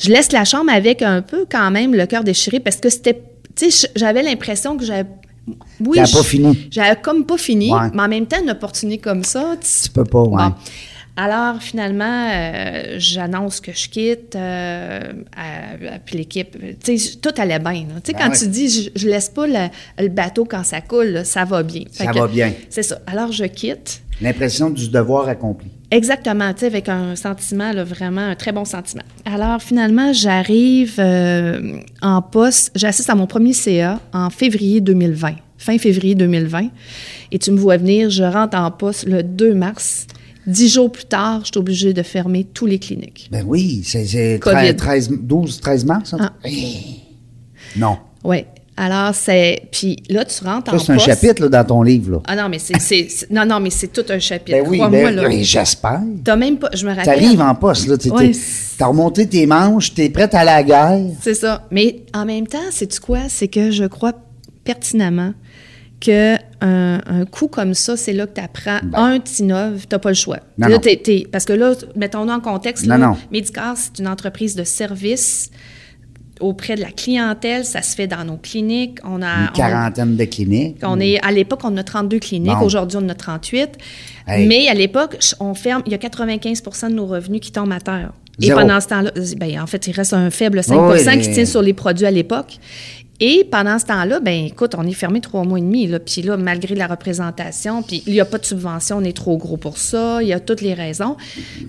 Je 0.02 0.10
laisse 0.10 0.32
la 0.32 0.46
chambre 0.46 0.72
avec 0.72 1.02
un 1.02 1.22
peu 1.22 1.46
quand 1.50 1.70
même 1.70 1.94
le 1.94 2.06
cœur 2.06 2.24
déchiré 2.24 2.62
parce 2.62 2.78
que 2.78 2.90
c'était, 2.90 3.22
tu 3.58 3.70
sais, 3.72 3.90
j'avais 3.98 4.24
l'impression 4.24 4.78
que 4.78 4.86
j'avais... 4.86 5.10
Oui. 5.80 5.98
J'avais 6.72 6.96
comme 7.02 7.26
pas 7.26 7.38
fini, 7.38 7.72
Ouais. 7.72 7.90
mais 7.94 8.02
en 8.04 8.08
même 8.08 8.26
temps, 8.26 8.42
une 8.42 8.50
opportunité 8.52 8.98
comme 9.00 9.24
ça, 9.24 9.56
tu- 9.62 9.84
Tu 9.84 9.90
peux 9.92 10.04
pas, 10.06 10.24
ouais. 10.24 10.44
Bon. 10.44 10.54
Alors, 11.18 11.62
finalement, 11.62 12.28
euh, 12.30 12.96
j'annonce 12.98 13.62
que 13.62 13.72
je 13.72 13.88
quitte, 13.88 14.36
euh, 14.36 15.00
à- 15.38 15.94
à- 15.96 16.00
puis 16.00 16.18
l'équipe, 16.18 16.58
tu 16.84 16.98
sais, 16.98 17.16
tout 17.22 17.30
allait 17.38 17.60
bien. 17.60 17.86
Tu 18.04 18.12
sais, 18.12 18.14
Ben 18.14 18.20
quand 18.26 18.30
ouais. 18.32 18.38
tu 18.38 18.48
dis, 18.48 18.70
je, 18.70 18.90
je 19.00 19.08
laisse 19.08 19.30
pas 19.30 19.48
le, 19.48 19.70
le 20.04 20.10
bateau 20.10 20.44
quand 20.44 20.64
ça 20.66 20.82
coule, 20.82 21.08
là, 21.08 21.24
ça 21.24 21.46
va 21.46 21.64
bien. 21.64 21.84
Ça 21.92 22.08
que 22.08 22.18
va 22.20 22.28
bien. 22.28 22.52
C'est 22.70 22.84
ça. 22.84 23.00
Alors, 23.08 23.32
je 23.32 23.46
quitte. 23.46 24.02
L'impression 24.22 24.70
du 24.70 24.90
devoir 24.90 25.28
accompli. 25.30 25.68
Exactement, 25.92 26.52
tu 26.54 26.62
sais, 26.62 26.66
avec 26.66 26.90
un 26.90 27.16
sentiment, 27.16 27.72
là, 27.72 27.84
vraiment 27.86 28.22
un 28.22 28.36
très 28.36 28.52
bon 28.52 28.66
sentiment. 28.66 29.04
Alors, 29.24 29.62
finalement, 29.62 30.12
j'arrive 30.12 30.96
euh, 31.00 31.78
en 32.02 32.22
poste, 32.22 32.72
j'assiste 32.76 33.10
à 33.10 33.16
mon 33.16 33.28
premier 33.28 33.54
CA 33.54 34.00
en 34.12 34.30
février 34.30 34.82
2020, 34.82 35.36
fin 35.58 35.78
février 35.78 36.16
2020. 36.16 36.70
Et 37.32 37.40
tu 37.40 37.52
me 37.52 37.58
vois 37.58 37.78
venir, 37.78 38.10
je 38.10 38.24
rentre 38.24 38.58
en 38.58 38.72
poste 38.72 39.06
le 39.08 39.24
2 39.24 39.54
mars. 39.54 40.08
Dix 40.48 40.70
jours 40.70 40.92
plus 40.92 41.06
tard, 41.06 41.42
je 41.42 41.48
suis 41.48 41.58
obligée 41.58 41.94
de 41.94 42.04
fermer 42.04 42.44
tous 42.44 42.66
les 42.66 42.80
cliniques. 42.80 43.30
Ben 43.32 43.44
oui, 43.48 43.82
c'est 43.84 44.06
c'est 44.06 44.40
Covid. 44.40 44.76
13, 44.76 45.10
12, 45.22 45.60
13 45.60 45.86
mars. 45.86 46.10
ça? 46.12 46.18
Ah. 46.20 46.34
Hey. 46.44 47.02
Non. 47.76 47.98
Oui. 48.24 48.46
Alors, 48.78 49.16
c'est. 49.16 49.62
Puis 49.72 50.04
là, 50.10 50.26
tu 50.26 50.44
rentres 50.44 50.72
Ça, 50.72 50.76
en 50.76 50.80
c'est 50.80 50.92
un 50.92 50.98
chapitre 50.98 51.44
là, 51.44 51.50
dans 51.50 51.64
ton 51.64 51.82
livre. 51.82 52.12
Là. 52.12 52.22
Ah 52.28 52.36
non, 52.36 52.50
mais 52.50 52.60
c'est. 52.60 53.08
Non, 53.32 53.46
non, 53.46 53.60
mais 53.62 53.70
c'est 53.70 53.88
tout 53.88 54.04
un 54.10 54.20
chapitre. 54.20 54.58
Ben 54.58 54.68
oui, 54.68 54.78
Crois-moi, 54.78 55.12
ben, 55.12 55.16
là. 55.16 55.30
j'espère. 55.42 56.02
T'as 56.24 56.36
même 56.36 56.58
pas. 56.58 56.70
Je 56.74 56.86
me 56.86 56.90
rappelle. 56.94 57.06
T'arrives 57.06 57.40
en 57.42 57.56
poste, 57.56 57.88
là. 57.88 57.96
Ouais. 58.14 58.32
T'as 58.78 58.88
remonté 58.88 59.28
tes 59.28 59.46
manches, 59.46 59.94
t'es 59.94 60.10
prête 60.10 60.34
à 60.36 60.44
la 60.44 60.62
guerre. 60.62 61.00
C'est 61.22 61.36
ça. 61.36 61.66
Mais 61.72 62.02
en 62.14 62.26
même 62.26 62.48
temps, 62.48 62.58
c'est 62.72 63.00
quoi? 63.00 63.20
C'est 63.30 63.48
que 63.48 63.72
je 63.72 63.86
crois 63.86 64.12
pertinemment 64.66 65.34
que 66.06 66.36
un, 66.62 67.02
un 67.06 67.26
coup 67.26 67.48
comme 67.48 67.74
ça, 67.74 67.98
c'est 67.98 68.14
là 68.14 68.28
que 68.28 68.34
tu 68.36 68.42
apprends. 68.42 68.80
un, 68.94 69.20
t'innoves, 69.20 69.88
t'as 69.88 70.00
pas 70.00 70.10
le 70.10 70.16
choix. 70.16 70.40
Ben. 70.58 70.68
Non, 70.70 70.76
Là, 70.76 70.80
parce 71.32 71.46
que 71.46 71.54
là, 71.54 71.74
mettons-nous 71.96 72.32
en 72.34 72.40
contexte, 72.40 72.86
Non, 72.86 72.98
là, 72.98 73.08
non. 73.08 73.18
Medicare, 73.32 73.76
c'est 73.78 74.00
une 74.00 74.08
entreprise 74.08 74.56
de 74.56 74.64
service 74.64 75.50
auprès 76.42 76.76
de 76.76 76.82
la 76.82 76.92
clientèle. 76.92 77.64
Ça 77.66 77.82
se 77.82 77.96
fait 77.96 78.08
dans 78.08 78.24
nos 78.26 78.38
cliniques. 78.38 79.00
On 79.04 79.22
a, 79.22 79.26
Une 79.28 79.48
on- 79.50 79.56
quarantaine 79.56 80.16
de 80.18 80.26
cliniques. 80.26 80.78
on 80.84 81.00
est, 81.00 81.20
à 81.26 81.32
l'époque, 81.32 81.62
on 81.64 81.76
a 81.78 81.84
32 81.84 82.20
cliniques. 82.20 82.52
Bon. 82.60 82.66
Aujourd'hui, 82.66 82.98
on 83.02 83.06
en 83.06 83.10
a 83.10 83.16
38. 83.16 83.70
Hey. 84.28 84.48
Mais 84.48 84.68
à 84.68 84.74
l'époque, 84.74 85.18
on 85.40 85.54
ferme, 85.54 85.82
il 85.86 85.92
y 85.92 85.96
a 85.96 85.98
95% 85.98 86.90
de 86.90 86.96
nos 86.96 87.06
revenus 87.06 87.40
qui 87.42 87.52
tombent 87.52 87.72
à 87.72 87.80
terre. 87.80 88.12
Et 88.42 88.52
pendant 88.52 88.82
ce 88.82 88.88
temps-là, 88.88 89.12
ben, 89.38 89.62
en 89.62 89.66
fait, 89.68 89.88
il 89.88 89.94
reste 89.94 90.12
un 90.14 90.30
faible 90.30 90.62
5 90.62 90.76
Oh, 90.78 90.94
qui 91.22 91.32
tient 91.32 91.46
sur 91.46 91.62
les 91.62 91.74
produits 91.74 92.06
à 92.06 92.12
l'époque. 92.12 92.58
Et 93.20 93.48
pendant 93.50 93.80
ce 93.80 93.86
temps-là, 93.86 94.20
ben 94.20 94.46
écoute, 94.46 94.76
on 94.78 94.86
est 94.86 94.94
fermé 94.94 95.22
trois 95.22 95.44
mois 95.44 95.58
et 95.58 95.62
demi. 95.62 95.88
Là, 95.88 96.00
puis 96.00 96.22
là, 96.22 96.36
malgré 96.36 96.76
la 96.76 96.88
représentation, 96.88 97.82
puis 97.82 98.04
il 98.08 98.14
n'y 98.14 98.20
a 98.20 98.26
pas 98.26 98.38
de 98.38 98.46
subvention, 98.46 98.98
on 98.98 99.04
est 99.04 99.16
trop 99.16 99.38
gros 99.38 99.58
pour 99.58 99.78
ça, 99.78 100.20
il 100.22 100.28
y 100.28 100.34
a 100.34 100.40
toutes 100.40 100.62
les 100.62 100.74
raisons. 100.74 101.16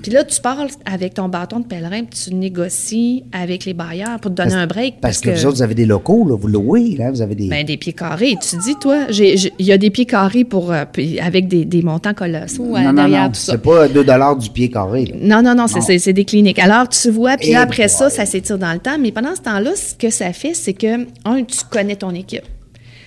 Puis 0.02 0.10
là, 0.10 0.24
tu 0.24 0.40
parles 0.40 0.68
avec 0.84 1.14
ton 1.14 1.28
bâton 1.28 1.60
de 1.60 1.66
pèlerin, 1.66 2.04
puis 2.04 2.18
tu 2.24 2.34
négocies 2.34 3.24
avec 3.32 3.64
les 3.64 3.74
bailleurs 3.74 4.18
pour 4.20 4.32
te 4.32 4.36
donner 4.42 4.54
un 4.54 4.66
break. 4.66 4.96
Parce 5.00 5.20
que, 5.20 5.30
vous 5.30 5.46
autres, 5.46 5.56
vous 5.56 5.62
avez 5.62 5.74
des 5.74 5.86
locaux, 5.86 6.26
là, 6.28 6.36
vous 6.36 6.48
louez, 6.48 6.96
là, 6.96 7.10
vous 7.10 7.22
avez 7.22 7.34
des... 7.34 7.48
Ben, 7.48 7.64
des 7.64 7.76
pieds 7.76 7.92
carrés. 7.92 8.36
Tu 8.40 8.56
dis, 8.56 8.74
toi, 8.80 9.06
il 9.10 9.52
y 9.60 9.72
a 9.72 9.78
des 9.78 9.90
pieds 9.90 10.06
carrés 10.06 10.44
pour, 10.44 10.72
euh, 10.72 10.84
avec 11.20 11.48
des, 11.48 11.64
des 11.64 11.82
montants 11.82 12.14
colossaux 12.14 12.74
euh, 12.76 12.80
non, 12.80 12.86
non, 12.86 12.92
derrière 12.94 13.22
non, 13.24 13.28
tout 13.28 13.34
ça. 13.34 13.52
c'est 13.52 13.62
pas 13.62 13.88
2 13.88 14.04
du 14.40 14.50
pied 14.50 14.68
carré. 14.70 15.06
là. 15.06 15.14
Non, 15.20 15.42
non, 15.42 15.54
non, 15.54 15.66
c'est- 15.68 15.78
Non. 16.06 16.12
des 16.12 16.24
cliniques. 16.24 16.58
Alors, 16.58 16.88
tu 16.88 17.10
vois, 17.10 17.36
puis 17.36 17.54
après 17.54 17.88
ça, 17.88 18.10
ça 18.10 18.26
s'étire 18.26 18.58
dans 18.58 18.72
le 18.72 18.78
temps. 18.78 18.98
Mais 19.00 19.12
pendant 19.12 19.34
ce 19.34 19.42
temps-là, 19.42 19.70
ce 19.76 19.94
que 19.94 20.10
ça 20.10 20.32
fait, 20.32 20.54
c'est 20.54 20.72
que, 20.72 21.06
un, 21.36 21.44
tu 21.44 21.58
connais 21.70 21.96
ton 21.96 22.10
équipe. 22.14 22.42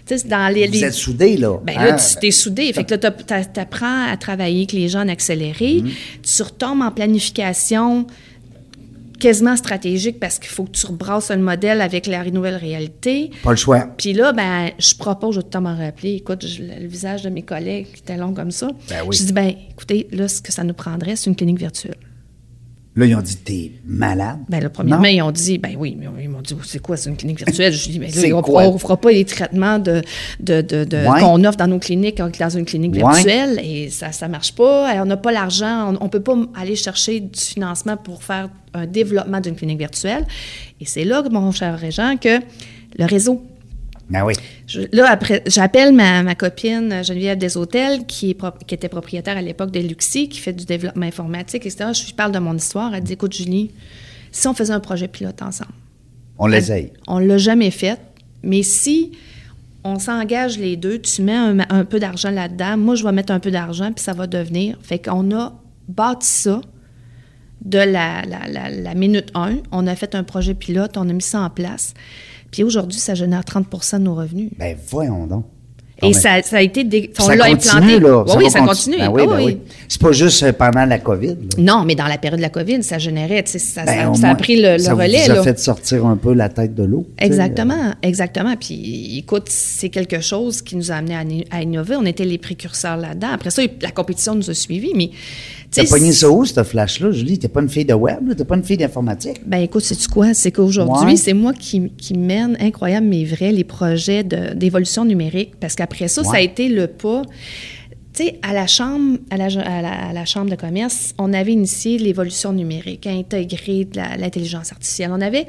Tu 0.06 0.18
sais, 0.18 0.28
dans 0.28 0.52
les... 0.54 0.66
Vous 0.68 0.74
les- 0.74 0.86
êtes 0.86 0.94
soudés, 0.94 1.38
là. 1.38 1.60
ben 1.64 1.76
hein? 1.78 1.86
là, 1.86 1.94
tu 1.94 2.16
t'es 2.20 2.32
soudé. 2.32 2.74
Fait 2.74 2.84
que 2.84 2.96
là, 2.96 3.12
tu 3.12 3.60
apprends 3.60 4.08
à 4.12 4.18
travailler 4.18 4.60
avec 4.60 4.72
les 4.72 4.88
gens 4.90 5.02
en 5.02 5.08
accéléré. 5.08 5.82
Mhm. 5.84 5.92
Tu 6.24 6.42
retombes 6.42 6.82
en 6.82 6.92
planification 6.92 8.08
quasiment 9.20 9.56
stratégique 9.58 10.18
parce 10.20 10.40
qu'il 10.40 10.50
faut 10.50 10.64
que 10.64 10.72
tu 10.72 10.86
rebrasses 10.86 11.30
le 11.30 11.38
modèle 11.38 11.82
avec 11.82 12.08
la 12.08 12.24
nouvelle 12.32 12.56
réalité. 12.56 13.32
Pas 13.44 13.52
le 13.52 13.58
choix. 13.58 13.82
Puis 13.98 14.14
là, 14.14 14.32
ben, 14.32 14.72
je 14.80 14.96
propose, 14.96 15.36
je 15.36 15.40
vais 15.40 15.44
tout 15.44 15.48
le 15.48 15.52
temps 15.52 15.62
m'en 15.62 15.76
rappeler, 15.78 16.16
écoute, 16.16 16.48
je- 16.48 16.64
le 16.64 16.88
visage 16.88 17.24
de 17.24 17.30
mes 17.30 17.42
collègues 17.42 17.88
qui 17.94 18.00
était 18.02 18.16
long 18.18 18.34
comme 18.34 18.52
ça. 18.52 18.70
Ben 18.90 19.02
oui. 19.06 19.16
Je 19.16 19.24
dis, 19.26 19.34
ben, 19.34 19.54
écoutez, 19.72 20.08
là, 20.12 20.28
ce 20.30 20.42
que 20.42 20.52
ça 20.54 20.64
nous 20.64 20.74
prendrait, 20.74 21.18
c'est 21.18 21.30
une 21.30 21.36
clinique 21.36 21.60
virtuelle. 21.60 21.98
Là, 23.00 23.06
ils 23.06 23.16
ont 23.16 23.22
dit, 23.22 23.38
t'es 23.38 23.72
malade. 23.86 24.40
Ben, 24.50 24.62
le 24.62 24.68
premièrement, 24.70 25.06
ils 25.06 25.22
ont 25.22 25.32
dit, 25.32 25.58
ben 25.58 25.76
oui, 25.78 25.96
mais 25.98 26.08
ils 26.22 26.28
m'ont 26.30 26.42
dit, 26.42 26.54
c'est 26.66 26.80
quoi, 26.82 26.98
c'est 26.98 27.10
une 27.10 27.16
clinique 27.16 27.38
virtuelle? 27.38 27.72
Je 27.72 27.90
dis, 27.90 27.98
ben 27.98 28.10
là, 28.12 28.42
on 28.46 28.74
ne 28.74 28.78
fera 28.78 28.98
pas 28.98 29.12
les 29.12 29.24
traitements 29.24 29.80
de, 29.80 30.02
de, 30.42 30.62
de, 30.62 30.84
de- 30.84 30.98
Ouais. 31.10 31.22
qu'on 31.22 31.44
offre 31.46 31.58
dans 31.58 31.68
nos 31.68 31.80
cliniques 31.80 32.18
dans 32.18 32.50
une 32.50 32.66
clinique 32.66 32.94
Ouais. 32.96 33.00
virtuelle 33.14 33.60
et 33.64 33.90
ça 33.90 34.10
ne 34.28 34.32
marche 34.32 34.54
pas. 34.54 34.94
On 35.02 35.06
n'a 35.06 35.18
pas 35.18 35.32
l'argent, 35.32 35.96
on 36.02 36.04
ne 36.06 36.10
peut 36.10 36.20
pas 36.20 36.36
aller 36.60 36.76
chercher 36.76 37.22
du 37.22 37.40
financement 37.40 37.96
pour 37.96 38.22
faire 38.24 38.50
un 38.74 38.86
développement 38.86 39.40
d'une 39.40 39.56
clinique 39.56 39.80
virtuelle. 39.80 40.26
Et 40.82 40.86
c'est 40.86 41.06
là, 41.06 41.24
mon 41.32 41.52
cher 41.52 41.80
Régent, 41.80 42.18
que 42.18 42.40
le 42.98 43.06
réseau 43.06 43.42
Ben 44.10 44.24
oui. 44.26 44.34
je- 44.68 44.82
là, 44.92 45.10
après, 45.12 45.44
j'appelle 45.46 45.94
ma, 45.94 46.24
ma 46.24 46.34
copine 46.36 46.92
euh, 46.92 47.04
Geneviève 47.04 47.38
Deshôtels, 47.38 48.06
qui, 48.08 48.32
est 48.32 48.34
pro- 48.34 48.52
qui 48.66 48.74
était 48.74 48.90
propriétaire 48.90 49.38
à 49.38 49.42
l'époque 49.42 49.72
de 49.72 49.80
Luxi, 49.80 50.30
qui 50.30 50.40
fait 50.40 50.54
du 50.54 50.66
développement 50.66 51.06
informatique, 51.06 51.66
etc. 51.66 51.92
Je 51.94 52.06
lui 52.06 52.14
parle 52.14 52.32
de 52.32 52.40
mon 52.40 52.56
histoire. 52.56 52.94
Elle 52.96 53.04
dit 53.04 53.14
Écoute, 53.14 53.34
Julie, 53.36 53.72
si 54.32 54.48
on 54.48 54.54
faisait 54.54 54.74
un 54.74 54.80
projet 54.80 55.08
pilote 55.08 55.42
ensemble, 55.42 55.72
On 56.40 56.48
l'essaye. 56.48 56.92
on 57.08 57.20
l'a 57.20 57.38
jamais 57.38 57.72
fait, 57.72 58.00
mais 58.42 58.64
si 58.64 59.12
on 59.84 59.98
s'engage 60.00 60.58
les 60.58 60.76
deux, 60.76 61.00
tu 61.00 61.22
mets 61.22 61.36
un, 61.36 61.60
un 61.70 61.86
peu 61.86 62.00
d'argent 62.00 62.32
là-dedans, 62.32 62.78
moi, 62.78 62.96
je 62.96 63.04
vais 63.04 63.12
mettre 63.12 63.32
un 63.32 63.40
peu 63.40 63.52
d'argent, 63.52 63.92
puis 63.94 64.04
ça 64.04 64.14
va 64.14 64.26
devenir. 64.28 64.78
Fait 64.82 65.00
qu'on 65.00 65.32
a 65.38 65.54
bâti 65.88 66.28
ça 66.28 66.62
de 67.64 67.78
la, 67.78 68.24
la- 68.26 68.48
la- 68.48 68.70
la 68.70 68.94
minute 68.96 69.30
1. 69.36 69.58
On 69.72 69.86
a 69.88 69.96
fait 69.96 70.16
un 70.16 70.24
projet 70.24 70.54
pilote, 70.54 70.98
on 70.98 71.08
a 71.10 71.14
mis 71.14 71.22
ça 71.22 71.42
en 71.42 71.50
place. 71.50 71.94
Puis 72.52 72.64
aujourd'hui, 72.64 73.00
ça 73.00 73.14
génère 73.16 73.42
30% 73.44 74.00
de 74.00 74.04
nos 74.04 74.16
revenus. 74.16 74.50
Ben 74.58 74.76
voyons 74.90 75.28
donc. 75.28 75.46
Et 76.02 76.14
ça, 76.14 76.42
ça 76.44 76.56
a 76.58 76.62
été. 76.62 76.86
dé- 76.86 77.12
On 77.20 77.24
ça 77.24 77.36
l'a 77.36 77.50
continue, 77.50 77.96
implanté. 77.96 78.00
là. 78.00 78.24
Oui, 78.38 78.50
ça 78.50 78.60
conti- 78.60 78.68
continue. 78.70 78.98
Ben 79.00 79.10
oui, 79.12 79.22
Ah 79.26 79.28
ben 79.28 79.36
oui. 79.36 79.44
oui. 79.48 79.58
C'est 79.90 80.00
pas 80.02 80.14
juste 80.14 80.44
euh, 80.44 80.54
pendant 80.54 80.86
la 80.86 80.98
COVID. 80.98 81.28
là. 81.28 81.36
Non, 81.58 81.84
mais 81.86 81.94
dans 81.96 82.06
la 82.08 82.18
période 82.18 82.38
de 82.38 82.42
la 82.42 82.50
COVID, 82.50 82.82
ça 82.84 83.00
générait, 83.00 83.44
ça, 83.46 83.84
Ben, 83.84 84.14
ça- 84.16 84.22
ça 84.22 84.30
a 84.30 84.36
pris 84.36 84.62
le, 84.62 84.74
le 84.74 84.80
ça 84.80 84.94
relais. 84.94 85.26
vous 85.26 85.32
a 85.32 85.44
fait 85.44 85.60
sortir 85.60 86.06
un 86.06 86.16
peu 86.16 86.34
la 86.34 86.48
tête 86.48 86.74
de 86.74 86.84
l'eau. 86.84 87.06
Exactement, 87.18 87.92
exactement. 88.02 88.56
Puis, 88.56 89.18
écoute, 89.18 89.48
c'est 89.50 89.90
quelque 89.90 90.22
chose 90.22 90.62
qui 90.62 90.78
nous 90.78 90.90
a 90.90 90.96
amené 90.96 91.46
à, 91.52 91.58
à 91.58 91.62
innover. 91.64 91.98
On 91.98 92.06
était 92.06 92.24
les 92.24 92.38
précurseurs 92.38 92.96
là-dedans. 92.96 93.32
Après 93.34 93.50
ça, 93.50 93.62
la 93.82 93.92
compétition 93.92 94.36
nous 94.36 94.50
a 94.50 94.54
suivis, 94.54 94.94
mais... 94.96 95.10
T'as 95.72 95.86
pogné 95.86 96.12
ça 96.14 96.30
où, 96.30 96.46
ce 96.46 96.64
flash-là, 96.64 97.12
Julie? 97.12 97.38
T'es 97.38 97.48
pas 97.48 97.62
une 97.62 97.70
fille 97.70 97.86
de 97.86 97.94
web, 97.94 98.36
t'es 98.36 98.44
pas 98.46 98.56
une 98.56 98.64
fille 98.64 98.78
d'informatique? 98.78 99.42
Ben 99.46 99.60
écoute, 99.60 99.84
sais-tu 99.84 100.08
quoi? 100.08 100.34
C'est 100.34 100.52
qu'aujourd'hui, 100.52 101.12
Ouais. 101.12 101.16
c'est 101.16 101.34
moi 101.34 101.54
qui, 101.54 101.92
qui 101.98 102.16
mène, 102.16 102.58
incroyable 102.60 103.06
mais 103.08 103.24
vrai, 103.24 103.52
les 103.52 103.64
projets 103.64 104.24
d'évolution 104.24 105.06
numérique. 105.06 105.54
Parce 105.60 105.76
qu'après 105.76 106.08
ça, 106.08 106.24
ça 106.24 106.38
a 106.38 106.42
été 106.42 106.70
le 106.70 106.88
pas. 106.88 107.22
Tu 108.12 108.24
sais, 108.26 108.40
à 108.42 108.54
la 108.54 108.66
chambre, 108.66 109.20
à 109.30 109.38
la, 109.38 109.46
à 109.46 109.82
la- 109.84 110.08
à 110.10 110.14
la 110.14 110.26
chambre 110.26 110.50
de 110.50 110.56
commerce, 110.56 111.14
on 111.20 111.32
avait 111.32 111.54
initié 111.54 112.00
l'évolution 112.00 112.52
numérique, 112.52 113.08
la- 113.96 114.18
l'intelligence 114.18 114.72
artificielle. 114.72 115.12
On 115.14 115.22
avait 115.22 115.46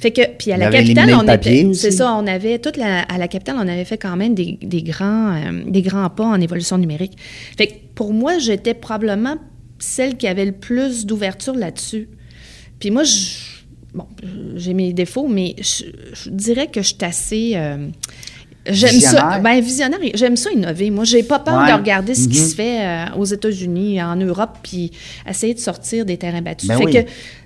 fait 0.00 0.10
que 0.10 0.22
puis 0.36 0.50
à 0.50 0.56
On 0.56 0.58
la 0.58 0.70
capitale, 0.70 1.14
on 1.14 1.22
était, 1.32 1.68
c'est 1.74 1.92
ça, 1.92 2.12
on 2.16 2.26
avait 2.26 2.58
toute 2.58 2.76
la, 2.76 3.02
à 3.02 3.16
la 3.18 3.28
capitale, 3.28 3.54
on 3.58 3.68
avait 3.68 3.84
fait 3.84 3.96
quand 3.98 4.16
même 4.16 4.34
des, 4.34 4.58
des 4.60 4.82
grands, 4.82 5.32
euh, 5.34 5.62
des 5.68 5.82
grands 5.82 6.10
pas 6.10 6.24
en 6.26 6.40
évolution 6.40 6.76
numérique. 6.78 7.12
Fait 7.56 7.68
que 7.68 7.74
pour 7.94 8.12
moi, 8.12 8.38
j'étais 8.38 8.74
probablement 8.74 9.36
celle 9.80 10.16
qui 10.16 10.26
avait 10.28 10.44
le 10.46 10.52
plus 10.52 11.06
d'ouverture 11.06 11.54
là-dessus. 11.54 12.08
Puis 12.78 12.90
moi, 12.90 13.04
je, 13.04 13.34
bon, 13.94 14.06
j'ai 14.56 14.74
mes 14.74 14.92
défauts, 14.92 15.28
mais 15.28 15.54
je, 15.58 15.84
je 16.14 16.30
dirais 16.30 16.68
que 16.68 16.80
je 16.82 16.88
suis 16.88 16.96
assez. 17.02 17.52
euh, 17.56 17.88
J'aime 18.66 18.90
ça. 18.90 19.10
Visionnaire? 19.10 19.42
Ben, 19.42 19.60
visionnaire. 19.60 19.98
J'aime 20.14 20.36
ça 20.36 20.50
innover. 20.52 20.90
Moi, 20.90 21.04
j'ai 21.04 21.22
pas 21.22 21.38
peur 21.38 21.60
Ouais. 21.62 21.72
de 21.72 21.76
regarder 21.78 22.14
ce 22.14 22.28
qui 22.28 22.38
Mhm. 22.40 22.46
se 22.46 22.54
fait 22.54 22.84
euh, 22.86 23.04
aux 23.16 23.24
États-Unis, 23.24 24.02
en 24.02 24.16
Europe, 24.16 24.58
puis 24.62 24.90
essayer 25.26 25.54
de 25.54 25.58
sortir 25.58 26.04
des 26.04 26.18
terrains 26.18 26.42
battus. 26.42 26.68
Ben 26.68 26.76
fait 26.76 26.84
oui. 26.84 26.92
que 26.92 26.98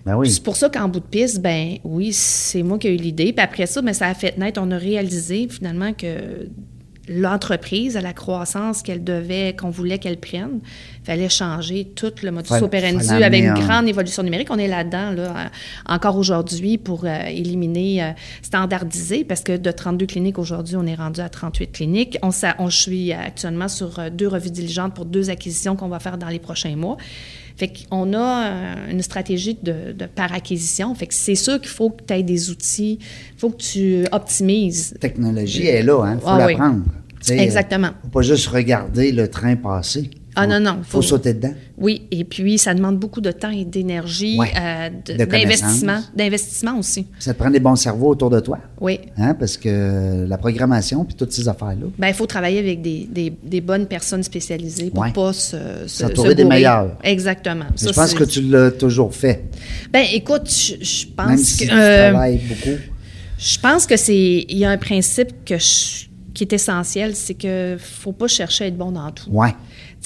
Ben 0.04 0.16
oui. 0.16 0.28
c'est 0.28 0.42
pour 0.42 0.56
ça 0.56 0.68
qu'en 0.68 0.88
bout 0.88 0.98
de 0.98 1.04
piste, 1.04 1.40
ben 1.40 1.76
oui, 1.84 2.12
c'est 2.12 2.64
moi 2.64 2.78
qui 2.80 2.88
ai 2.88 2.94
eu 2.94 2.96
l'idée. 2.96 3.32
Puis 3.32 3.44
après 3.44 3.66
ça, 3.66 3.80
ben, 3.80 3.92
ça 3.94 4.08
a 4.08 4.14
fait 4.14 4.36
naître. 4.38 4.60
On 4.62 4.70
a 4.72 4.76
réalisé 4.76 5.46
finalement 5.48 5.92
que 5.92 6.48
l'entreprise, 7.08 7.96
à 7.96 8.00
la 8.00 8.12
croissance 8.12 8.82
qu'elle 8.82 9.04
devait, 9.04 9.54
qu'on 9.58 9.70
voulait 9.70 9.98
qu'elle 9.98 10.16
prenne, 10.18 10.60
fallait 11.04 11.28
changer 11.28 11.84
tout 11.94 12.12
le 12.22 12.30
modus 12.30 12.48
operandi 12.64 12.96
avec 13.24 13.42
une 13.44 13.54
grande 13.66 13.88
évolution 13.88 14.22
numérique. 14.22 14.48
On 14.50 14.58
est 14.58 14.68
là-dedans, 14.68 15.10
là, 15.12 15.22
euh, 15.36 15.48
encore 15.86 16.16
aujourd'hui, 16.16 16.78
pour 16.78 17.04
euh, 17.04 17.24
éliminer, 17.26 18.02
euh, 18.02 18.10
standardiser, 18.42 19.24
parce 19.24 19.42
que 19.42 19.56
de 19.56 19.70
32 19.70 20.06
cliniques 20.06 20.38
aujourd'hui, 20.38 20.76
on 20.76 20.86
est 20.86 20.94
rendu 20.94 21.20
à 21.20 21.28
38 21.28 21.72
cliniques. 21.72 22.18
On, 22.22 22.30
s'a- 22.30 22.56
on- 22.58 22.68
je 22.70 22.76
suis 22.78 23.12
actuellement 23.12 23.68
sur 23.68 24.10
deux 24.10 24.28
revues 24.28 24.50
diligentes 24.50 24.94
pour 24.94 25.04
deux 25.04 25.28
acquisitions 25.30 25.76
qu'on 25.76 25.88
va 25.88 25.98
faire 25.98 26.16
dans 26.18 26.28
les 26.28 26.38
prochains 26.38 26.76
mois. 26.76 26.96
Fait 27.56 27.70
qu'on 27.88 28.12
a 28.14 28.46
euh, 28.46 28.90
une 28.90 29.02
stratégie 29.02 29.56
de, 29.62 29.92
de 29.92 30.06
par 30.06 30.32
acquisition. 30.32 30.94
Fait 30.94 31.06
que 31.06 31.14
c'est 31.14 31.36
sûr 31.36 31.60
qu'il 31.60 31.70
faut 31.70 31.90
que 31.90 32.02
tu 32.06 32.12
aies 32.14 32.22
des 32.22 32.50
outils, 32.50 32.98
il 33.00 33.38
faut 33.38 33.50
que 33.50 33.62
tu 33.62 34.04
optimises. 34.10 34.90
La 34.94 34.98
technologie 34.98 35.66
est 35.66 35.82
là, 35.82 36.02
hein? 36.04 36.18
faut 36.20 36.26
Ah 36.28 36.46
oui. 36.46 36.52
l'apprendre. 36.54 36.82
Exactement. 37.30 37.88
euh, 37.88 38.02
Faut 38.02 38.08
pas 38.08 38.22
juste 38.22 38.48
regarder 38.48 39.12
le 39.12 39.28
train 39.28 39.56
passer. 39.56 40.10
Ah 40.36 40.42
Faut- 40.44 40.50
non, 40.50 40.60
non, 40.60 40.76
Faut, 40.82 40.98
faut- 40.98 41.02
sauter 41.02 41.34
dedans. 41.34 41.54
Oui, 41.78 42.02
et 42.10 42.24
puis 42.24 42.58
ça 42.58 42.74
demande 42.74 42.98
beaucoup 42.98 43.20
de 43.20 43.30
temps 43.30 43.50
et 43.50 43.64
d'énergie, 43.64 44.36
Ouais. 44.38 44.52
euh, 44.60 44.90
d'investissement, 46.14 46.78
aussi. 46.78 47.06
Ça 47.18 47.34
te 47.34 47.38
prend 47.38 47.50
des 47.50 47.60
bons 47.60 47.76
cerveaux 47.76 48.08
autour 48.10 48.30
de 48.30 48.40
toi. 48.40 48.58
Oui. 48.80 49.00
Hein? 49.16 49.34
Parce 49.34 49.56
que 49.56 50.24
la 50.26 50.38
programmation 50.38 51.04
puis 51.04 51.14
toutes 51.14 51.32
ces 51.32 51.48
affaires-là. 51.48 51.86
Ben, 51.98 52.08
il 52.08 52.14
faut 52.14 52.26
travailler 52.26 52.58
avec 52.58 52.82
des, 52.82 53.06
des- 53.10 53.32
des 53.42 53.60
bonnes 53.60 53.86
personnes 53.86 54.22
spécialisées 54.22 54.90
pour 54.90 55.02
Ouais. 55.02 55.12
pas 55.12 55.32
se, 55.32 55.56
se 55.86 56.04
S'entourer 56.04 56.30
se 56.30 56.34
des 56.34 56.44
meilleurs. 56.44 56.96
Exactement. 57.02 57.66
Ça, 57.76 57.88
je 57.90 57.92
pense 57.94 58.14
que 58.14 58.24
tu 58.24 58.42
l'as 58.42 58.70
toujours 58.70 59.14
fait. 59.14 59.44
Ben, 59.92 60.04
écoute, 60.12 60.50
je, 60.50 60.84
je 60.84 61.06
pense 61.16 61.28
Même 61.28 61.38
si 61.38 61.58
que... 61.58 61.64
tu 61.64 61.70
euh, 61.72 62.10
travailles 62.10 62.40
beaucoup. 62.48 62.76
Je 63.38 63.58
pense 63.58 63.86
que 63.86 63.96
c'est 63.96 64.46
il 64.48 64.58
y 64.58 64.64
a 64.64 64.70
un 64.70 64.78
principe 64.78 65.44
que 65.44 65.58
je- 65.58 66.06
qui 66.32 66.42
est 66.44 66.52
essentiel, 66.52 67.14
c'est 67.14 67.34
que 67.34 67.76
faut 67.78 68.12
pas 68.12 68.26
chercher 68.26 68.64
à 68.64 68.66
être 68.66 68.76
bon 68.76 68.90
dans 68.92 69.10
tout. 69.12 69.30
Ouais. 69.30 69.54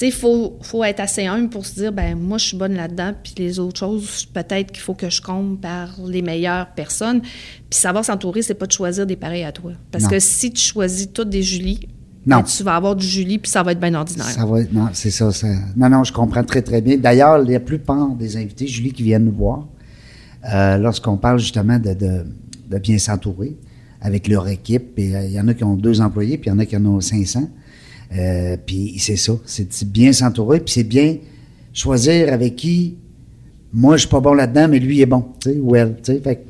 Il 0.01 0.11
faut, 0.13 0.57
faut 0.61 0.83
être 0.83 0.99
assez 1.01 1.25
humble 1.25 1.49
pour 1.49 1.65
se 1.65 1.75
dire, 1.75 1.91
ben 1.91 2.17
moi, 2.17 2.37
je 2.37 2.45
suis 2.45 2.57
bonne 2.57 2.73
là-dedans, 2.75 3.13
puis 3.21 3.33
les 3.37 3.59
autres 3.59 3.79
choses, 3.79 4.25
peut-être 4.33 4.71
qu'il 4.71 4.79
faut 4.81 4.93
que 4.93 5.09
je 5.09 5.21
compte 5.21 5.59
par 5.59 5.89
les 6.07 6.21
meilleures 6.21 6.67
personnes. 6.73 7.21
Puis 7.21 7.79
savoir 7.79 8.05
s'entourer, 8.05 8.41
c'est 8.41 8.53
pas 8.53 8.65
de 8.65 8.71
choisir 8.71 9.05
des 9.05 9.15
pareils 9.17 9.43
à 9.43 9.51
toi. 9.51 9.73
Parce 9.91 10.05
Non. 10.05 10.09
que 10.11 10.19
si 10.19 10.51
tu 10.51 10.61
choisis 10.61 11.09
toutes 11.11 11.29
des 11.29 11.43
Julie, 11.43 11.81
Non. 12.25 12.37
ben, 12.37 12.43
tu 12.43 12.63
vas 12.63 12.75
avoir 12.75 12.95
du 12.95 13.05
Julie, 13.05 13.39
puis 13.39 13.51
ça 13.51 13.61
va 13.63 13.73
être 13.73 13.79
bien 13.79 13.93
ordinaire. 13.93 14.25
Ça 14.25 14.45
va 14.45 14.61
être- 14.61 14.71
non, 14.73 14.87
c'est 14.93 15.11
ça, 15.11 15.31
ça- 15.31 15.47
Non, 15.75 15.89
non, 15.89 16.03
je 16.05 16.13
comprends 16.13 16.43
très, 16.43 16.61
très 16.61 16.81
bien. 16.81 16.97
D'ailleurs, 16.97 17.37
la 17.37 17.59
plupart 17.59 18.09
des 18.15 18.37
invités, 18.37 18.67
Julie, 18.67 18.93
qui 18.93 19.03
viennent 19.03 19.25
nous 19.25 19.35
voir, 19.35 19.67
euh, 20.53 20.77
lorsqu'on 20.77 21.17
parle 21.17 21.39
justement 21.39 21.77
de, 21.77 21.93
de, 21.93 22.25
de 22.69 22.77
bien 22.79 22.97
s'entourer 22.97 23.57
avec 24.01 24.29
leur 24.29 24.47
équipe, 24.47 24.97
et 24.97 25.13
euh, 25.15 25.25
il 25.25 25.31
y 25.33 25.39
en 25.41 25.47
a 25.49 25.53
qui 25.53 25.63
ont 25.65 25.75
deux 25.75 25.99
employés, 25.99 26.37
puis 26.37 26.49
il 26.49 26.53
y 26.53 26.55
en 26.55 26.59
a 26.59 26.65
qui 26.65 26.77
en 26.77 26.85
ont 26.85 27.01
500. 27.01 27.49
Euh, 28.17 28.57
puis 28.65 28.95
c'est 28.99 29.15
ça, 29.17 29.33
c'est 29.45 29.91
bien 29.91 30.11
s'entourer, 30.13 30.59
puis 30.59 30.73
c'est 30.73 30.83
bien 30.83 31.17
choisir 31.73 32.33
avec 32.33 32.55
qui, 32.55 32.95
moi, 33.71 33.95
je 33.97 34.01
suis 34.01 34.09
pas 34.09 34.19
bon 34.19 34.33
là-dedans, 34.33 34.67
mais 34.67 34.79
lui 34.79 34.99
est 35.01 35.05
bon, 35.05 35.23
tu 35.39 35.51
sais, 35.51 35.59
ou 35.59 35.75
elle, 35.75 35.95
tu 36.03 36.13
sais. 36.13 36.19
Fait 36.19 36.43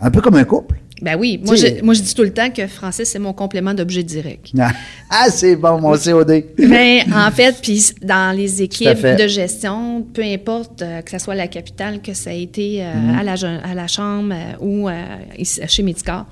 un 0.00 0.10
peu 0.12 0.20
comme 0.20 0.36
un 0.36 0.44
couple. 0.44 0.76
Ben 1.02 1.16
oui, 1.18 1.40
moi 1.44 1.54
Tu 1.54 1.60
sais- 1.62 1.76
je, 1.78 1.84
moi 1.84 1.94
je 1.94 2.02
dis 2.02 2.12
tout 2.14 2.22
le 2.24 2.32
temps 2.32 2.50
que 2.50 2.66
Francis, 2.66 3.08
c'est 3.08 3.18
mon 3.20 3.32
complément 3.32 3.72
d'objet 3.74 4.02
direct. 4.02 4.52
Ah, 5.10 5.30
c'est 5.30 5.56
bon, 5.56 5.80
mon 5.80 5.96
COD. 5.96 6.44
Mais 6.58 7.04
en 7.14 7.30
fait, 7.30 7.56
puis 7.62 7.82
dans 8.02 8.36
les 8.36 8.62
équipes 8.62 9.00
de 9.18 9.26
gestion, 9.26 10.02
peu 10.12 10.22
importe 10.22 10.82
euh, 10.82 11.00
que 11.02 11.10
ce 11.12 11.18
soit 11.18 11.32
à 11.34 11.36
la 11.36 11.48
capitale, 11.48 12.02
que 12.02 12.12
ça 12.14 12.30
a 12.30 12.34
été 12.34 12.82
euh, 12.84 12.92
Mm-hmm. 12.92 13.18
à, 13.18 13.22
la, 13.22 13.32
à 13.70 13.74
la 13.74 13.86
chambre 13.86 14.34
euh, 14.34 14.52
ou 14.60 14.88
euh, 14.88 14.92
ici, 15.38 15.60
chez 15.68 15.82
Medicare, 15.82 16.26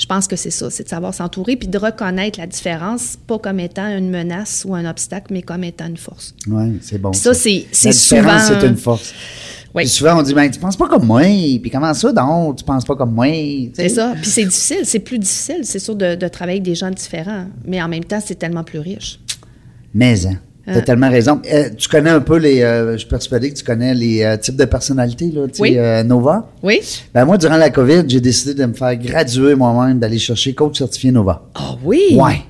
je 0.00 0.06
pense 0.06 0.26
que 0.26 0.34
c'est 0.36 0.50
ça, 0.50 0.70
c'est 0.70 0.84
de 0.84 0.88
savoir 0.88 1.12
s'entourer 1.12 1.56
puis 1.56 1.68
de 1.68 1.76
reconnaître 1.76 2.40
la 2.40 2.46
différence, 2.46 3.16
pas 3.26 3.38
comme 3.38 3.60
étant 3.60 3.86
une 3.96 4.08
menace 4.10 4.64
ou 4.66 4.74
un 4.74 4.88
obstacle, 4.88 5.26
mais 5.32 5.42
comme 5.42 5.62
étant 5.62 5.86
une 5.86 5.98
force. 5.98 6.34
Oui, 6.48 6.78
c'est 6.80 6.96
bon. 6.98 7.12
Ça, 7.12 7.34
c'est- 7.34 7.66
c'est 7.70 7.88
La 7.88 7.92
différence, 7.92 8.46
souvent- 8.46 8.60
c'est 8.60 8.66
une 8.66 8.76
force. 8.76 9.12
Oui. 9.74 9.82
Puis 9.84 9.90
souvent, 9.90 10.18
on 10.18 10.22
dit, 10.22 10.32
ben, 10.34 10.50
tu 10.50 10.58
penses 10.58 10.76
pas 10.76 10.88
comme 10.88 11.04
moi. 11.06 11.20
Puis 11.22 11.70
comment 11.70 11.92
ça, 11.94 12.12
donc, 12.12 12.56
tu 12.56 12.64
penses 12.64 12.84
pas 12.84 12.96
comme 12.96 13.12
moi? 13.14 13.26
C'est 13.74 13.88
ça. 13.90 14.14
Puis 14.20 14.30
c'est 14.30 14.44
difficile, 14.44 14.80
c'est 14.84 14.98
plus 15.00 15.18
difficile, 15.18 15.60
c'est 15.64 15.78
sûr, 15.78 15.94
de, 15.94 16.14
de 16.16 16.28
travailler 16.28 16.56
avec 16.56 16.64
des 16.64 16.74
gens 16.74 16.90
différents. 16.90 17.44
Mais 17.66 17.80
en 17.82 17.86
même 17.88 18.02
temps, 18.04 18.20
c'est 18.24 18.34
tellement 18.36 18.64
plus 18.64 18.78
riche. 18.80 19.20
Mais, 19.94 20.26
hein, 20.26 20.38
t'as 20.72 20.78
Hein. 20.78 20.82
tellement 20.82 21.10
raison. 21.10 21.40
Euh, 21.52 21.68
tu 21.76 21.88
connais 21.88 22.10
un 22.10 22.20
peu 22.20 22.36
les, 22.38 22.62
euh, 22.62 22.92
je 22.92 22.98
suis 22.98 23.08
persuadé 23.08 23.50
que 23.50 23.56
tu 23.56 23.64
connais 23.64 23.94
les 23.94 24.22
euh, 24.22 24.36
types 24.36 24.56
de 24.56 24.64
personnalités, 24.64 25.30
là, 25.32 25.42
tu 25.48 25.54
sais, 25.54 25.62
Oui. 25.62 25.74
euh, 25.78 26.02
Nova. 26.02 26.48
Oui? 26.62 26.80
Ben, 27.14 27.24
moi, 27.24 27.38
durant 27.38 27.56
la 27.56 27.70
COVID, 27.70 28.02
j'ai 28.08 28.20
décidé 28.20 28.54
de 28.54 28.66
me 28.66 28.74
faire 28.74 28.94
graduer 28.96 29.54
moi-même, 29.54 29.98
d'aller 29.98 30.18
chercher 30.18 30.54
coach 30.54 30.78
certifié 30.78 31.12
Nova. 31.12 31.42
Ah 31.54 31.76
oui? 31.84 32.00
Ouais. 32.12 32.42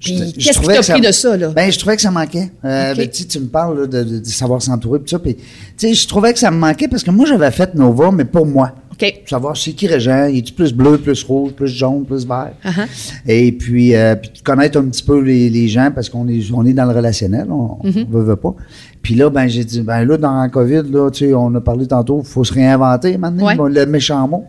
Puis, 0.00 0.34
qu'est-ce 0.38 0.58
qui 0.60 0.66
t'a 0.66 0.82
pris 0.92 1.00
de 1.00 1.12
ça, 1.12 1.34
là? 1.34 1.48
Ben, 1.48 1.72
je 1.72 1.78
trouvais 1.78 1.96
que 1.96 2.02
ça 2.02 2.10
manquait. 2.10 2.50
Euh, 2.62 2.94
ben, 2.94 3.08
tu 3.08 3.22
sais, 3.22 3.24
tu 3.28 3.40
me 3.40 3.46
parles 3.46 3.80
là, 3.80 3.86
de, 3.86 4.02
de- 4.02 4.18
de 4.18 4.24
savoir 4.26 4.60
s'entourer, 4.60 4.98
puis 4.98 5.08
ça. 5.08 5.18
Puis, 5.18 5.34
tu 5.36 5.42
sais, 5.78 5.94
je 5.94 6.06
trouvais 6.06 6.34
que 6.34 6.38
ça 6.38 6.50
me 6.50 6.58
manquait 6.58 6.88
parce 6.88 7.02
que 7.02 7.10
moi, 7.10 7.24
j'avais 7.26 7.50
fait 7.50 7.74
Nova, 7.74 8.10
mais 8.12 8.26
pour 8.26 8.44
moi. 8.44 8.72
OK. 9.00 9.22
Savoir 9.26 9.56
c'est 9.56 9.72
qui 9.72 9.86
Régent, 9.86 10.26
il 10.26 10.38
est 10.38 10.54
plus 10.54 10.72
bleu, 10.72 10.98
plus 10.98 11.22
rouge, 11.24 11.52
plus 11.52 11.68
jaune, 11.68 12.04
plus 12.04 12.26
vert? 12.26 12.52
Uh-huh. 12.64 12.86
Et 13.26 13.52
puis, 13.52 13.94
euh, 13.94 14.14
puis 14.14 14.30
connaître 14.42 14.78
un 14.78 14.84
petit 14.84 15.02
peu 15.02 15.20
les, 15.20 15.50
les 15.50 15.68
gens 15.68 15.90
parce 15.94 16.08
qu'on 16.08 16.26
est, 16.28 16.40
on 16.52 16.64
est 16.64 16.72
dans 16.72 16.84
le 16.86 16.94
relationnel, 16.94 17.46
on 17.50 17.78
Mm-hmm. 17.84 18.08
ne 18.08 18.12
veut, 18.12 18.22
veut 18.22 18.36
pas. 18.36 18.54
Puis 19.02 19.14
là, 19.14 19.28
ben 19.30 19.46
j'ai 19.48 19.64
dit, 19.64 19.82
ben 19.82 20.04
là, 20.04 20.16
dans 20.16 20.40
la 20.40 20.48
COVID, 20.48 20.82
là, 20.90 21.10
tu 21.10 21.26
sais, 21.26 21.34
on 21.34 21.54
a 21.54 21.60
parlé 21.60 21.86
tantôt, 21.86 22.20
il 22.24 22.26
faut 22.26 22.44
se 22.44 22.52
réinventer 22.54 23.18
maintenant, 23.18 23.44
Ouais. 23.44 23.70
le 23.70 23.84
méchant 23.86 24.26
mot. 24.28 24.44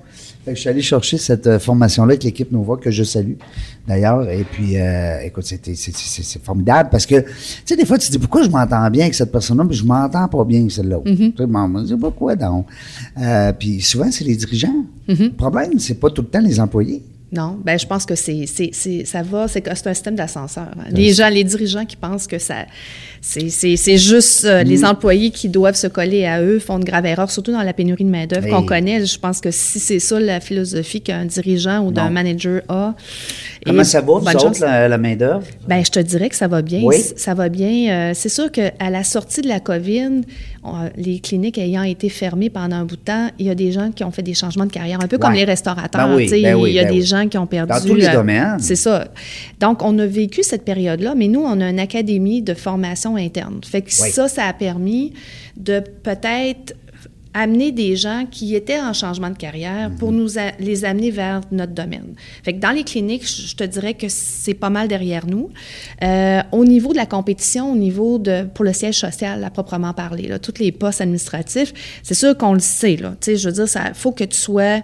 Fait 0.45 0.51
que 0.51 0.55
je 0.57 0.61
suis 0.61 0.69
allé 0.69 0.81
chercher 0.83 1.17
cette 1.17 1.47
euh, 1.47 1.57
formation-là 1.59 2.11
avec 2.11 2.23
l'équipe 2.23 2.51
Nova 2.51 2.75
que 2.79 2.91
je 2.91 3.03
salue 3.03 3.33
d'ailleurs. 3.87 4.29
Et 4.29 4.43
puis, 4.43 4.77
euh, 4.79 5.19
écoute, 5.23 5.45
c'était 5.45 5.75
c'est- 5.75 5.95
c'est 5.95 6.23
c'est 6.23 6.43
formidable 6.43 6.89
parce 6.91 7.05
que, 7.05 7.21
tu 7.21 7.27
sais, 7.65 7.75
des 7.75 7.85
fois, 7.85 7.97
tu 7.97 8.07
te 8.07 8.11
dis 8.11 8.19
pourquoi 8.19 8.43
je 8.43 8.49
m'entends 8.49 8.89
bien 8.89 9.03
avec 9.03 9.13
cette 9.15 9.31
personne-là, 9.31 9.63
mais 9.63 9.73
je 9.73 9.85
m'entends 9.85 10.27
pas 10.27 10.43
bien 10.43 10.59
avec 10.61 10.71
celle-là? 10.71 10.97
Mm-hmm. 10.97 11.33
Tu 11.33 11.37
sais, 11.37 11.87
sais 11.87 11.93
pas 11.95 12.09
pourquoi 12.11 12.35
donc? 12.35 12.65
Euh, 13.19 13.53
puis 13.53 13.81
souvent, 13.81 14.09
c'est 14.11 14.23
les 14.25 14.35
dirigeants. 14.35 14.85
Mm-hmm. 15.07 15.23
Le 15.23 15.33
problème, 15.33 15.79
c'est 15.79 15.99
pas 15.99 16.09
tout 16.09 16.21
le 16.21 16.27
temps 16.27 16.39
les 16.41 16.59
employés. 16.59 17.03
Non, 17.31 17.57
ben 17.65 17.77
je 17.77 17.85
pense 17.87 18.05
que 18.05 18.15
c'est, 18.15 18.45
c'est, 18.45 18.69
c'est- 18.71 19.03
ça 19.03 19.21
va, 19.23 19.47
c'est, 19.47 19.59
que 19.61 19.69
un 19.69 19.93
système 19.93 20.15
d'ascenseur. 20.15 20.67
hein. 20.79 20.83
Les 20.91 21.11
gens, 21.11 21.27
les 21.27 21.43
dirigeants 21.43 21.83
qui 21.85 21.95
pensent 21.95 22.27
que 22.27 22.37
ça, 22.37 22.65
c'est, 23.19 23.49
c'est, 23.49 23.75
c'est 23.77 23.97
juste 23.97 24.45
euh, 24.45 24.63
Mm. 24.63 24.67
les 24.67 24.85
employés 24.85 25.31
qui 25.31 25.49
doivent 25.49 25.75
se 25.75 25.87
coller 25.87 26.25
à 26.25 26.41
eux 26.41 26.59
font 26.59 26.77
de 26.77 26.85
graves 26.85 27.07
erreurs, 27.07 27.31
surtout 27.31 27.51
dans 27.51 27.63
la 27.63 27.73
pénurie 27.73 28.03
de 28.05 28.09
main-d'œuvre 28.09 28.47
qu'on 28.47 28.59
Hey. 28.61 28.65
connaît. 28.67 29.05
Je 29.05 29.17
pense 29.19 29.41
que 29.41 29.49
si 29.51 29.79
c'est 29.79 29.97
ça 29.99 30.19
la 30.19 30.39
philosophie 30.39 31.01
qu'un 31.01 31.25
dirigeant 31.25 31.83
ou 31.83 31.91
d'un 31.91 32.11
manager 32.11 32.61
a. 32.69 32.93
Comment 33.65 33.81
et 33.81 33.85
ça 33.85 34.01
va, 34.01 34.05
vous 34.05 34.27
autres, 34.27 34.39
chance. 34.39 34.59
la, 34.59 34.87
la 34.87 34.97
main-d'œuvre? 34.99 35.41
Ben, 35.67 35.83
je 35.83 35.89
te 35.89 35.99
dirais 35.99 36.29
que 36.29 36.35
ça 36.35 36.47
va 36.47 36.61
bien. 36.61 36.81
Oui. 36.83 36.97
Ça 37.17 37.33
va 37.33 37.49
bien. 37.49 37.89
Euh, 37.89 38.11
c'est 38.13 38.29
sûr 38.29 38.51
qu'à 38.51 38.71
la 38.91 39.03
sortie 39.03 39.41
de 39.41 39.47
la 39.47 39.59
COVID, 39.59 40.21
on- 40.63 40.89
les 40.95 41.19
cliniques 41.19 41.57
ayant 41.57 41.81
été 41.83 42.09
fermées 42.09 42.51
pendant 42.51 42.75
un 42.75 42.85
bout 42.85 42.97
de 42.97 43.01
temps, 43.01 43.29
il 43.39 43.47
y 43.47 43.49
a 43.49 43.55
des 43.55 43.71
gens 43.71 43.91
qui 43.91 44.03
ont 44.03 44.11
fait 44.11 44.21
des 44.21 44.35
changements 44.35 44.65
de 44.67 44.71
carrière, 44.71 44.99
un 45.03 45.07
peu 45.07 45.17
comme 45.17 45.33
les 45.33 45.43
restaurateurs. 45.45 46.07
Ben 46.07 46.15
oui, 46.15 46.29
ben 46.43 46.55
oui, 46.55 46.69
il 46.69 46.75
y 46.75 46.79
a 46.79 46.83
ben 46.83 46.93
des 46.93 46.99
oui. 46.99 47.05
Gens 47.15 47.27
qui 47.27 47.37
ont 47.37 47.47
perdu. 47.47 47.71
Dans 47.73 47.81
tous 47.81 47.95
les 47.95 48.07
domaines. 48.09 48.57
C'est 48.59 48.75
ça. 48.75 49.07
Donc, 49.59 49.81
on 49.83 49.97
a 49.99 50.05
vécu 50.05 50.43
cette 50.43 50.65
période-là, 50.65 51.15
mais 51.15 51.27
nous, 51.27 51.41
on 51.41 51.59
a 51.61 51.69
une 51.69 51.79
académie 51.79 52.41
de 52.41 52.53
formation 52.53 53.15
interne. 53.15 53.59
Fait 53.63 53.81
que 53.81 53.89
Oui. 54.01 54.09
ça, 54.11 54.27
ça 54.27 54.45
a 54.45 54.53
permis 54.53 55.13
de 55.57 55.79
peut-être 56.03 56.73
amener 57.37 57.73
des 57.73 57.97
gens 57.97 58.25
qui 58.31 58.55
étaient 58.55 58.79
en 58.79 58.93
changement 58.93 59.29
de 59.29 59.35
carrière 59.35 59.91
pour 59.99 60.13
Mhm. 60.13 60.17
nous 60.17 60.39
a- 60.39 60.53
les 60.57 60.85
amener 60.85 61.11
vers 61.11 61.41
notre 61.51 61.73
domaine. 61.73 62.13
Fait 62.43 62.53
que 62.53 62.59
dans 62.59 62.71
les 62.71 62.85
cliniques, 62.85 63.27
je 63.27 63.47
je 63.47 63.55
te 63.57 63.63
dirais 63.65 63.93
que 63.93 64.07
c'est 64.07 64.53
pas 64.53 64.69
mal 64.69 64.87
derrière 64.87 65.27
nous. 65.27 65.49
Euh, 66.01 66.41
au 66.53 66.63
niveau 66.63 66.91
de 66.93 66.97
la 66.97 67.05
compétition, 67.05 67.73
au 67.73 67.75
niveau 67.75 68.19
de 68.19 68.43
pour 68.53 68.63
le 68.63 68.71
siège 68.71 68.95
social 68.99 69.43
à 69.43 69.49
proprement 69.49 69.91
parler, 69.93 70.29
là, 70.29 70.39
tous 70.39 70.59
les 70.59 70.71
postes 70.71 71.01
administratifs, 71.01 71.73
c'est 72.03 72.13
sûr 72.13 72.37
qu'on 72.37 72.53
le 72.53 72.59
sait 72.59 72.95
là. 72.95 73.11
Tu 73.19 73.31
sais, 73.31 73.35
je 73.35 73.49
veux 73.49 73.53
dire, 73.53 73.67
ça 73.67 73.93
faut 73.93 74.13
que 74.13 74.23
tu 74.23 74.37
sois 74.37 74.79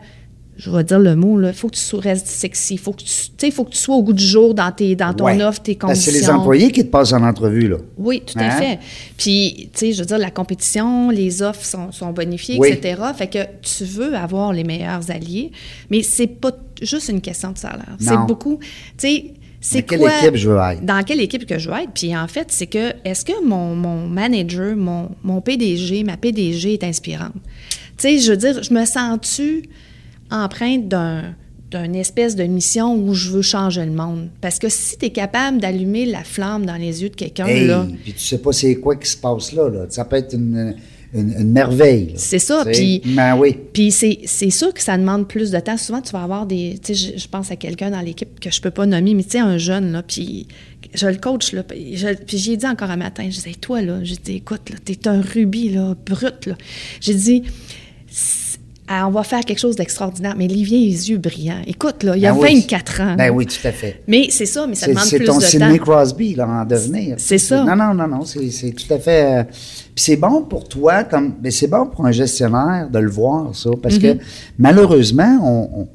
je 0.63 0.69
vais 0.69 0.83
dire 0.83 0.99
le 0.99 1.15
mot, 1.15 1.41
il 1.41 1.53
faut 1.53 1.69
que 1.69 1.75
tu 1.75 1.95
restes 1.95 2.27
sexy. 2.27 2.77
Faut 2.77 2.91
que 2.93 3.01
tu, 3.01 3.51
faut 3.51 3.63
que 3.63 3.71
tu 3.71 3.77
sois 3.79 3.95
au 3.95 4.03
goût 4.03 4.13
du 4.13 4.23
jour 4.23 4.53
dans, 4.53 4.71
tes, 4.71 4.95
dans 4.95 5.11
ton 5.11 5.25
Ouais. 5.25 5.41
offre, 5.41 5.59
tes 5.63 5.75
conditions. 5.75 6.11
c'est 6.11 6.19
les 6.19 6.29
employés 6.29 6.71
qui 6.71 6.83
te 6.85 6.89
passent 6.91 7.13
en 7.13 7.23
entrevue, 7.23 7.67
là. 7.67 7.77
Oui, 7.97 8.21
tout 8.23 8.37
à 8.37 8.43
Hein? 8.43 8.51
fait. 8.59 8.79
Puis, 9.17 9.69
tu 9.73 9.79
sais, 9.79 9.91
je 9.93 9.99
veux 10.01 10.05
dire, 10.05 10.19
la 10.19 10.29
compétition, 10.29 11.09
les 11.09 11.41
offres 11.41 11.65
sont, 11.65 11.91
sont 11.91 12.11
bonifiées, 12.11 12.57
Oui. 12.59 12.69
etc. 12.69 13.01
Fait 13.17 13.25
que 13.27 13.39
tu 13.63 13.85
veux 13.85 14.15
avoir 14.15 14.53
les 14.53 14.63
meilleurs 14.63 15.09
alliés, 15.09 15.51
mais 15.89 16.03
c'est 16.03 16.27
pas 16.27 16.51
juste 16.79 17.09
une 17.09 17.21
question 17.21 17.51
de 17.53 17.57
salaire. 17.57 17.97
C'est 17.99 18.17
beaucoup, 18.27 18.59
tu 18.61 18.67
sais, 19.07 19.33
c'est 19.59 19.81
Dans 19.81 19.87
quelle 19.87 19.99
quoi... 19.99 20.19
équipe 20.21 20.35
je 20.35 20.49
veux 20.49 20.57
être? 20.59 20.85
Dans 20.85 21.03
quelle 21.03 21.21
équipe 21.21 21.45
que 21.47 21.57
je 21.57 21.69
veux 21.69 21.75
être? 21.77 21.91
Puis 21.93 22.15
en 22.15 22.27
fait, 22.27 22.47
c'est 22.51 22.67
que, 22.67 22.93
est-ce 23.03 23.25
que 23.25 23.43
mon, 23.45 23.75
mon 23.75 24.07
manager, 24.07 24.75
mon, 24.75 25.09
mon 25.23 25.41
PDG, 25.41 26.03
ma 26.03 26.17
PDG 26.17 26.73
est 26.73 26.83
inspirante? 26.83 27.33
Tu 27.97 28.07
sais, 28.07 28.17
je 28.19 28.31
veux 28.31 28.37
dire, 28.37 28.61
je 28.63 28.73
me 28.73 28.85
sens-tu 28.85 29.63
empreinte 30.31 30.87
d'un 30.87 31.35
d'une 31.71 31.95
espèce 31.95 32.35
de 32.35 32.43
mission 32.43 32.95
où 32.95 33.13
je 33.13 33.29
veux 33.29 33.41
changer 33.41 33.85
le 33.85 33.93
monde. 33.93 34.27
Parce 34.41 34.59
que 34.59 34.67
si 34.67 34.97
tu 34.97 35.05
es 35.05 35.09
capable 35.11 35.61
d'allumer 35.61 36.05
la 36.05 36.25
flamme 36.25 36.65
dans 36.65 36.75
les 36.75 37.01
yeux 37.01 37.07
de 37.09 37.15
quelqu'un, 37.15 37.45
Hey, 37.45 37.65
là, 37.65 37.87
puis 38.03 38.11
tu 38.11 38.19
sais 38.19 38.39
pas 38.39 38.51
c'est 38.51 38.75
quoi 38.75 38.97
qui 38.97 39.09
se 39.09 39.15
passe 39.15 39.53
là, 39.53 39.69
là. 39.69 39.85
Ça 39.87 40.03
peut 40.03 40.17
être 40.17 40.33
une, 40.33 40.75
une, 41.13 41.33
une 41.39 41.49
merveille. 41.49 42.11
C'est 42.17 42.39
ça, 42.39 42.65
puis- 42.65 43.01
Ben 43.05 43.37
oui. 43.37 43.55
Puis 43.71 43.89
c'est, 43.93 44.49
sûr 44.49 44.73
que 44.73 44.81
ça 44.81 44.97
demande 44.97 45.29
plus 45.29 45.49
de 45.49 45.59
temps. 45.61 45.77
Souvent, 45.77 46.01
tu 46.01 46.11
vas 46.11 46.23
avoir 46.23 46.45
des... 46.45 46.77
Tu 46.83 46.93
sais, 46.93 47.13
je, 47.13 47.19
je 47.21 47.27
pense 47.29 47.51
à 47.51 47.55
quelqu'un 47.55 47.89
dans 47.89 48.01
l'équipe 48.01 48.37
que 48.41 48.51
je 48.51 48.59
peux 48.59 48.71
pas 48.71 48.85
nommer, 48.85 49.13
mais 49.13 49.23
tu 49.23 49.29
sais, 49.29 49.39
un 49.39 49.57
jeune, 49.57 49.93
là, 49.93 50.03
puis 50.03 50.47
je 50.93 51.07
le 51.07 51.15
coach, 51.19 51.53
là, 51.53 51.63
puis 51.63 51.95
je- 51.95 52.15
puis 52.25 52.37
j'y 52.37 52.51
ai 52.51 52.57
dit 52.57 52.67
encore 52.67 52.91
un 52.91 52.97
matin, 52.97 53.23
je 53.29 53.35
disais, 53.35 53.53
toi, 53.53 53.81
là, 53.81 53.99
j'ai 54.03 54.17
dit, 54.17 54.35
écoute, 54.35 54.69
là, 54.71 54.75
t'es 54.83 55.07
un 55.07 55.21
rubis, 55.21 55.69
là, 55.69 55.95
brut, 56.05 56.47
là. 56.47 56.55
J'ai 56.99 57.13
dit, 57.15 57.43
c'est- 58.91 58.97
ah, 59.01 59.07
on 59.07 59.11
va 59.11 59.23
faire 59.23 59.41
quelque 59.41 59.59
chose 59.59 59.75
d'extraordinaire, 59.75 60.35
mais 60.37 60.45
Olivier 60.45 60.77
a 60.77 60.81
les 60.81 61.09
yeux 61.09 61.17
brillants. 61.17 61.61
Écoute, 61.67 62.03
là, 62.03 62.15
il 62.17 62.25
a 62.25 62.33
Ben 62.33 62.39
oui. 62.39 62.61
24 62.61 63.01
ans. 63.01 63.15
Ben 63.17 63.31
oui, 63.33 63.45
tout 63.45 63.65
à 63.67 63.71
fait. 63.71 64.01
Mais 64.07 64.27
c'est 64.29 64.45
ça, 64.45 64.67
mais 64.67 64.75
ça 64.75 64.85
C'est 64.85 64.91
demande 64.93 65.05
c'est 65.05 65.17
plus 65.17 65.25
ton 65.25 65.37
de 65.37 65.43
Sidney 65.43 65.77
temps. 65.79 65.83
Crosby, 65.85 66.35
là, 66.35 66.47
en 66.47 66.65
devenir. 66.65 67.15
C'est 67.17 67.37
ça. 67.37 67.63
Non, 67.63 67.75
non, 67.75 67.93
non, 67.93 68.07
non, 68.07 68.25
c'est 68.25 68.49
c'est 68.51 68.71
tout 68.71 68.93
à 68.93 68.99
fait... 68.99 69.39
euh, 69.39 69.43
Puis 69.43 70.03
c'est 70.03 70.15
bon 70.17 70.43
pour 70.43 70.67
toi, 70.67 71.03
comme... 71.03 71.35
Mais 71.43 71.51
c'est 71.51 71.67
bon 71.67 71.85
pour 71.85 72.05
un 72.05 72.11
gestionnaire 72.11 72.89
de 72.91 72.99
le 72.99 73.09
voir, 73.09 73.55
ça, 73.55 73.69
parce 73.81 73.95
Mm-hmm. 73.95 74.17
que 74.17 74.23
malheureusement, 74.57 75.39
on, 75.43 75.81
on, 75.81 75.87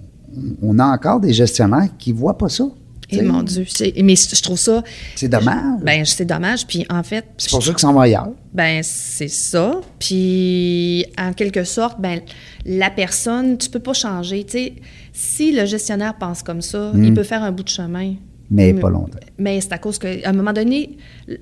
on 0.63 0.79
a 0.79 0.85
encore 0.87 1.21
des 1.21 1.33
gestionnaires 1.33 1.89
qui 1.99 2.13
voient 2.13 2.37
pas 2.37 2.49
ça. 2.49 2.65
Et 3.11 3.23
mon 3.23 3.43
Dieu, 3.43 3.65
c'est- 3.69 3.93
mais 4.03 4.17
je 4.17 4.43
trouve 4.43 4.59
ça... 4.59 4.83
C'est 5.15 5.29
dommage. 5.29 5.81
Ben, 5.83 6.05
c'est 6.05 6.25
dommage. 6.25 6.67
Puis 6.67 6.85
en 6.91 7.03
fait... 7.03 7.25
c'est 7.39 7.51
pour 7.51 7.63
ça 7.63 7.71
qu'ils 7.71 7.79
s'en 7.81 7.93
vont 7.93 8.01
ailleurs. 8.01 8.29
Ben, 8.53 8.83
c'est 8.83 9.29
ça. 9.29 9.81
Puis, 9.99 11.07
en 11.19 11.33
quelque 11.33 11.65
sorte, 11.65 12.01
ben, 12.01 12.21
la 12.65 12.91
personne, 12.91 13.59
tu 13.59 13.69
peux 13.71 13.79
pas 13.81 13.93
changer. 13.93 14.45
Tu 14.45 14.53
sais, 14.53 14.73
si 15.13 15.53
le 15.53 15.65
gestionnaire 15.67 16.15
pense 16.19 16.43
comme 16.43 16.63
ça, 16.63 16.93
il 16.97 17.15
peut 17.15 17.23
faire 17.23 17.43
un 17.43 17.53
bout 17.53 17.63
de 17.63 17.69
chemin. 17.69 18.11
Hmm. 18.11 18.17
Mais 18.51 18.75
pas 18.75 18.91
longtemps. 18.91 19.19
Mais 19.39 19.61
c'est 19.61 19.73
à 19.73 19.79
cause 19.79 19.99
qu'à 19.99 20.09
un 20.25 20.33
moment 20.33 20.53
donné, 20.53 20.97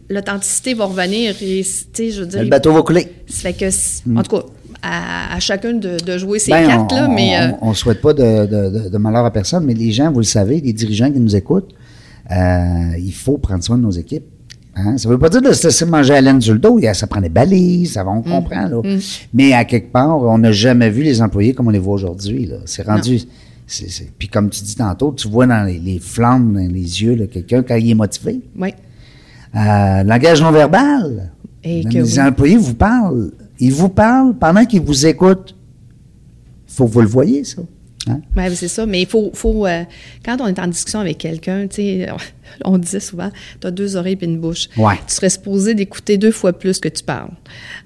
l'authenticité 0.08 0.72
va 0.74 0.86
revenir. 0.86 1.34
Et, 1.42 1.62
tu 1.62 1.68
sais, 1.92 2.10
je 2.10 2.20
veux 2.20 2.26
dire, 2.26 2.42
Le 2.42 2.48
bateau 2.48 2.72
va 2.72 2.82
couler. 2.82 3.12
ça 3.26 3.42
fait 3.42 3.52
que, 3.52 4.18
en 4.18 4.22
tout 4.22 4.36
cas, 4.36 4.42
à, 4.84 5.34
à 5.34 5.40
chacun 5.40 5.72
de, 5.72 5.96
de 6.04 6.18
jouer 6.18 6.38
ses 6.38 6.50
Ben, 6.50 6.66
cartes, 6.68 6.92
on, 6.92 6.96
là, 6.96 7.06
on- 7.08 7.14
mais... 7.14 7.36
euh, 7.40 7.48
on, 7.62 7.70
on 7.70 7.74
souhaite 7.74 8.00
pas 8.02 8.12
de, 8.12 8.46
de- 8.46 8.70
de- 8.84 8.88
de 8.90 8.98
malheur 8.98 9.24
à 9.24 9.30
personne, 9.32 9.64
mais 9.64 9.74
les 9.74 9.90
gens, 9.92 10.12
vous 10.12 10.18
le 10.20 10.24
savez, 10.24 10.60
les 10.60 10.72
dirigeants 10.72 11.10
qui 11.10 11.18
nous 11.20 11.34
écoutent, 11.34 11.72
euh, 12.30 12.96
il 12.98 13.12
faut 13.12 13.38
prendre 13.38 13.62
soin 13.64 13.76
de 13.78 13.82
nos 13.82 13.90
équipes. 13.90 14.24
Hein? 14.76 14.98
Ça 14.98 15.08
veut 15.08 15.18
pas 15.18 15.28
dire 15.28 15.40
de 15.42 15.52
se 15.52 15.68
laisser 15.68 15.84
manger 15.86 16.14
à 16.14 16.20
laine 16.20 16.40
sur 16.40 16.52
le 16.52 16.58
dos. 16.58 16.80
Ça 16.94 17.06
prend 17.06 17.20
des 17.20 17.28
balises, 17.28 17.92
ça 17.92 18.02
va, 18.04 18.10
Mm. 18.12 18.18
on 18.18 18.22
comprend. 18.22 18.66
Là. 18.68 18.82
Mais 19.32 19.52
à 19.52 19.64
quelque 19.64 19.92
part, 19.92 20.18
on 20.22 20.38
n'a 20.38 20.50
jamais 20.52 20.90
vu 20.90 21.02
les 21.02 21.22
employés 21.22 21.54
comme 21.54 21.68
on 21.68 21.70
les 21.70 21.78
voit 21.78 21.94
aujourd'hui. 21.94 22.50
C'est 22.66 22.84
rendu. 22.86 23.20
Puis 24.18 24.28
comme 24.28 24.50
tu 24.50 24.62
dis 24.62 24.74
tantôt, 24.74 25.12
tu 25.16 25.28
vois 25.28 25.46
dans 25.46 25.64
les, 25.64 25.78
les 25.78 25.98
flammes, 25.98 26.52
dans 26.54 26.60
les 26.72 27.02
yeux, 27.02 27.14
quelqu'un 27.32 27.62
quand 27.62 27.76
il 27.76 27.90
est 27.90 27.94
motivé. 27.94 28.40
oui. 28.60 28.74
Euh, 29.56 30.02
langage 30.02 30.42
non 30.42 30.50
verbal. 30.50 31.30
Et 31.62 31.84
que 31.84 31.88
les 31.90 32.18
oui. 32.18 32.20
employés 32.20 32.56
vous 32.56 32.74
parlent. 32.74 33.30
Ils 33.64 33.72
vous 33.72 33.88
parlent 33.88 34.34
pendant 34.38 34.64
qu'ils 34.66 34.82
vous 34.82 35.06
écoutent. 35.06 35.54
faut 36.66 36.86
que 36.86 36.92
vous 36.92 37.00
le 37.00 37.06
voyez, 37.08 37.44
ça. 37.44 37.62
Hein? 38.06 38.20
Ouais, 38.36 38.54
c'est 38.54 38.68
ça. 38.68 38.84
Mais 38.84 39.00
il 39.00 39.06
faut, 39.06 39.30
faut 39.32 39.66
euh, 39.66 39.82
quand 40.24 40.36
on 40.40 40.46
est 40.46 40.58
en 40.58 40.66
discussion 40.66 41.00
avec 41.00 41.16
quelqu'un, 41.16 41.66
tu 41.66 41.76
sais, 41.76 42.06
on 42.66 42.76
disait 42.76 43.00
souvent, 43.00 43.30
tu 43.60 43.66
as 43.66 43.70
deux 43.70 43.96
oreilles 43.96 44.18
et 44.20 44.24
une 44.26 44.38
bouche. 44.38 44.68
Ouais. 44.76 44.96
Tu 45.08 45.14
serais 45.14 45.30
supposé 45.30 45.74
d'écouter 45.74 46.18
deux 46.18 46.30
fois 46.30 46.52
plus 46.52 46.78
que 46.80 46.88
tu 46.90 47.02
parles. 47.02 47.30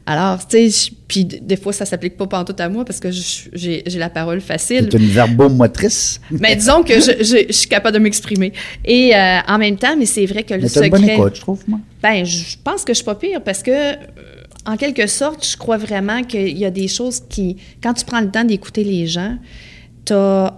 Alors, 0.06 0.44
tu 0.48 0.68
sais, 0.72 0.90
puis 1.06 1.24
des 1.24 1.56
fois, 1.56 1.72
ça 1.72 1.84
s'applique 1.86 2.16
pas 2.16 2.26
pantoute 2.26 2.60
à 2.60 2.68
moi 2.68 2.84
parce 2.84 2.98
que 2.98 3.10
j'ai 3.12 3.84
la 3.96 4.10
parole 4.10 4.40
facile. 4.40 4.88
C'est 4.90 4.98
une 4.98 5.06
verbomotrice. 5.08 6.20
Mais 6.32 6.56
disons 6.56 6.82
que 6.82 6.94
je, 6.94 7.12
je- 7.22 7.46
je 7.48 7.52
suis 7.52 7.68
capable 7.68 7.94
de 7.96 8.02
m'exprimer. 8.02 8.52
Et 8.84 9.14
euh, 9.14 9.38
en 9.46 9.58
même 9.58 9.76
temps, 9.76 9.96
mais 9.96 10.06
c'est 10.06 10.26
vrai 10.26 10.42
que 10.42 10.54
le 10.54 10.62
Mais 10.62 10.68
t'as 10.68 10.82
une 10.84 10.90
bonne 10.90 11.00
secret... 11.02 11.14
écoute, 11.14 11.36
je 11.36 11.40
trouve, 11.42 11.62
moi. 11.68 11.78
Ben, 12.02 12.24
je 12.24 12.56
pense 12.64 12.82
que 12.84 12.92
je 12.92 12.96
suis 12.96 13.04
pas 13.04 13.14
pire 13.14 13.40
parce 13.44 13.62
que, 13.62 13.70
euh, 13.70 13.94
en 14.68 14.76
quelque 14.76 15.06
sorte, 15.06 15.46
je 15.46 15.56
crois 15.56 15.78
vraiment 15.78 16.22
qu'il 16.22 16.56
y 16.58 16.64
a 16.64 16.70
des 16.70 16.88
choses 16.88 17.20
qui, 17.28 17.56
quand 17.82 17.94
tu 17.94 18.04
prends 18.04 18.20
le 18.20 18.30
temps 18.30 18.44
d'écouter 18.44 18.84
les 18.84 19.06
gens, 19.06 19.36
tu 20.04 20.12
as 20.12 20.54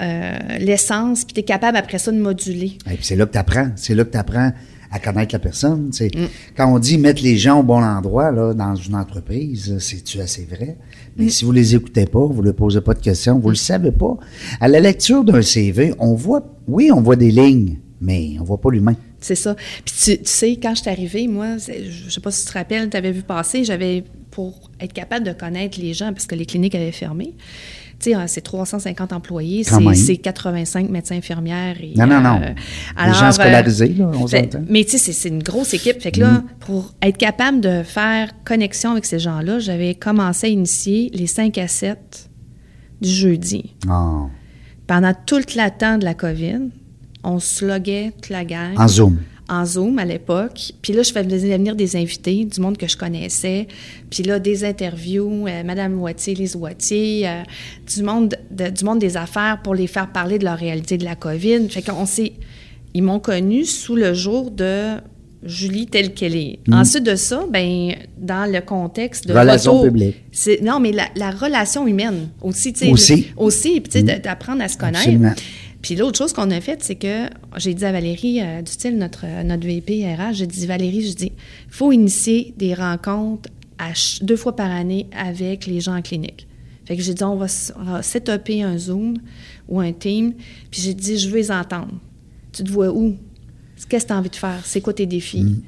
l'essence, 0.58 1.24
puis 1.24 1.34
tu 1.34 1.40
es 1.40 1.44
capable 1.44 1.76
après 1.76 1.98
ça 1.98 2.10
de 2.12 2.18
moduler. 2.18 2.76
Et 2.90 2.94
puis 2.96 3.04
c'est 3.04 3.16
là 3.16 3.26
que 3.26 3.32
tu 3.32 3.38
apprends. 3.38 3.70
C'est 3.76 3.94
là 3.94 4.04
que 4.04 4.10
tu 4.12 4.18
apprends 4.18 4.52
à 4.92 4.98
connaître 4.98 5.32
la 5.34 5.38
personne. 5.38 5.90
C'est- 5.92 6.12
Mm. 6.14 6.26
Quand 6.56 6.74
on 6.74 6.80
dit 6.80 6.98
mettre 6.98 7.22
les 7.22 7.36
gens 7.36 7.60
au 7.60 7.62
bon 7.62 7.80
endroit 7.82 8.32
là, 8.32 8.52
dans 8.54 8.74
une 8.74 8.96
entreprise, 8.96 9.76
c'est 9.78 10.20
assez 10.20 10.44
vrai? 10.50 10.76
Mais 11.16 11.26
Mm. 11.26 11.30
si 11.30 11.44
vous 11.44 11.52
les 11.52 11.76
écoutez 11.76 12.06
pas, 12.06 12.24
vous 12.26 12.42
ne 12.42 12.50
posez 12.50 12.80
pas 12.80 12.94
de 12.94 12.98
questions, 13.00 13.38
vous 13.38 13.50
le 13.50 13.54
savez 13.54 13.92
pas. 13.92 14.16
À 14.60 14.66
la 14.66 14.80
lecture 14.80 15.22
d'un 15.22 15.42
CV, 15.42 15.94
on 16.00 16.14
voit, 16.14 16.42
oui, 16.66 16.90
on 16.92 17.00
voit 17.00 17.14
des 17.16 17.30
lignes, 17.30 17.78
mais 18.00 18.36
on 18.40 18.44
voit 18.44 18.60
pas 18.60 18.70
l'humain. 18.72 18.96
C'est 19.20 19.34
ça. 19.34 19.54
Puis 19.84 19.94
tu, 20.02 20.18
tu 20.18 20.24
sais, 20.24 20.56
quand 20.62 20.74
je 20.74 20.80
suis 20.82 20.90
arrivée, 20.90 21.28
moi, 21.28 21.56
je 21.58 22.10
sais 22.10 22.20
pas 22.20 22.30
si 22.30 22.44
tu 22.46 22.52
te 22.52 22.58
rappelles, 22.58 22.88
tu 22.88 22.96
avais 22.96 23.12
vu 23.12 23.22
passer, 23.22 23.64
j'avais, 23.64 24.02
pour 24.30 24.70
être 24.80 24.92
capable 24.94 25.26
de 25.26 25.32
connaître 25.32 25.78
les 25.80 25.92
gens, 25.92 26.12
parce 26.12 26.26
que 26.26 26.34
les 26.34 26.46
cliniques 26.46 26.74
avaient 26.74 26.92
fermé, 26.92 27.34
Tu 28.02 28.12
sais, 28.12 28.16
euh, 28.16 28.24
c'est 28.28 28.40
350 28.40 29.12
employés, 29.12 29.62
c'est 29.62 29.94
c'est 29.94 30.16
85 30.16 30.88
médecins 30.88 31.16
infirmières. 31.16 31.76
Et, 31.82 31.92
Non, 31.98 32.06
non, 32.06 32.22
non. 32.22 32.40
euh, 32.42 33.06
Les 33.06 33.12
gens 33.12 33.30
scolarisés, 33.30 33.88
là, 33.88 34.10
on 34.14 34.26
fait-. 34.26 34.56
Mais 34.70 34.84
tu 34.84 34.96
sais, 34.96 35.12
c'est- 35.12 35.28
une 35.28 35.42
grosse 35.42 35.74
équipe. 35.74 36.00
Fait 36.00 36.10
que 36.10 36.20
Mm. 36.20 36.22
là, 36.22 36.42
pour 36.60 36.94
être 37.02 37.18
capable 37.18 37.60
de 37.60 37.82
faire 37.82 38.30
connexion 38.44 38.92
avec 38.92 39.04
ces 39.04 39.18
gens-là, 39.18 39.58
j'avais 39.58 39.94
commencé 39.94 40.46
à 40.46 40.50
initier 40.50 41.10
les 41.12 41.26
5 41.26 41.58
à 41.58 41.68
7 41.68 42.30
du 43.02 43.10
jeudi. 43.10 43.74
Ah, 43.86 44.28
Pendant 44.86 45.12
tout 45.26 45.36
le 45.36 45.44
temps 45.78 45.98
de 45.98 46.04
la 46.06 46.14
COVID, 46.14 46.70
on 47.24 47.38
se 47.38 47.64
loguait 47.64 48.12
toute 48.20 48.30
la 48.30 48.44
gang 48.44 48.74
en 48.76 48.88
Zoom. 48.88 49.18
en 49.48 49.64
Zoom 49.66 49.98
à 49.98 50.04
l'époque. 50.04 50.72
Puis 50.80 50.92
là, 50.92 51.02
je 51.02 51.12
faisais 51.12 51.56
venir 51.56 51.74
des 51.76 51.96
invités, 51.96 52.44
du 52.44 52.60
monde 52.60 52.76
que 52.78 52.86
je 52.88 52.96
connaissais. 52.96 53.66
Puis 54.10 54.22
là, 54.22 54.38
des 54.38 54.64
interviews, 54.64 55.46
euh, 55.46 55.62
Madame 55.64 56.00
Wattier, 56.00 56.34
Lise 56.34 56.56
Wattier, 56.56 57.28
euh, 57.28 57.42
du, 57.94 58.02
monde 58.02 58.36
de- 58.50 58.70
du 58.70 58.84
monde 58.84 58.98
des 59.00 59.16
affaires 59.16 59.60
pour 59.62 59.74
les 59.74 59.86
faire 59.86 60.10
parler 60.12 60.38
de 60.38 60.44
leur 60.44 60.56
réalité 60.58 60.98
de 60.98 61.04
la 61.04 61.16
COVID. 61.16 61.68
Fait 61.68 61.82
qu'on 61.82 62.06
s'est... 62.06 62.32
Ils 62.94 63.02
m'ont 63.02 63.20
connue 63.20 63.64
sous 63.64 63.94
le 63.96 64.14
jour 64.14 64.50
de 64.50 64.94
Julie 65.44 65.86
telle 65.86 66.12
qu'elle 66.12 66.36
est. 66.36 66.58
Ensuite 66.72 67.04
de 67.04 67.14
ça, 67.14 67.44
ben 67.50 67.94
dans 68.18 68.50
le 68.50 68.60
contexte 68.60 69.26
de 69.26 69.32
Mm. 69.32 69.36
Publiques. 69.84 70.16
c'est- 70.32 70.60
non, 70.62 70.80
mais 70.80 70.92
la, 70.92 71.04
la 71.16 71.30
relation 71.30 71.86
humaine 71.86 72.28
aussi, 72.42 72.72
tu 72.72 72.80
sais. 72.80 72.90
Aussi. 72.90 73.14
Mm. 73.36 73.40
aussi, 73.40 73.80
puis 73.80 73.90
tu 73.90 73.98
sais, 73.98 74.02
de- 74.02 74.22
d'apprendre 74.22 74.62
à 74.62 74.68
se 74.68 74.76
connaître. 74.76 74.98
Absolument. 74.98 75.32
Puis 75.82 75.96
l'autre 75.96 76.18
chose 76.18 76.32
qu'on 76.32 76.50
a 76.50 76.60
faite, 76.60 76.82
c'est 76.82 76.96
que 76.96 77.28
j'ai 77.56 77.74
dit 77.74 77.84
à 77.84 77.92
Valérie, 77.92 78.42
euh, 78.42 78.62
du 78.62 78.70
style 78.70 78.98
notre, 78.98 79.24
euh, 79.24 79.42
notre 79.42 79.66
VP 79.66 80.04
RH, 80.14 80.34
j'ai 80.34 80.46
dit 80.46 80.66
Valérie, 80.66 81.06
je 81.06 81.14
dis, 81.14 81.32
faut 81.68 81.90
initier 81.92 82.54
des 82.56 82.74
rencontres 82.74 83.48
deux 84.22 84.36
fois 84.36 84.54
par 84.54 84.70
année 84.70 85.06
avec 85.12 85.66
les 85.66 85.80
gens 85.80 85.96
en 85.96 86.02
clinique. 86.02 86.46
Fait 86.84 86.96
que 86.96 87.02
j'ai 87.02 87.14
dit, 87.14 87.24
on 87.24 87.36
va, 87.36 87.46
va 87.78 88.00
un 88.02 88.78
Zoom 88.78 89.16
ou 89.68 89.80
un 89.80 89.92
Team. 89.92 90.34
Puis 90.70 90.82
j'ai 90.82 90.94
dit, 90.94 91.18
je 91.18 91.28
veux 91.28 91.36
les 91.36 91.50
entendre. 91.50 91.94
Tu 92.52 92.64
te 92.64 92.70
vois 92.70 92.90
où? 92.90 93.16
Qu'est-ce 93.88 94.04
que 94.04 94.08
tu 94.08 94.12
as 94.12 94.18
envie 94.18 94.30
de 94.30 94.36
faire? 94.36 94.60
C'est 94.64 94.80
quoi 94.80 94.92
tes 94.92 95.06
défis? 95.06 95.62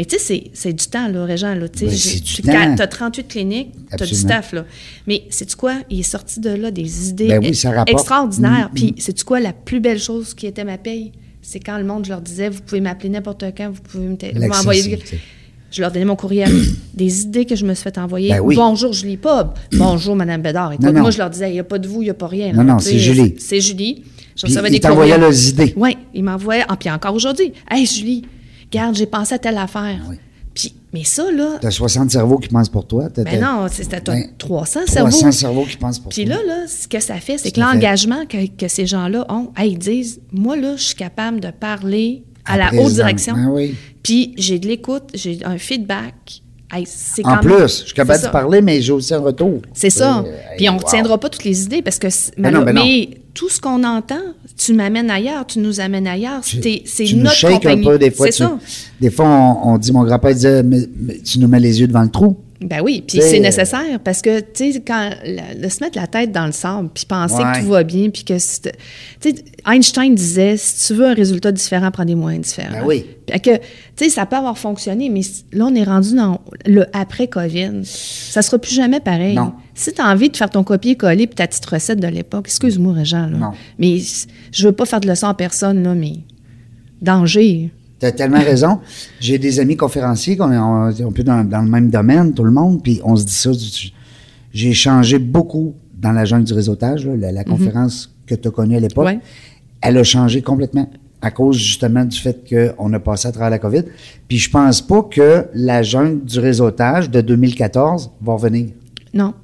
Mais 0.00 0.06
tu 0.06 0.18
sais, 0.18 0.44
c'est- 0.54 0.72
du 0.72 0.86
temps, 0.86 1.08
là, 1.08 1.26
Régent. 1.26 1.54
Là, 1.54 1.68
tu. 1.68 1.84
Ben, 1.84 1.94
du 1.94 2.20
tu- 2.22 2.40
T'as 2.40 2.86
38 2.86 3.28
cliniques, 3.28 3.68
t'as 3.90 3.98
du 3.98 4.02
Absolument. 4.04 4.28
staff, 4.28 4.52
là. 4.54 4.64
Mais 5.06 5.24
c'est-tu 5.28 5.56
quoi? 5.56 5.74
Il 5.90 6.00
est 6.00 6.04
sorti 6.04 6.40
de 6.40 6.48
là 6.48 6.70
des 6.70 7.10
idées 7.10 7.28
Ben 7.28 7.40
oui, 7.42 7.54
ça 7.54 7.68
rapporte. 7.70 7.90
extraordinaires. 7.90 8.70
Mm, 8.72 8.74
Puis 8.74 8.94
c'est-tu 8.96 9.24
quoi? 9.26 9.40
La 9.40 9.52
plus 9.52 9.78
belle 9.78 9.98
chose 9.98 10.32
qui 10.32 10.46
était 10.46 10.64
ma 10.64 10.78
paye? 10.78 11.12
C'est 11.42 11.60
quand 11.60 11.76
le 11.76 11.84
monde, 11.84 12.06
je 12.06 12.10
leur 12.12 12.22
disais, 12.22 12.48
vous 12.48 12.62
pouvez 12.62 12.80
m'appeler 12.80 13.10
n'importe 13.10 13.44
quand, 13.54 13.70
vous 13.70 13.82
pouvez 13.82 14.48
m'envoyer... 14.48 14.98
Je 15.70 15.82
leur 15.82 15.92
donnais 15.92 16.06
mon 16.06 16.16
courriel, 16.16 16.50
des 16.94 17.20
idées 17.20 17.44
que 17.44 17.54
je 17.54 17.66
me 17.66 17.74
suis 17.74 17.84
fait 17.84 17.98
envoyer. 17.98 18.30
Ben 18.30 18.40
oui. 18.40 18.56
Bonjour 18.56 18.94
Julie 18.94 19.18
Pub. 19.18 19.48
Bonjour 19.74 20.16
Madame 20.16 20.40
Bédard. 20.40 20.72
Écoute, 20.72 20.86
Non, 20.86 20.92
non. 20.94 21.00
moi 21.02 21.10
je 21.10 21.18
leur 21.18 21.28
disais, 21.28 21.50
il 21.50 21.52
n'y 21.52 21.60
a 21.60 21.64
pas 21.64 21.78
de 21.78 21.86
vous, 21.86 22.00
il 22.00 22.06
n'y 22.06 22.10
a 22.10 22.14
pas 22.14 22.26
rien. 22.26 22.52
Non, 22.54 22.64
non, 22.64 22.78
Tu 22.78 22.84
c'est 22.86 22.98
Julie. 22.98 23.34
C'est 23.38 23.60
Julie. 23.60 24.02
Je 24.34 24.46
recevais 24.46 24.68
ils 24.68 24.72
des 24.72 24.80
t'envoyaient 24.80 25.12
courriels. 25.12 25.30
leurs 25.30 25.48
idées. 25.48 25.74
Oui, 25.76 25.96
ils 26.14 26.24
m'envoyaient. 26.24 26.64
Ah, 26.68 26.76
puis 26.76 26.88
encore 26.90 27.14
aujourd'hui. 27.14 27.52
Hey 27.70 27.84
Julie, 27.86 28.22
regarde, 28.72 28.94
j'ai 28.94 29.06
pensé 29.06 29.34
à 29.34 29.38
telle 29.38 29.58
affaire. 29.58 29.98
Oui. 30.08 30.16
Puis, 30.54 30.74
mais 30.92 31.04
ça, 31.04 31.30
là, 31.30 31.58
T'as 31.60 31.70
60 31.70 32.10
cerveaux 32.10 32.38
qui 32.38 32.48
pensent 32.48 32.68
pour 32.68 32.84
toi. 32.86 33.08
t'as- 33.08 33.22
ben 33.22 33.38
t'as 33.40 33.52
non, 33.62 33.66
c'est- 33.70 33.84
c'était 33.84 34.00
Ben, 34.00 34.24
300 34.36 34.80
300 34.86 35.10
cerveaux. 35.20 35.32
cerveaux 35.32 35.64
qui 35.64 35.76
pensent 35.76 35.98
pour 36.00 36.10
Puis 36.10 36.24
toi. 36.24 36.34
là, 36.36 36.42
là, 36.44 36.66
ce 36.66 36.88
que 36.88 36.98
ça 37.00 37.14
fait, 37.20 37.38
c'est 37.38 37.52
que 37.52 37.60
l'engagement 37.60 38.26
que, 38.26 38.46
que 38.48 38.66
ces 38.68 38.86
gens-là 38.86 39.24
ont, 39.28 39.50
hey, 39.56 39.72
ils 39.72 39.78
disent, 39.78 40.20
moi, 40.32 40.56
là, 40.56 40.74
je 40.76 40.82
suis 40.82 40.94
capable 40.96 41.38
de 41.40 41.50
parler 41.52 42.24
à, 42.44 42.56
la 42.58 42.74
haute 42.74 42.92
direction. 42.94 43.34
Ah 43.38 43.48
oui. 43.50 43.74
Puis 44.02 44.34
j'ai 44.36 44.58
de 44.58 44.66
l'écoute, 44.66 45.04
j'ai 45.14 45.38
un 45.44 45.56
feedback. 45.58 46.42
Hey, 46.72 46.86
En 47.24 47.30
même- 47.30 47.40
plus, 47.40 47.58
je 47.62 47.66
suis 47.86 47.94
capable 47.94 48.22
de 48.22 48.28
parler, 48.28 48.60
mais 48.62 48.80
j'ai 48.80 48.92
aussi 48.92 49.12
un 49.12 49.18
retour. 49.20 49.60
C'est 49.74 49.90
ça. 49.90 50.18
Euh, 50.20 50.22
Puis 50.56 50.68
on 50.68 50.74
ne 50.74 50.78
wow. 50.78 50.84
retiendra 50.86 51.18
pas 51.18 51.28
toutes 51.28 51.44
les 51.44 51.62
idées 51.64 51.82
parce 51.82 51.98
que. 51.98 52.08
c'est- 52.10 52.32
Ben 52.38 52.52
non, 52.52 52.62
ben 52.62 52.74
non. 52.74 52.84
mais 52.84 53.10
tout 53.34 53.48
ce 53.48 53.60
qu'on 53.60 53.82
entend, 53.82 54.20
tu 54.56 54.72
m'amènes 54.74 55.10
ailleurs, 55.10 55.46
tu 55.46 55.58
nous 55.58 55.80
amènes 55.80 56.06
ailleurs. 56.06 56.40
C'est 56.42 56.82
notre 57.14 57.48
compagnie. 57.50 57.82
un 57.86 57.90
peu 57.90 57.98
des 57.98 58.10
fois. 58.10 58.26
Tu- 58.26 58.32
ça. 58.34 58.56
Des 59.00 59.10
fois, 59.10 59.26
on, 59.26 59.72
on 59.74 59.78
dit, 59.78 59.90
mon 59.92 60.04
grand-père 60.04 60.32
disait, 60.34 60.62
mais, 60.62 60.80
mais 60.96 61.18
tu 61.18 61.38
nous 61.40 61.48
mets 61.48 61.60
les 61.60 61.80
yeux 61.80 61.88
devant 61.88 62.02
le 62.02 62.10
trou. 62.10 62.36
Ben 62.62 62.82
oui, 62.82 63.02
puis 63.06 63.20
c'est 63.22 63.40
nécessaire 63.40 63.98
parce 64.04 64.20
que, 64.20 64.40
tu 64.40 64.72
sais, 64.74 64.82
quand 64.86 65.10
le, 65.24 65.62
le 65.62 65.68
se 65.70 65.82
mettre 65.82 65.96
la 65.98 66.06
tête 66.06 66.30
dans 66.30 66.44
le 66.44 66.52
sable, 66.52 66.90
puis 66.92 67.06
penser 67.06 67.36
Ouais. 67.36 67.52
que 67.54 67.60
tout 67.60 67.68
va 67.70 67.82
bien, 67.84 68.10
puis 68.10 68.22
que. 68.22 68.34
Tu 68.34 68.40
sais, 69.20 69.34
Einstein 69.66 70.14
disait 70.14 70.58
si 70.58 70.86
tu 70.88 70.94
veux 70.94 71.06
un 71.06 71.14
résultat 71.14 71.52
différent, 71.52 71.90
prends 71.90 72.04
des 72.04 72.14
moyens 72.14 72.46
différents. 72.48 72.80
Ben 72.80 72.84
oui. 72.84 73.06
Puis 73.26 73.40
que, 73.40 73.56
tu 73.56 73.62
sais, 73.96 74.10
ça 74.10 74.26
peut 74.26 74.36
avoir 74.36 74.58
fonctionné, 74.58 75.08
mais 75.08 75.22
là, 75.52 75.66
on 75.70 75.74
est 75.74 75.84
rendu 75.84 76.14
dans 76.14 76.40
le 76.66 76.84
après-COVID. 76.92 77.80
Ça 77.84 78.42
sera 78.42 78.58
plus 78.58 78.74
jamais 78.74 79.00
pareil. 79.00 79.36
Non. 79.36 79.54
Si 79.74 79.92
tu 79.94 80.02
as 80.02 80.06
envie 80.10 80.28
de 80.28 80.36
faire 80.36 80.50
ton 80.50 80.62
copier-coller 80.62 81.26
puis 81.28 81.36
ta 81.36 81.46
petite 81.46 81.64
recette 81.64 81.98
de 82.00 82.08
l'époque, 82.08 82.44
excuse-moi, 82.48 82.92
Régent, 82.92 83.26
là. 83.26 83.38
Non. 83.38 83.52
Mais 83.78 83.98
je 84.52 84.66
veux 84.66 84.72
pas 84.72 84.84
faire 84.84 85.00
de 85.00 85.08
leçon 85.08 85.28
à 85.28 85.34
personne, 85.34 85.82
là, 85.82 85.94
mais 85.94 86.12
danger. 87.00 87.70
Tu 88.00 88.06
as 88.06 88.12
tellement 88.12 88.40
raison. 88.40 88.80
J'ai 89.20 89.38
des 89.38 89.60
amis 89.60 89.76
conférenciers 89.76 90.36
qu'on 90.36 90.50
est 90.50 91.02
un 91.02 91.12
peu 91.12 91.22
dans, 91.22 91.44
dans 91.46 91.60
le 91.60 91.68
même 91.68 91.90
domaine, 91.90 92.32
tout 92.32 92.44
le 92.44 92.50
monde, 92.50 92.82
puis 92.82 93.00
on 93.04 93.14
se 93.14 93.24
dit 93.26 93.34
ça. 93.34 93.50
J'ai 94.52 94.72
changé 94.72 95.18
beaucoup 95.18 95.74
dans 95.96 96.12
la 96.12 96.24
jungle 96.24 96.44
du 96.44 96.54
réseautage, 96.54 97.06
là, 97.06 97.14
la, 97.14 97.30
la 97.30 97.44
conférence 97.44 98.10
que 98.26 98.34
tu 98.34 98.48
as 98.48 98.50
connue 98.50 98.76
à 98.76 98.80
l'époque. 98.80 99.06
Mhm. 99.06 99.14
Ouais. 99.16 99.20
Elle 99.82 99.98
a 99.98 100.04
changé 100.04 100.42
complètement 100.42 100.88
à 101.22 101.30
cause 101.30 101.56
justement 101.56 102.04
du 102.04 102.18
fait 102.18 102.42
qu'on 102.48 102.92
a 102.92 102.98
passé 102.98 103.28
à 103.28 103.32
travers 103.32 103.50
la 103.50 103.58
COVID. 103.58 103.84
Puis 104.26 104.38
je 104.38 104.50
pense 104.50 104.80
pas 104.80 105.02
que 105.02 105.46
la 105.54 105.82
jungle 105.82 106.24
du 106.24 106.38
réseautage 106.38 107.10
de 107.10 107.20
2014 107.20 108.10
va 108.22 108.32
revenir. 108.32 108.68
Non. 109.12 109.34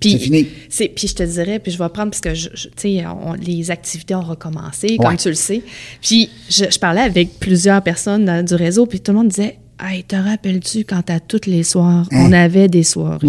Puis, 0.00 0.12
C'est 0.12 0.18
fini. 0.18 0.44
Puis 0.94 1.08
je 1.08 1.14
te 1.14 1.22
dirais, 1.24 1.58
puis 1.58 1.72
je 1.72 1.78
vais 1.78 1.88
prendre, 1.88 2.10
parce 2.10 2.20
que 2.20 2.34
je, 2.34 2.48
je- 2.54 2.68
tu 2.68 2.72
sais, 2.76 3.04
les 3.44 3.70
activités 3.70 4.14
ont 4.14 4.20
recommencé, 4.22 4.90
Ouais. 4.90 4.96
comme 4.98 5.16
tu 5.16 5.28
le 5.28 5.34
sais. 5.34 5.62
Puis 6.00 6.30
je, 6.48 6.64
je 6.70 6.78
parlais 6.78 7.00
avec 7.00 7.38
plusieurs 7.40 7.82
personnes 7.82 8.42
du 8.44 8.54
réseau, 8.54 8.86
puis 8.86 9.00
tout 9.00 9.12
le 9.12 9.18
monde 9.18 9.28
disait 9.28 9.58
Hey, 9.80 10.02
te 10.02 10.16
rappelles-tu 10.16 10.82
quand 10.84 11.08
à 11.08 11.20
tous 11.20 11.46
les 11.46 11.62
soirs, 11.62 12.06
Hein? 12.10 12.26
on 12.28 12.32
avait 12.32 12.66
des 12.68 12.82
soirées? 12.82 13.28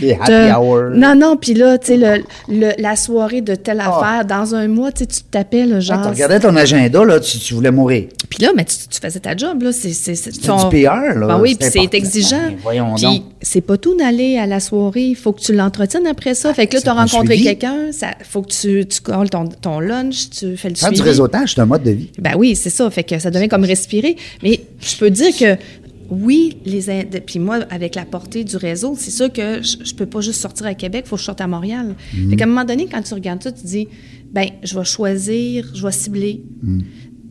Les 0.00 0.12
happy 0.14 0.26
Te- 0.26 0.54
hours. 0.56 0.90
Non, 0.94 1.14
non, 1.14 1.36
puis 1.36 1.54
là, 1.54 1.78
tu 1.78 1.86
sais, 1.88 1.96
le, 1.96 2.22
le- 2.48 2.72
la 2.78 2.96
soirée 2.96 3.40
de 3.40 3.54
telle 3.54 3.80
Ah. 3.84 3.96
affaire, 3.98 4.24
dans 4.24 4.54
un 4.54 4.68
mois, 4.68 4.92
tu 4.92 5.00
sais, 5.00 5.06
tu 5.06 5.20
t'appelles, 5.30 5.74
Ah, 5.76 5.80
genre. 5.80 6.02
tu 6.02 6.08
regardais 6.08 6.40
ton 6.40 6.54
agenda, 6.56 7.04
là, 7.04 7.20
tu, 7.20 7.38
tu 7.38 7.54
voulais 7.54 7.70
mourir. 7.70 8.04
Puis 8.28 8.42
là, 8.44 8.50
mais 8.56 8.64
tu, 8.64 8.76
tu 8.90 9.00
faisais 9.00 9.20
ta 9.20 9.36
job, 9.36 9.62
là. 9.62 9.72
C'est, 9.72 9.92
C'était 9.92 10.30
du 10.30 10.46
PR, 10.46 11.18
là. 11.18 11.26
Ben 11.26 11.40
oui, 11.40 11.56
puis 11.58 11.68
c'est 11.70 11.94
exigeant. 11.94 12.36
Ben, 12.48 12.56
voyons 12.62 12.94
Puis 12.94 13.22
c'est 13.40 13.60
pas 13.60 13.76
tout 13.76 13.96
d'aller 13.96 14.36
à 14.38 14.46
la 14.46 14.60
soirée. 14.60 15.02
Il 15.06 15.14
faut 15.16 15.32
que 15.32 15.40
tu 15.40 15.54
l'entretiennes 15.54 16.06
après 16.06 16.34
ça. 16.34 16.52
Fait 16.54 16.66
que 16.66 16.76
là, 16.76 16.82
tu 16.82 16.88
as 16.88 16.92
rencontré 16.92 17.38
quelqu'un. 17.38 17.92
Ça 17.92 18.08
faut 18.28 18.42
que 18.42 18.48
tu, 18.50 18.84
tu 18.86 19.00
colles 19.00 19.30
ton, 19.30 19.44
ton 19.46 19.80
lunch, 19.80 20.30
tu 20.30 20.56
fais 20.56 20.68
le 20.68 20.74
Faire 20.74 20.88
suivi. 20.88 20.96
du 20.96 21.02
réseautage, 21.02 21.54
c'est 21.54 21.60
un 21.60 21.66
mode 21.66 21.82
de 21.82 21.90
vie. 21.92 22.10
Ben 22.18 22.32
oui, 22.36 22.54
c'est 22.56 22.70
ça. 22.70 22.88
Fait 22.90 23.04
que 23.04 23.18
ça 23.18 23.30
devient 23.30 23.48
comme 23.48 23.64
respirer. 23.64 24.16
Mais 24.42 24.60
je 24.80 24.96
peux 24.96 25.10
dire 25.10 25.36
que 25.36 25.56
oui, 26.10 26.56
les 26.64 27.04
puis 27.26 27.38
moi, 27.38 27.60
avec 27.70 27.94
la 27.94 28.04
portée 28.04 28.44
du 28.44 28.56
réseau, 28.56 28.94
c'est 28.96 29.10
sûr 29.10 29.32
que 29.32 29.62
je, 29.62 29.76
je 29.84 29.94
peux 29.94 30.06
pas 30.06 30.20
juste 30.20 30.40
sortir 30.40 30.66
à 30.66 30.74
Québec, 30.74 31.04
il 31.06 31.08
faut 31.08 31.16
que 31.16 31.20
je 31.20 31.26
sorte 31.26 31.40
à 31.40 31.46
Montréal. 31.46 31.94
Mhm. 32.14 32.30
Fait 32.30 32.36
qu'à 32.36 32.44
un 32.44 32.48
moment 32.48 32.64
donné, 32.64 32.86
quand 32.90 33.02
tu 33.02 33.12
regardes 33.14 33.42
ça, 33.42 33.52
tu 33.52 33.62
te 33.62 33.66
dis, 33.66 33.88
ben, 34.32 34.48
je 34.62 34.78
vais 34.78 34.84
choisir, 34.84 35.66
je 35.74 35.82
vais 35.84 35.92
cibler. 35.92 36.42
Mhm. 36.62 36.80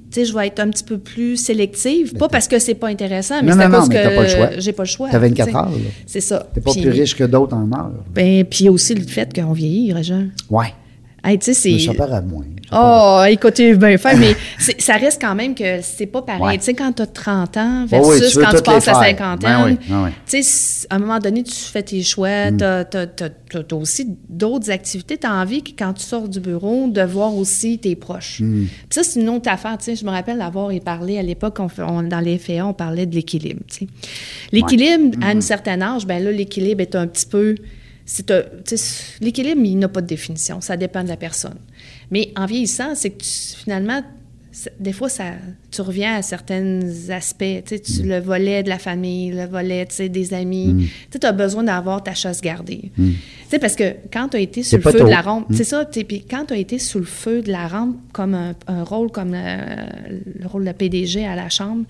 Tu 0.10 0.22
sais, 0.22 0.26
je 0.26 0.34
vais 0.34 0.48
être 0.48 0.60
un 0.60 0.70
petit 0.70 0.84
peu 0.84 0.98
plus 1.00 1.36
sélective. 1.38 2.14
Pas 2.14 2.30
parce 2.30 2.48
que 2.48 2.60
c'est 2.60 2.76
pas 2.76 2.88
intéressant, 2.88 3.42
mais 3.44 3.52
c'est 3.52 3.60
à 3.62 3.68
non, 3.68 3.80
cause 3.80 3.90
que 3.90 3.94
t'as 3.94 4.16
pas 4.16 4.24
le 4.24 4.30
choix. 4.30 4.50
j'ai 4.58 4.72
pas 4.72 4.84
le 4.84 4.88
choix. 4.88 5.10
T'as 5.12 5.20
24 5.20 5.46
tu 5.48 5.52
sais. 5.52 5.58
heures, 5.58 5.70
là. 5.70 5.78
C'est 6.06 6.22
ça. 6.22 6.50
T'es 6.54 6.62
pas 6.62 6.72
Puis- 6.72 6.82
plus 6.82 6.92
riche 6.92 7.16
que 7.16 7.24
d'autres 7.26 7.56
en 7.56 7.70
heure. 7.72 7.92
Ben, 8.14 8.46
puis 8.46 8.60
il 8.62 8.66
y 8.66 8.68
a 8.70 8.72
aussi 8.72 8.96
le 8.96 9.04
fait 9.04 9.34
qu'on 9.34 9.52
vieillit, 9.54 9.92
Régent. 9.92 10.28
Ouais. 10.50 10.74
Hey, 11.28 11.40
ça 11.42 11.94
paraît 11.94 12.22
moins. 12.22 12.46
Oh, 12.72 13.22
écoutez, 13.30 13.74
bien 13.76 13.98
fait, 13.98 14.16
mais 14.18 14.36
ça 14.80 14.96
reste 14.96 15.22
quand 15.22 15.36
même 15.36 15.56
que 15.56 15.82
c'est 15.82 16.06
pas 16.06 16.22
pareil. 16.22 16.42
Ouais. 16.44 16.58
Tu 16.58 16.66
sais, 16.66 16.74
quand 16.74 16.92
tu 16.92 17.02
as 17.02 17.08
30 17.08 17.58
ans 17.58 17.86
Oh 17.92 17.96
oui, 18.04 18.20
versus 18.20 18.34
tu 18.34 18.40
quand 18.40 18.52
tu 18.58 18.62
passes 18.62 18.86
Ben 19.40 19.66
oui, 19.66 19.78
ben 19.88 20.04
oui. 20.04 20.10
tu 20.26 20.44
sais, 20.44 20.86
à 20.90 20.96
un 20.96 21.00
moment 21.00 21.20
donné, 21.20 21.44
tu 21.44 21.54
fais 21.54 21.84
tes 21.84 22.04
choix, 22.04 22.52
Mm. 22.52 22.58
tu 22.58 22.64
as, 22.64 23.76
aussi 23.76 24.18
d'autres 24.28 24.70
activités. 24.70 25.18
Tu 25.18 25.26
as 25.26 25.34
envie 25.34 25.64
que 25.64 25.72
quand 25.78 25.94
tu 25.94 26.04
sors 26.04 26.28
du 26.28 26.40
bureau, 26.42 26.88
de 26.90 27.02
voir 27.02 27.34
aussi 27.36 27.78
tes 27.78 27.96
proches. 27.96 28.42
Mm. 28.42 28.66
Puis 28.66 28.72
ça, 28.90 29.04
c'est 29.04 29.22
une 29.22 29.30
autre 29.30 29.50
affaire. 29.50 29.78
Tu 29.78 29.86
sais, 29.86 29.96
je 29.96 30.04
me 30.06 30.12
rappelle 30.12 30.38
d'avoir 30.40 30.70
parlé 30.84 31.18
à 31.18 31.24
l'époque, 31.24 31.60
on 31.60 32.04
dans 32.04 32.20
les 32.20 32.38
FAA, 32.38 32.66
on 32.66 32.74
parlait 32.74 33.06
de 33.06 33.16
l'équilibre. 33.16 33.62
tu 33.68 33.86
sais. 33.86 33.88
L'équilibre, 34.52 35.18
à 35.22 35.34
Mm. 35.34 35.38
un 35.38 35.42
certain 35.42 35.82
âge, 35.82 36.06
ben 36.06 36.22
là, 36.24 36.32
l'équilibre 36.32 36.82
est 36.82 36.96
un 36.96 37.08
petit 37.08 37.26
peu 37.28 37.56
c'est 38.08 38.32
l'équilibre, 39.20 39.62
il 39.66 39.78
n'a 39.78 39.90
pas 39.90 40.02
de 40.02 40.08
définition. 40.08 40.62
Ça 40.62 40.78
dépend 40.78 41.04
de 41.04 41.10
la 41.10 41.18
personne. 41.18 41.60
Mais 42.10 42.32
en 42.38 42.46
vieillissant, 42.46 42.96
c'est 42.96 43.10
que 43.12 43.24
finalement, 43.24 44.02
des 44.80 44.94
fois, 44.94 45.10
ça, 45.10 45.26
tu 45.72 45.82
reviens 45.82 46.16
à 46.16 46.22
certains 46.22 46.80
aspects. 47.10 47.44
Tu 47.66 47.78
sais, 47.84 48.04
Le 48.04 48.20
volet 48.20 48.64
de 48.64 48.70
la 48.70 48.80
famille, 48.80 49.32
le 49.32 49.46
volet 49.46 49.86
tu 49.86 49.96
sais, 49.96 50.10
des 50.10 50.34
amis. 50.34 50.90
Tu 51.12 51.26
as 51.26 51.32
besoin 51.32 51.64
d'avoir 51.64 52.02
ta 52.04 52.14
chasse 52.14 52.42
gardée. 52.42 52.92
Tu 52.98 53.14
sais, 53.50 53.60
parce 53.60 53.76
que 53.76 53.84
quand 54.12 54.30
tu 54.30 54.38
as 54.38 54.40
été 54.42 54.64
sur 54.64 54.78
le 54.78 54.84
feu 54.84 55.00
de 55.00 55.04
la 55.10 55.22
rampe, 55.22 55.48
c'est 55.54 55.64
ça, 55.64 55.86
puis 55.86 56.24
quand 56.30 56.46
tu 56.48 56.54
as 56.54 56.58
été 56.58 56.80
sous 56.80 57.00
le 57.00 57.06
feu 57.06 57.42
de 57.42 57.52
la 57.52 57.68
rampe, 57.68 57.96
comme 58.14 58.34
un, 58.34 58.56
un 58.68 58.84
rôle 58.84 59.12
comme 59.12 59.32
le, 59.34 60.42
le 60.42 60.48
rôle 60.48 60.66
de 60.66 60.72
PDG 60.72 61.26
à 61.26 61.36
la 61.36 61.50
Chambre, 61.50 61.84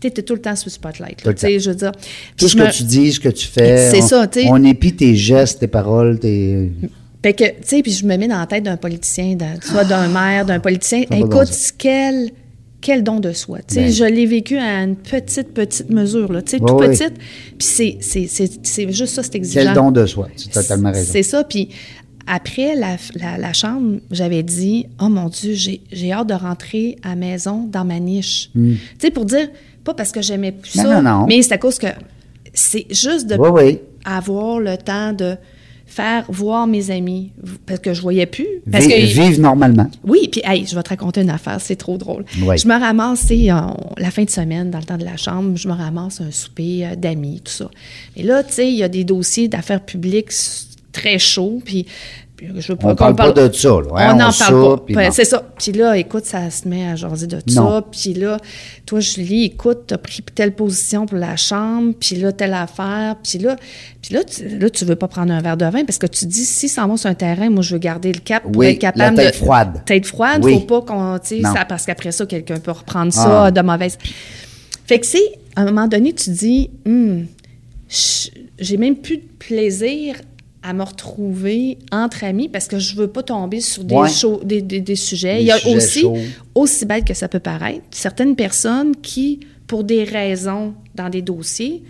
tu 0.00 0.06
étais 0.08 0.22
tout 0.22 0.34
le 0.34 0.40
temps 0.40 0.56
sous 0.56 0.66
le 0.66 0.72
spotlight. 0.72 1.18
Tout 1.18 1.28
le 1.28 1.32
là, 1.34 1.38
sais, 1.38 1.58
je 1.60 1.70
veux 1.70 1.76
dire. 1.76 1.92
Tout 2.36 2.48
ce 2.48 2.56
me- 2.56 2.66
que 2.66 2.72
tu 2.72 2.82
dis, 2.84 3.12
ce 3.12 3.20
que 3.20 3.28
tu 3.28 3.46
fais. 3.46 3.90
On- 4.02 4.06
ça. 4.06 4.26
On 4.48 4.64
épie 4.64 4.94
tes 4.94 5.14
gestes, 5.14 5.60
tes 5.60 5.66
paroles, 5.68 6.18
tes. 6.18 6.70
Fait 7.24 7.32
que, 7.32 7.44
tu 7.44 7.52
sais, 7.64 7.82
puis 7.82 7.90
je 7.90 8.04
me 8.04 8.16
mets 8.18 8.28
dans 8.28 8.38
la 8.38 8.46
tête 8.46 8.64
d'un 8.64 8.76
politicien, 8.76 9.36
soit 9.62 9.84
d'un 9.84 10.08
maire, 10.08 10.44
d'un 10.44 10.60
politicien. 10.60 11.04
Dans 11.10 11.16
Écoute, 11.16 11.48
quel, 11.78 12.30
quel 12.82 13.02
don 13.02 13.18
de 13.18 13.32
soi. 13.32 13.60
Tu 13.66 13.76
sais, 13.76 13.80
Ben. 13.84 13.90
je 13.92 14.04
l'ai 14.04 14.26
vécu 14.26 14.58
à 14.58 14.82
une 14.82 14.94
petite, 14.94 15.54
petite 15.54 15.88
mesure, 15.88 16.30
là. 16.30 16.42
Tu 16.42 16.50
sais, 16.50 16.58
tout 16.58 16.76
petite. 16.76 17.14
Puis 17.16 17.66
c'est, 17.66 17.96
c'est, 18.00 18.26
c'est, 18.26 18.50
c'est 18.62 18.92
juste 18.92 19.14
ça, 19.14 19.22
c'est 19.22 19.36
exigeant. 19.36 19.64
Quel 19.64 19.72
don 19.74 19.90
de 19.90 20.04
soi. 20.04 20.28
Tu 20.36 20.50
as 20.50 20.62
totalement 20.62 20.92
raison. 20.92 21.10
C'est 21.10 21.22
ça. 21.22 21.44
Puis 21.44 21.70
après 22.26 22.74
la, 22.74 22.96
la- 23.14 23.38
la 23.38 23.52
chambre, 23.54 24.00
j'avais 24.10 24.42
dit 24.42 24.84
Oh 25.00 25.08
mon 25.08 25.30
Dieu, 25.30 25.54
j'ai 25.54 25.80
j'ai 25.92 26.12
hâte 26.12 26.28
de 26.28 26.34
rentrer 26.34 26.96
à 27.02 27.10
la 27.10 27.16
maison 27.16 27.66
dans 27.72 27.86
ma 27.86 28.00
niche. 28.00 28.50
Tu 28.54 28.78
sais, 28.98 29.10
pour 29.10 29.24
dire, 29.24 29.48
pas 29.82 29.94
parce 29.94 30.12
que 30.12 30.20
j'aimais 30.20 30.52
plus 30.52 30.74
Hmm. 30.76 30.82
Non, 30.82 30.88
ça, 30.90 31.00
non, 31.02 31.20
non. 31.20 31.26
mais 31.26 31.40
c'est 31.40 31.54
à 31.54 31.58
cause 31.58 31.78
que 31.78 31.86
c'est 32.52 32.86
juste 32.90 33.26
de 33.28 33.36
Oui, 33.36 33.48
oui. 33.50 33.78
avoir 34.04 34.60
le 34.60 34.76
temps 34.76 35.14
de 35.14 35.36
faire 35.86 36.24
voir 36.28 36.66
mes 36.66 36.90
amis 36.90 37.30
parce 37.66 37.78
que 37.80 37.94
je 37.94 38.00
voyais 38.02 38.26
plus. 38.26 38.46
Parce 38.70 38.86
Vi- 38.86 38.90
que, 38.92 39.00
Vivre 39.28 39.40
normalement. 39.40 39.88
oui, 40.04 40.28
puis 40.32 40.40
hey, 40.44 40.66
je 40.66 40.74
vais 40.74 40.82
te 40.82 40.88
raconter 40.88 41.20
une 41.22 41.30
affaire, 41.30 41.60
c'est 41.60 41.76
trop 41.76 41.96
drôle. 41.98 42.24
Je 42.34 42.66
me 42.66 42.78
ramasse, 42.80 43.20
tu 43.26 43.26
sais, 43.44 43.52
on- 43.52 43.76
la 43.98 44.10
fin 44.10 44.24
de 44.24 44.30
semaine, 44.30 44.70
dans 44.70 44.78
le 44.78 44.84
temps 44.84 44.96
de 44.98 45.04
la 45.04 45.16
chambre, 45.16 45.56
je 45.56 45.68
me 45.68 45.74
ramasse 45.74 46.20
un 46.20 46.30
souper 46.30 46.86
euh, 46.86 46.96
d'amis, 46.96 47.40
tout 47.44 47.52
ça. 47.52 47.70
Et 48.16 48.22
là, 48.22 48.42
tu 48.42 48.54
sais, 48.54 48.68
il 48.68 48.74
y 48.76 48.82
a 48.82 48.88
des 48.88 49.04
dossiers 49.04 49.48
d'affaires 49.48 49.80
publiques 49.84 50.32
très 50.92 51.18
chauds, 51.18 51.60
puis 51.64 51.86
je 52.58 52.72
veux 52.72 52.76
pas 52.76 52.86
On 52.88 52.90
qu'on 52.90 53.14
parle 53.14 53.34
pas 53.34 53.48
de 53.48 53.52
ça, 53.52 53.68
là, 53.68 53.76
hein, 53.96 54.12
on 54.14 54.18
n'en 54.18 54.32
parle 54.32 54.84
pas. 54.86 55.02
Non. 55.04 55.10
c'est 55.12 55.24
ça. 55.24 55.42
Puis 55.58 55.72
là, 55.72 55.96
écoute, 55.96 56.24
ça 56.24 56.50
se 56.50 56.68
met 56.68 56.86
à 56.88 56.96
jaser 56.96 57.26
de 57.26 57.36
Non. 57.52 57.70
ça. 57.80 57.84
Puis 57.90 58.14
là, 58.14 58.38
toi, 58.86 59.00
Julie, 59.00 59.44
écoute, 59.44 59.84
t'as 59.86 59.98
pris 59.98 60.22
telle 60.34 60.52
position 60.54 61.06
pour 61.06 61.18
la 61.18 61.36
chambre, 61.36 61.94
puis 61.98 62.16
là, 62.16 62.32
telle 62.32 62.54
affaire. 62.54 63.16
Puis 63.22 63.38
là, 63.38 63.56
puis 64.02 64.14
là, 64.14 64.24
tu, 64.24 64.46
là, 64.58 64.68
tu 64.70 64.84
veux 64.84 64.96
pas 64.96 65.08
prendre 65.08 65.32
un 65.32 65.40
verre 65.40 65.56
de 65.56 65.64
vin 65.66 65.84
parce 65.84 65.98
que 65.98 66.06
tu 66.06 66.26
dis, 66.26 66.44
si 66.44 66.68
s'en 66.68 66.88
va 66.88 66.96
sur 66.96 67.08
un 67.10 67.14
terrain, 67.14 67.48
moi, 67.50 67.62
je 67.62 67.74
veux 67.74 67.78
garder 67.80 68.12
le 68.12 68.20
cap 68.20 68.42
pour 68.42 68.56
Oui, 68.56 68.66
être 68.66 68.78
capable 68.78 69.16
la 69.16 69.24
tête 69.24 69.34
de... 69.40 69.44
froide. 69.44 69.82
Tête 69.86 70.06
froide, 70.06 70.44
Oui. 70.44 70.54
faut 70.54 70.60
pas 70.60 70.82
qu'on... 70.82 71.18
tu 71.18 71.40
ça- 71.42 71.64
parce 71.68 71.86
qu'après 71.86 72.12
ça, 72.12 72.26
quelqu'un 72.26 72.58
peut 72.58 72.72
reprendre 72.72 73.12
ça 73.12 73.44
Ah. 73.46 73.50
de 73.50 73.60
mauvaise... 73.62 73.96
Fait 74.86 75.00
que 75.00 75.06
c'est, 75.06 75.32
à 75.56 75.62
un 75.62 75.64
moment 75.66 75.88
donné, 75.88 76.12
tu 76.12 76.28
dis, 76.30 76.68
Hum, 76.86 77.24
j'ai 78.58 78.76
même 78.76 78.96
plus 78.96 79.16
de 79.18 79.22
plaisir 79.38 80.16
à 80.66 80.72
me 80.72 80.82
retrouver 80.82 81.78
entre 81.92 82.24
amis 82.24 82.48
parce 82.48 82.66
que 82.68 82.78
je 82.78 82.96
veux 82.96 83.06
pas 83.08 83.22
tomber 83.22 83.60
sur 83.60 83.84
des, 83.84 83.94
Ouais. 83.94 84.08
des, 84.44 84.62
des- 84.62 84.80
des 84.80 84.96
sujets. 84.96 85.34
Des 85.36 85.40
Il 85.42 85.46
y 85.46 85.50
a 85.52 85.58
sujets 85.58 85.76
aussi, 85.76 86.00
chauds. 86.00 86.16
aussi 86.54 86.86
bête 86.86 87.04
que 87.04 87.12
ça 87.14 87.28
peut 87.28 87.38
paraître, 87.38 87.82
certaines 87.90 88.34
personnes 88.34 88.96
qui, 88.96 89.40
pour 89.66 89.84
des 89.84 90.04
raisons 90.04 90.72
dans 90.94 91.10
des 91.10 91.20
dossiers, 91.22 91.82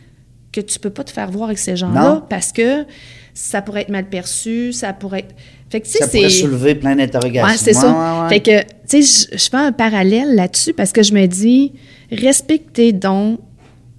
que 0.52 0.60
tu 0.60 0.78
peux 0.80 0.90
pas 0.90 1.04
te 1.04 1.10
faire 1.12 1.30
voir 1.30 1.46
avec 1.46 1.58
ces 1.58 1.76
gens-là 1.76 2.26
parce 2.28 2.50
que 2.52 2.84
ça 3.32 3.62
pourrait 3.62 3.82
être 3.82 3.88
mal 3.90 4.08
perçu, 4.08 4.72
ça 4.72 4.92
pourrait 4.92 5.20
être... 5.20 5.34
Fait 5.70 5.80
que, 5.80 5.88
Ça 5.88 6.06
pourrait 6.06 6.30
soulever 6.30 6.74
plein 6.76 6.94
d'interrogations. 6.94 7.48
Ouais, 7.50 7.56
c'est 7.56 7.74
Ouais, 7.74 7.80
ça. 7.82 8.26
Fait 8.28 8.40
que, 8.40 8.60
tu 8.88 9.02
sais, 9.02 9.28
je 9.32 9.48
fais 9.50 9.56
un 9.56 9.72
parallèle 9.72 10.34
là-dessus 10.36 10.72
parce 10.72 10.92
que 10.92 11.02
je 11.02 11.12
me 11.14 11.26
dis, 11.26 11.72
respectez 12.12 12.92
donc 12.92 13.40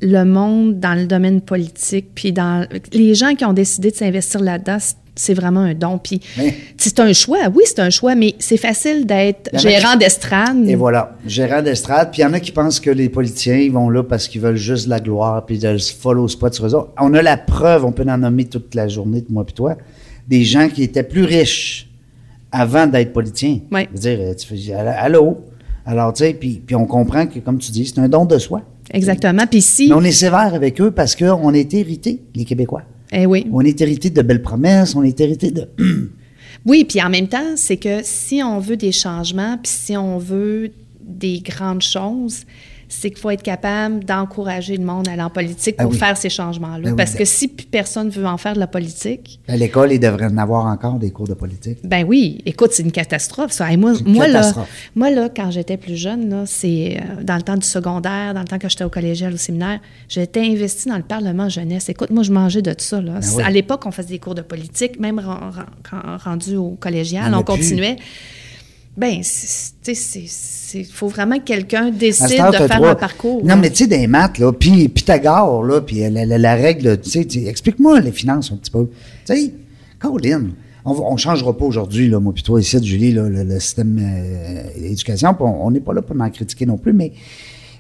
le 0.06 0.24
monde 0.24 0.80
dans 0.80 0.93
le 0.93 1.06
domaine 1.08 1.41
politique, 1.41 2.08
puis 2.16 2.32
dans 2.32 2.66
les 2.93 3.16
gens 3.16 3.36
qui 3.36 3.43
ont 3.45 3.53
décidé 3.53 3.91
de 3.91 3.95
s'investir 3.95 4.39
là-dedans, 4.41 4.78
c'est- 4.80 5.34
vraiment 5.34 5.62
un 5.62 5.74
don. 5.74 5.97
Puis 5.97 6.20
c'est 6.78 6.99
un 6.99 7.14
choix, 7.14 7.39
oui, 7.53 7.64
c'est 7.66 7.80
un 7.80 7.89
choix, 7.89 8.16
mais 8.16 8.36
c'est 8.38 8.58
facile 8.58 9.06
d'être 9.06 9.49
gérant 9.58 9.95
d'estrade. 9.95 10.68
Et 10.68 10.76
voilà, 10.76 11.16
gérant 11.26 11.62
d'estrade. 11.62 12.12
Puis 12.12 12.20
il 12.22 12.24
y 12.24 12.28
en 12.28 12.34
a 12.34 12.39
qui 12.41 12.51
pensent 12.51 12.82
que 12.82 12.89
les 12.89 13.08
politiciens, 13.08 13.56
ils 13.56 13.72
vont 13.72 13.89
là 13.89 14.03
parce 14.03 14.28
qu'ils 14.28 14.41
veulent 14.41 14.58
juste 14.58 14.88
la 14.88 14.99
gloire, 14.99 15.45
puis 15.45 15.58
de 15.58 15.78
se 15.78 15.93
follow 15.93 16.28
spot 16.28 16.53
sur 16.53 16.66
eux 16.66 16.76
autres. 16.76 16.91
On 16.99 17.14
a 17.14 17.22
la 17.22 17.38
preuve, 17.38 17.86
on 17.86 17.93
peut 17.93 18.03
en 18.10 18.18
nommer 18.18 18.43
toute 18.45 18.76
la 18.76 18.89
journée, 18.89 19.22
de 19.22 19.28
moi 19.32 19.45
puis 19.45 19.53
toi, 19.56 19.78
des 20.28 20.43
gens 20.43 20.68
qui 20.68 20.84
étaient 20.84 21.03
plus 21.03 21.24
riches 21.24 21.88
avant 22.51 22.86
d'être 22.86 23.14
politiciens. 23.14 23.60
Ouais. 23.72 23.88
Je 23.95 24.10
veux 24.10 24.16
dire, 24.18 24.36
tu 24.36 24.47
fais, 24.47 24.74
allô? 24.74 25.38
Alors, 25.86 26.12
tu 26.14 26.24
sais, 26.26 26.34
puis, 26.34 26.62
puis 26.66 26.76
on 26.76 26.86
comprend 26.86 27.26
que, 27.28 27.39
comme 27.39 27.58
tu 27.60 27.72
dis, 27.72 27.86
c'est 27.86 27.99
un 28.01 28.10
don 28.10 28.26
de 28.26 28.38
soi. 28.38 28.64
Exactement. 28.91 29.47
Puis 29.47 29.61
si, 29.61 29.89
Mais 29.89 29.95
on 29.95 30.01
est 30.01 30.11
sévère 30.11 30.53
avec 30.53 30.79
eux 30.81 30.91
parce 30.91 31.15
qu'on 31.15 31.53
est 31.53 31.73
hérité, 31.73 32.21
les 32.36 32.45
Québécois. 32.45 32.83
eh 33.11 33.25
oui, 33.25 33.47
On 33.51 33.61
est 33.61 33.79
hérité 33.81 34.09
de 34.09 34.21
belles 34.21 34.41
promesses, 34.41 34.95
on 34.95 35.03
est 35.03 35.19
hérité 35.19 35.51
de... 35.51 35.67
Oui, 36.65 36.83
puis 36.83 36.99
en 36.99 37.09
même 37.09 37.27
temps, 37.27 37.55
c'est 37.55 37.77
que 37.77 37.99
si 38.01 38.41
on 38.41 38.57
veut 38.59 38.77
des 38.77 38.91
changements, 38.91 39.55
puis 39.61 39.71
si 39.71 39.95
on 39.95 40.17
veut 40.17 40.71
des 40.99 41.39
grandes 41.39 41.83
choses, 41.83 42.43
c'est 42.89 43.09
qu'il 43.09 43.19
faut 43.19 43.29
être 43.29 43.41
capable 43.43 44.03
d'encourager 44.03 44.77
le 44.77 44.83
monde 44.86 45.07
à 45.07 45.11
aller 45.13 45.21
en 45.21 45.29
politique 45.29 45.75
Ah 45.77 45.83
pour 45.83 45.91
oui. 45.91 45.97
faire 45.97 46.15
ces 46.17 46.29
changements-là. 46.29 46.79
Ben 46.83 46.89
oui, 46.91 46.95
Parce 46.95 47.13
que 47.15 47.25
si 47.25 47.47
personne 47.47 48.09
veut 48.09 48.25
en 48.25 48.38
faire 48.38 48.53
de 48.53 48.59
la 48.59 48.67
politique, 48.67 49.39
À 49.47 49.57
l'école, 49.57 49.91
ils 49.91 49.99
devraient 49.99 50.25
en 50.27 50.38
avoir 50.38 50.65
encore 50.65 50.95
des 50.99 51.11
cours 51.11 51.27
de 51.27 51.33
politique. 51.33 51.79
ben 51.83 52.05
oui, 52.07 52.41
écoute, 52.45 52.71
c'est 52.73 52.83
une 52.83 52.91
catastrophe, 52.91 53.51
ça. 53.51 53.71
Et 53.71 53.77
moi, 53.77 53.93
là, 54.27 54.53
moi, 54.95 55.09
là, 55.09 55.29
quand 55.36 55.51
j'étais 55.51 55.77
plus 55.77 55.95
jeune, 55.95 56.43
c'est 56.45 56.97
euh, 56.99 57.23
dans 57.23 57.36
le 57.36 57.41
temps 57.41 57.57
du 57.57 57.67
secondaire, 57.67 58.33
dans 58.33 58.41
le 58.41 58.47
temps 58.47 58.59
que 58.59 58.69
j'étais 58.69 58.83
au 58.83 58.89
collégial, 58.89 59.33
au 59.33 59.38
séminaire, 59.38 59.79
j'étais 60.09 60.41
investie 60.41 60.89
dans 60.89 60.97
le 60.97 61.03
Parlement 61.03 61.49
jeunesse. 61.49 61.89
Écoute, 61.89 62.09
moi, 62.11 62.23
je 62.23 62.31
mangeais 62.31 62.61
de 62.61 62.73
ça. 62.77 63.01
Là. 63.01 63.19
Ben 63.19 63.27
oui. 63.36 63.43
À 63.43 63.49
l'époque, 63.51 63.83
on 63.86 63.91
faisait 63.91 64.09
des 64.09 64.19
cours 64.19 64.36
de 64.36 64.41
politique, 64.41 64.99
même 64.99 65.21
rendu 66.23 66.55
au 66.55 66.71
collégial, 66.79 67.25
Il 67.29 67.36
on 67.36 67.43
plus. 67.43 67.63
Ben, 68.97 69.21
il 70.73 70.85
faut 70.85 71.07
vraiment 71.09 71.37
que 71.37 71.43
quelqu'un 71.43 71.91
décide 71.91 72.27
de 72.51 72.57
faire 72.67 72.83
un 72.83 72.95
parcours. 72.95 73.43
Non, 73.43 73.57
mais 73.57 73.69
tu 73.69 73.77
sais, 73.83 73.87
des 73.87 74.07
maths, 74.07 74.37
là, 74.39 74.51
puis 74.53 74.87
Pythagore, 74.87 75.63
là, 75.65 75.81
puis 75.81 75.97
la, 76.09 76.25
la- 76.25 76.37
la 76.37 76.55
règle, 76.55 76.99
tu 77.01 77.09
sais, 77.09 77.27
explique-moi 77.45 77.99
les 77.99 78.11
finances 78.13 78.51
un 78.53 78.57
petit 78.57 78.71
peu. 78.71 78.87
Tu 79.25 79.35
sais, 79.35 79.51
Colin, 79.99 80.47
on 80.85 80.91
on 80.93 81.17
changera 81.17 81.55
pas 81.57 81.65
aujourd'hui, 81.65 82.07
là, 82.07 82.19
moi 82.19 82.31
puis 82.33 82.43
toi, 82.43 82.59
ici, 82.61 82.77
Julie, 82.83 83.11
là, 83.11 83.27
le, 83.27 83.43
le 83.43 83.59
système 83.59 83.99
euh, 84.01 84.63
d'éducation, 84.79 85.35
on 85.39 85.45
on 85.45 85.71
n'est 85.71 85.79
pas 85.81 85.93
là 85.93 86.01
pour 86.01 86.19
en 86.19 86.29
critiquer 86.29 86.65
non 86.65 86.77
plus, 86.77 86.93
mais, 86.93 87.11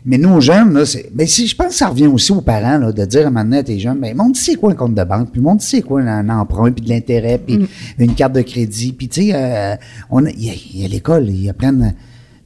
mais 0.05 0.17
nous, 0.17 0.39
jeunes, 0.39 0.73
là, 0.73 0.85
c'est, 0.85 1.09
ben, 1.13 1.25
si, 1.25 1.47
je 1.47 1.55
pense 1.55 1.67
que 1.69 1.73
ça 1.73 1.87
revient 1.87 2.07
aussi 2.07 2.31
aux 2.31 2.41
parents, 2.41 2.77
là, 2.77 2.91
de 2.91 3.05
dire 3.05 3.27
à 3.27 3.31
donné 3.31 3.57
à 3.57 3.63
tes 3.63 3.79
jeunes, 3.79 3.99
ben, 3.99 4.15
montre 4.15 4.39
c'est 4.39 4.55
quoi 4.55 4.71
un 4.71 4.75
compte 4.75 4.93
de 4.95 5.03
banque, 5.03 5.31
puis 5.31 5.41
montre 5.41 5.63
c'est 5.63 5.81
quoi 5.81 6.01
un, 6.01 6.29
emprunt, 6.29 6.71
puis 6.71 6.83
de 6.85 6.89
l'intérêt, 6.89 7.37
puis 7.39 7.57
Mm. 7.57 7.67
une 7.99 8.13
carte 8.15 8.33
de 8.33 8.41
crédit, 8.41 8.93
puis 8.93 9.07
tu 9.07 9.23
sais, 9.23 9.31
euh, 9.33 9.75
on 10.09 10.25
il 10.25 10.45
y 10.45 10.49
a, 10.49 10.53
il 10.73 10.81
y 10.81 10.85
a 10.85 10.87
l'école, 10.87 11.29
ils 11.29 11.49
apprennent 11.49 11.95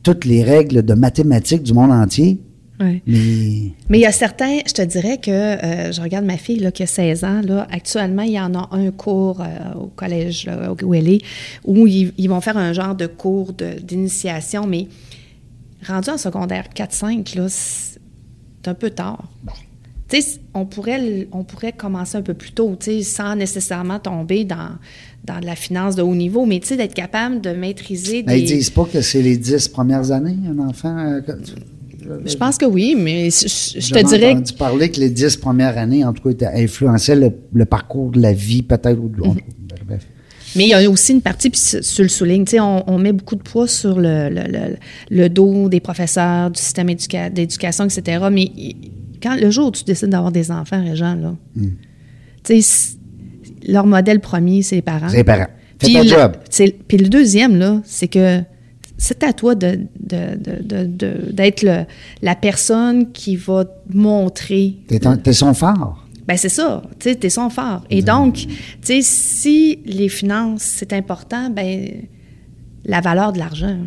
toutes 0.04 0.26
les 0.26 0.44
règles 0.44 0.84
de 0.84 0.94
mathématiques 0.94 1.64
du 1.64 1.74
monde 1.74 1.92
entier. 1.92 2.40
Ouais. 2.80 3.04
Mais 3.06 3.74
Mais 3.90 3.98
il 3.98 4.02
y 4.04 4.06
a 4.06 4.12
certains, 4.14 4.60
je 4.66 4.72
te 4.72 4.82
dirais 4.82 5.18
que 5.18 5.30
euh, 5.32 5.92
je 5.92 6.00
regarde 6.02 6.24
ma 6.24 6.38
fille 6.38 6.60
là, 6.60 6.72
qui 6.72 6.84
a 6.84 6.88
16 6.88 7.26
ans, 7.26 7.42
là, 7.46 7.68
actuellement, 7.70 8.22
il 8.22 8.32
y 8.32 8.40
en 8.40 8.54
a 8.56 8.70
un 8.72 8.90
cours 8.92 9.42
euh, 9.42 9.78
au 9.78 9.88
collège 9.88 10.46
là, 10.46 10.74
où 10.82 10.94
elle 10.94 11.10
est, 11.10 11.22
où 11.66 11.88
ils, 11.88 12.14
ils 12.18 12.30
vont 12.30 12.40
faire 12.40 12.56
un 12.56 12.72
genre 12.72 12.96
de 12.96 13.08
cours 13.08 13.52
de- 13.52 13.82
d'initiation, 13.82 14.66
mais 14.66 14.88
rendu 15.88 16.10
en 16.10 16.18
secondaire 16.18 16.66
4-5, 16.76 17.38
là, 17.38 17.48
c'est 17.50 18.00
un 18.68 18.74
peu 18.74 18.90
tard. 18.90 19.24
Tu 20.10 20.22
sais, 20.22 20.40
on 20.56 20.66
pourrait, 20.66 21.28
on 21.32 21.44
pourrait 21.44 21.72
commencer 21.74 22.18
un 22.18 22.22
peu 22.24 22.34
plus 22.34 22.52
tôt, 22.52 22.76
tu 22.80 22.86
sais, 22.86 23.04
sans 23.04 23.36
nécessairement 23.36 24.00
tomber 24.00 24.44
dans, 24.44 24.70
dans 25.24 25.40
de 25.40 25.46
la 25.46 25.56
finance 25.56 25.96
de 25.96 26.02
haut 26.02 26.16
niveau, 26.16 26.46
mais 26.48 26.60
tu 26.60 26.68
sais, 26.70 26.78
d'être 26.78 26.96
capable 26.96 27.42
de 27.42 27.52
maîtriser 27.52 28.24
mais 28.26 28.36
des... 28.36 28.42
ils 28.42 28.46
disent 28.58 28.72
pas 28.72 28.86
que 28.86 29.02
c'est 29.02 29.22
les 29.22 29.38
dix 29.38 29.68
premières 29.68 30.12
années, 30.12 30.36
un 30.50 30.58
enfant. 30.68 30.98
euh, 30.98 31.22
Je 32.26 32.36
pense 32.36 32.58
que 32.58 32.66
oui, 32.66 32.96
mais 32.98 33.30
je, 33.30 33.48
je- 33.80 33.94
te 33.94 34.04
dirais... 34.04 34.32
entendu 34.32 34.54
parler 34.54 34.90
que 34.90 35.00
les 35.00 35.12
dix 35.12 35.38
premières 35.38 35.78
années, 35.78 36.04
en 36.04 36.12
tout 36.14 36.34
cas, 36.34 36.50
influençaient 36.56 37.16
le, 37.16 37.32
le 37.54 37.66
parcours 37.66 38.10
de 38.10 38.20
la 38.20 38.34
vie, 38.34 38.64
peut-être. 38.64 39.00
ou 39.00 39.10
de- 39.10 39.18
bref. 39.18 39.38
Mais 40.60 40.66
il 40.66 40.70
y 40.70 40.74
a 40.74 40.90
aussi 40.90 41.14
une 41.14 41.22
partie, 41.22 41.50
puis 41.50 41.60
tu 41.60 41.80
tu 41.80 42.02
le 42.04 42.10
sais, 42.10 42.60
on, 42.60 42.90
on 42.90 42.98
met 42.98 43.14
beaucoup 43.14 43.36
de 43.36 43.42
poids 43.42 43.68
sur 43.68 43.98
le, 44.00 44.30
le, 44.30 44.44
le- 44.52 44.76
le 45.10 45.30
dos 45.30 45.70
des 45.70 45.80
professeurs, 45.80 46.52
du 46.52 46.60
système 46.60 46.90
éduca- 46.90 47.32
d'éducation, 47.32 47.86
etc. 47.86 48.28
Mais 48.32 48.52
quand 49.24 49.36
le 49.40 49.50
jour 49.52 49.68
où 49.68 49.72
tu 49.72 49.84
décides 49.86 50.10
d'avoir 50.10 50.32
des 50.34 50.52
enfants, 50.52 50.84
Régent, 50.84 51.16
là, 51.16 51.36
Hmm. 51.56 51.70
tu 52.44 52.62
sais, 52.62 52.98
leur 53.68 53.86
modèle 53.86 54.20
premier, 54.20 54.62
c'est 54.62 54.76
les 54.76 54.82
parents. 54.82 55.10
C'est 55.10 55.18
les 55.18 55.24
parents. 55.24 55.48
Fais 55.82 55.94
ton 55.94 56.02
le, 56.04 56.08
job. 56.10 56.32
puis 56.90 56.98
le 56.98 57.08
deuxième, 57.08 57.58
là, 57.58 57.82
c'est 57.86 58.10
que 58.10 58.42
c'est 58.98 59.24
à 59.24 59.32
toi 59.32 59.56
de, 59.56 59.80
d'être 61.32 61.64
le- 61.64 61.86
la 62.22 62.36
personne 62.36 63.12
qui 63.14 63.36
va 63.38 63.64
montrer 63.94 64.76
T'es, 64.88 65.00
t'es 65.24 65.34
son 65.34 65.54
phare. 65.54 66.06
Ben 66.30 66.38
c'est 66.38 66.48
ça, 66.48 66.84
tu 67.00 67.10
sais, 67.10 67.16
t'es 67.16 67.32
son 67.32 67.50
fort. 67.50 67.84
Et 67.90 68.04
donc, 68.04 68.36
tu 68.36 68.48
sais, 68.84 69.00
si 69.02 69.80
les 69.84 70.10
finances, 70.10 70.62
c'est 70.62 70.94
important, 70.94 71.50
ben 71.50 71.90
la 72.86 73.02
valeur 73.02 73.34
de 73.34 73.40
l'argent. 73.40 73.80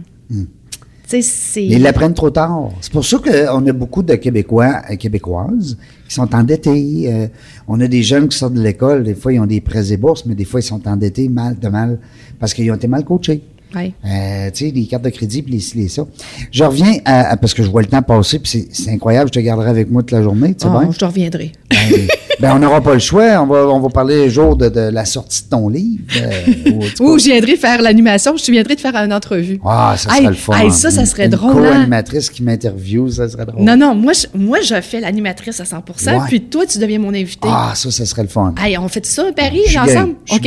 Mais 1.70 1.76
ils 1.76 1.82
l'apprennent 1.82 2.14
trop 2.14 2.30
tard. 2.30 2.70
C'est 2.80 2.90
pour 2.90 3.04
ça 3.04 3.18
qu'on 3.18 3.64
a 3.64 3.72
beaucoup 3.72 4.02
de 4.02 4.16
Québécois 4.16 4.82
et 4.90 4.96
Québécoises 4.96 5.78
qui 6.08 6.14
sont 6.16 6.34
endettés. 6.34 7.12
Euh, 7.12 7.28
on 7.68 7.78
a 7.80 7.86
des 7.86 8.02
jeunes 8.02 8.26
qui 8.26 8.36
sortent 8.36 8.54
de 8.54 8.62
l'école, 8.62 9.04
des 9.04 9.14
fois 9.14 9.32
ils 9.32 9.38
ont 9.38 9.46
des 9.46 9.60
prêts 9.60 9.92
et 9.92 9.96
bourses, 9.96 10.26
mais 10.26 10.34
des 10.34 10.44
fois 10.44 10.58
ils 10.58 10.64
sont 10.64 10.88
endettés 10.88 11.28
mal 11.28 11.56
de 11.56 11.68
mal 11.68 12.00
parce 12.40 12.54
qu'ils 12.54 12.68
ont 12.72 12.74
été 12.74 12.88
mal 12.88 13.04
coachés. 13.04 13.40
Ouais. 13.74 13.92
Euh, 14.04 14.50
tu 14.52 14.66
sais, 14.66 14.72
les 14.74 14.84
cartes 14.86 15.04
de 15.04 15.10
crédit, 15.10 15.42
puis 15.42 15.52
les 15.54 15.82
les 15.82 15.88
ça. 15.88 16.06
Je 16.50 16.64
reviens 16.64 16.94
à, 17.04 17.30
à- 17.32 17.36
parce 17.36 17.54
que 17.54 17.62
je 17.62 17.70
vois 17.70 17.82
le 17.82 17.88
temps 17.88 18.02
passer, 18.02 18.38
puis 18.38 18.66
c'est, 18.70 18.90
incroyable, 18.90 19.28
je 19.32 19.40
te 19.40 19.44
garderai 19.44 19.70
avec 19.70 19.90
moi 19.90 20.02
toute 20.02 20.12
la 20.12 20.22
journée, 20.22 20.54
tu 20.54 20.66
sais 20.66 20.72
Oh, 20.74 20.78
bien? 20.80 20.90
je 20.92 20.98
te 20.98 21.04
reviendrai. 21.04 21.52
Ben, 21.70 21.76
Ben, 22.40 22.56
on 22.56 22.58
n'aura 22.58 22.80
pas 22.80 22.94
le 22.94 22.98
choix. 22.98 23.40
On 23.42 23.46
va, 23.46 23.68
on 23.68 23.78
va 23.78 23.88
parler 23.88 24.24
le 24.24 24.28
jour 24.28 24.56
de, 24.56 24.68
de 24.68 24.80
la 24.80 25.04
sortie 25.04 25.44
de 25.44 25.48
ton 25.50 25.68
livre. 25.68 26.02
euh, 26.16 26.80
ou, 27.00 27.16
je 27.18 27.26
viendrai 27.26 27.56
faire 27.56 27.80
l'animation, 27.80 28.36
je 28.36 28.50
viendrai 28.50 28.74
de 28.74 28.80
faire 28.80 28.96
une 28.96 29.12
entrevue. 29.12 29.60
Ah, 29.64 29.94
ça 29.96 30.10
serait 30.10 30.28
le 30.28 30.34
fun. 30.34 30.70
ça, 30.70 30.90
ça 30.90 31.04
serait 31.06 31.26
Une 31.26 31.30
drôle, 31.32 31.64
hein? 31.66 31.70
co-animatrice 31.72 32.30
qui 32.30 32.42
m'interviewe, 32.42 33.10
ça 33.10 33.28
serait 33.28 33.46
drôle. 33.46 33.62
Non, 33.62 33.76
non, 33.76 33.94
moi 33.94 34.12
je, 34.12 34.26
moi, 34.36 34.58
je 34.60 34.80
fais 34.80 34.98
l'animatrice 34.98 35.60
à 35.60 35.64
100 35.64 35.76
Ouais. 36.06 36.12
puis 36.26 36.40
toi, 36.40 36.66
tu 36.66 36.78
deviens 36.78 36.98
mon 36.98 37.14
invité. 37.14 37.46
Ah, 37.48 37.74
ça, 37.76 37.90
ça 37.92 38.04
serait 38.06 38.22
le 38.22 38.28
fun. 38.28 38.54
Hey, 38.60 38.76
on 38.76 38.88
fait 38.88 39.06
ça, 39.06 39.24
Paris, 39.36 39.60
Je 39.66 39.70
suis 39.70 39.78
ensemble? 39.78 40.14
OK. 40.32 40.44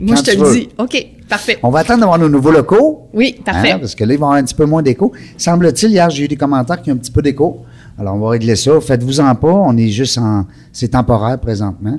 moi, 0.00 0.16
Quand 0.16 0.16
je 0.16 0.22
te 0.32 0.36
le 0.38 0.52
dis. 0.54 0.68
OK, 0.76 1.06
parfait. 1.32 1.58
On 1.62 1.70
va 1.70 1.80
attendre 1.80 2.00
d'avoir 2.00 2.18
nos 2.18 2.28
nouveaux 2.28 2.50
locaux. 2.50 3.08
Oui, 3.14 3.40
parfait. 3.44 3.72
Hein, 3.72 3.78
parce 3.78 3.94
que 3.94 4.04
là, 4.04 4.12
ils 4.12 4.18
vont 4.18 4.26
avoir 4.26 4.38
un 4.38 4.44
petit 4.44 4.54
peu 4.54 4.66
moins 4.66 4.82
d'écho. 4.82 5.12
Semble-t-il, 5.38 5.92
hier, 5.92 6.10
j'ai 6.10 6.24
eu 6.24 6.28
des 6.28 6.36
commentaires 6.36 6.80
qui 6.82 6.90
ont 6.90 6.94
un 6.94 6.98
petit 6.98 7.10
peu 7.10 7.22
d'écho. 7.22 7.64
Alors, 7.98 8.14
on 8.14 8.18
va 8.18 8.30
régler 8.30 8.56
ça. 8.56 8.80
Faites-vous-en 8.80 9.34
pas. 9.34 9.52
On 9.52 9.76
est 9.76 9.88
juste 9.88 10.18
en. 10.18 10.46
C'est 10.72 10.88
temporaire 10.88 11.38
présentement, 11.38 11.98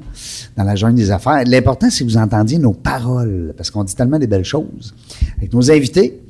dans 0.58 0.64
la 0.64 0.76
jungle 0.76 0.96
des 0.96 1.12
affaires. 1.12 1.44
L'important, 1.46 1.90
c'est 1.90 2.04
que 2.04 2.10
vous 2.10 2.18
entendiez 2.18 2.58
nos 2.58 2.74
paroles, 2.74 3.54
parce 3.56 3.70
qu'on 3.70 3.84
dit 3.84 3.96
tellement 3.96 4.18
des 4.18 4.26
belles 4.26 4.46
choses 4.46 4.94
avec 5.38 5.54
nos 5.54 5.72
invités. 5.72 6.22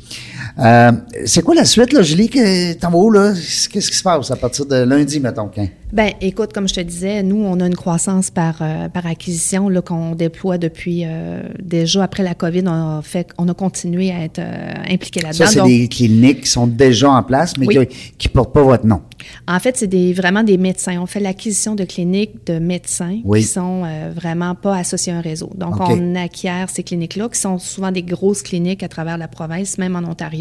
Euh, 0.60 0.92
c'est 1.26 1.42
quoi 1.42 1.56
la 1.56 1.66
suite, 1.66 1.94
là, 1.94 2.02
Julie? 2.02 2.30
que- 2.30 2.74
T'en 2.74 2.90
vas 2.92 2.98
où, 2.98 3.12
là? 3.12 3.34
Qu'est-ce 3.34 3.90
qui 3.92 3.98
se 3.98 4.04
passe 4.04 4.32
à 4.32 4.36
partir 4.36 4.66
de 4.66 4.76
lundi, 4.84 5.20
mettons? 5.20 5.50
Ben, 5.92 6.12
écoute, 6.22 6.54
comme 6.54 6.68
je 6.68 6.74
te 6.74 6.80
disais, 6.80 7.22
nous, 7.22 7.38
on 7.46 7.60
a 7.60 7.68
une 7.68 7.76
croissance 7.76 8.32
par, 8.32 8.56
euh, 8.62 8.90
par 8.90 9.06
acquisition 9.06 9.70
là, 9.70 9.82
qu'on 9.84 10.16
déploie 10.16 10.58
depuis 10.58 11.04
euh, 11.06 11.44
déjà 11.62 12.04
après 12.04 12.24
la 12.24 12.34
COVID. 12.34 12.64
On 12.66 12.98
a, 12.98 13.02
fait, 13.04 13.30
on 13.38 13.48
a 13.48 13.54
continué 13.54 14.12
à 14.12 14.24
être 14.24 14.40
euh, 14.40 14.74
impliqué 14.90 15.22
là-dedans. 15.22 15.46
Ça, 15.46 15.52
c'est 15.52 15.64
des 15.64 15.88
cliniques 15.88 16.42
qui 16.42 16.50
sont 16.50 16.66
déjà 16.66 17.12
en 17.12 17.22
place, 17.22 17.54
mais 17.60 17.68
Oui. 17.68 17.88
qui 18.18 18.28
ne 18.28 18.34
portent 18.34 18.54
pas 18.54 18.64
votre 18.64 18.88
nom. 18.88 19.02
En 19.48 19.60
fait, 19.60 19.78
c'est 19.78 19.88
des, 19.88 20.14
vraiment 20.14 20.42
des 20.44 20.58
médecins. 20.58 20.98
On 21.00 21.06
fait 21.06 21.20
l'acquisition 21.20 21.76
de 21.76 21.84
cliniques 21.84 22.46
de 22.48 22.58
médecins 22.58 23.20
Oui. 23.24 23.42
qui 23.42 23.48
sont 23.48 23.84
vraiment 24.16 24.56
pas 24.56 24.78
associés 24.78 25.14
à 25.14 25.18
un 25.18 25.22
réseau. 25.22 25.52
Donc, 25.56 25.76
on 25.80 26.16
acquiert 26.16 26.70
ces 26.72 26.82
cliniques-là, 26.84 27.30
qui 27.30 27.40
sont 27.40 27.60
souvent 27.60 27.92
des 27.92 28.02
grosses 28.04 28.42
cliniques 28.42 28.82
à 28.84 28.88
travers 28.88 29.18
la 29.20 29.28
province, 29.28 29.78
même 29.78 29.96
en 29.96 30.00
Ontario. 30.10 30.33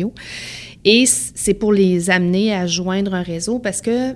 Et 0.85 1.05
c'est 1.07 1.55
pour 1.55 1.73
les 1.73 2.11
amener 2.11 2.55
à 2.55 2.67
joindre 2.67 3.15
un 3.15 3.23
réseau 3.23 3.59
parce 3.59 3.81
que 3.81 4.15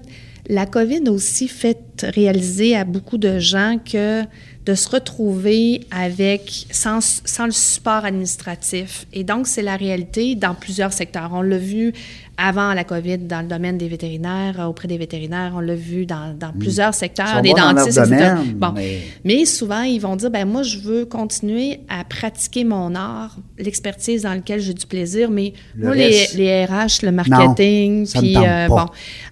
la 0.49 0.66
COVID 0.66 1.03
a 1.07 1.11
aussi 1.11 1.49
fait 1.49 2.07
réaliser 2.14 2.77
à 2.77 2.85
beaucoup 2.85 3.18
de 3.18 3.39
gens 3.39 3.79
que 3.85 4.22
de 4.64 4.74
se 4.74 4.89
retrouver 4.89 5.81
avec 5.91 6.66
sans, 6.70 7.01
sans 7.01 7.47
le 7.47 7.53
support 7.53 8.05
administratif. 8.05 9.07
Et 9.12 9.22
donc, 9.22 9.47
c'est 9.47 9.62
la 9.62 9.77
réalité 9.77 10.35
dans 10.35 10.55
plusieurs 10.55 10.93
secteurs. 10.93 11.31
On 11.33 11.43
l'a 11.43 11.59
vu 11.59 11.93
avant 12.39 12.74
la 12.74 12.84
COVID 12.84 13.18
dans 13.18 13.41
le 13.41 13.47
domaine 13.49 13.78
des 13.78 13.89
vétérinaires, 13.89 14.61
euh, 14.61 14.64
auprès 14.66 14.89
des 14.89 14.99
vétérinaires. 14.99 15.53
On 15.57 15.61
l'a 15.61 15.74
vu 15.74 16.05
dans, 16.05 16.37
dans 16.39 16.53
plusieurs 16.53 16.93
secteurs, 16.95 17.41
des 17.43 17.53
dentistes, 17.74 17.97
etc. 17.99 18.05
domaine, 18.05 18.53
Bon. 18.57 18.72
mais- 18.74 18.99
Mais 19.24 19.45
souvent, 19.47 19.82
ils 19.82 19.99
vont 19.99 20.16
dire, 20.16 20.30
ben 20.30 20.47
moi, 20.47 20.62
je 20.62 20.78
veux 20.78 21.05
continuer 21.07 21.80
à 21.89 22.05
pratiquer 22.05 22.64
mon 22.64 22.95
art, 22.95 23.37
l'expertise 23.59 24.22
dans 24.22 24.34
laquelle 24.34 24.61
j'ai 24.61 24.74
du 24.74 24.84
plaisir, 24.87 25.30
mais 25.30 25.55
Le 25.76 25.87
moi, 25.87 25.95
les, 25.95 26.26
les 26.34 26.64
RH, 26.66 27.03
le 27.05 27.11
marketing, 27.12 28.01
me 28.03 28.20
puis 28.20 28.37
euh, 28.37 28.68
bon. 28.68 28.87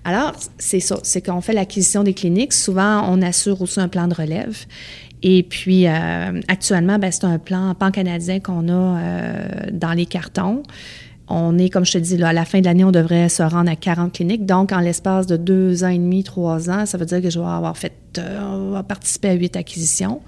Alors, 0.05 0.33
c'est 0.59 0.81
ça, 0.81 0.99
c'est 1.03 1.25
qu'on 1.25 1.41
fait 1.43 1.53
l'acquisition 1.53 2.05
des 2.05 2.15
cliniques. 2.15 2.53
Souvent, 2.55 3.07
on 3.11 3.21
assure 3.23 3.61
aussi 3.61 3.81
un 3.81 3.89
plan 3.89 4.09
de 4.09 4.15
relève. 4.15 4.57
Et 5.23 5.43
puis, 5.43 5.87
euh, 5.87 6.41
actuellement, 6.49 6.99
ben, 6.99 7.11
c'est 7.11 7.25
un 7.25 7.39
plan 7.39 7.75
pan-canadien 7.75 8.41
qu'on 8.41 8.69
a 8.69 8.73
euh, 8.99 9.47
dans 9.73 9.93
les 9.93 10.05
cartons. 10.05 10.63
On 11.29 11.59
est, 11.59 11.71
comme 11.71 11.87
je 11.87 11.93
te 11.93 11.99
dis, 11.99 12.17
là, 12.17 12.29
à 12.29 12.33
la 12.33 12.45
fin 12.45 12.61
de 12.61 12.67
l'année, 12.67 12.85
on 12.85 12.93
devrait 12.93 13.29
se 13.29 13.43
rendre 13.43 13.71
à 13.71 13.77
40 13.77 14.13
cliniques. 14.13 14.45
Donc, 14.45 14.73
en 14.73 14.81
l'espace 14.81 15.27
de 15.27 15.37
deux 15.37 15.83
ans 15.83 15.89
et 15.89 15.99
demi, 15.99 16.23
trois 16.23 16.69
ans, 16.69 16.85
ça 16.85 16.99
veut 16.99 17.07
dire 17.07 17.23
que 17.23 17.31
je 17.31 17.39
vais 17.39 17.47
avoir 17.47 17.79
fait, 17.79 17.95
euh, 18.19 18.83
participer 18.83 19.29
à 19.29 19.33
huit 19.33 19.57
acquisitions. 19.57 20.21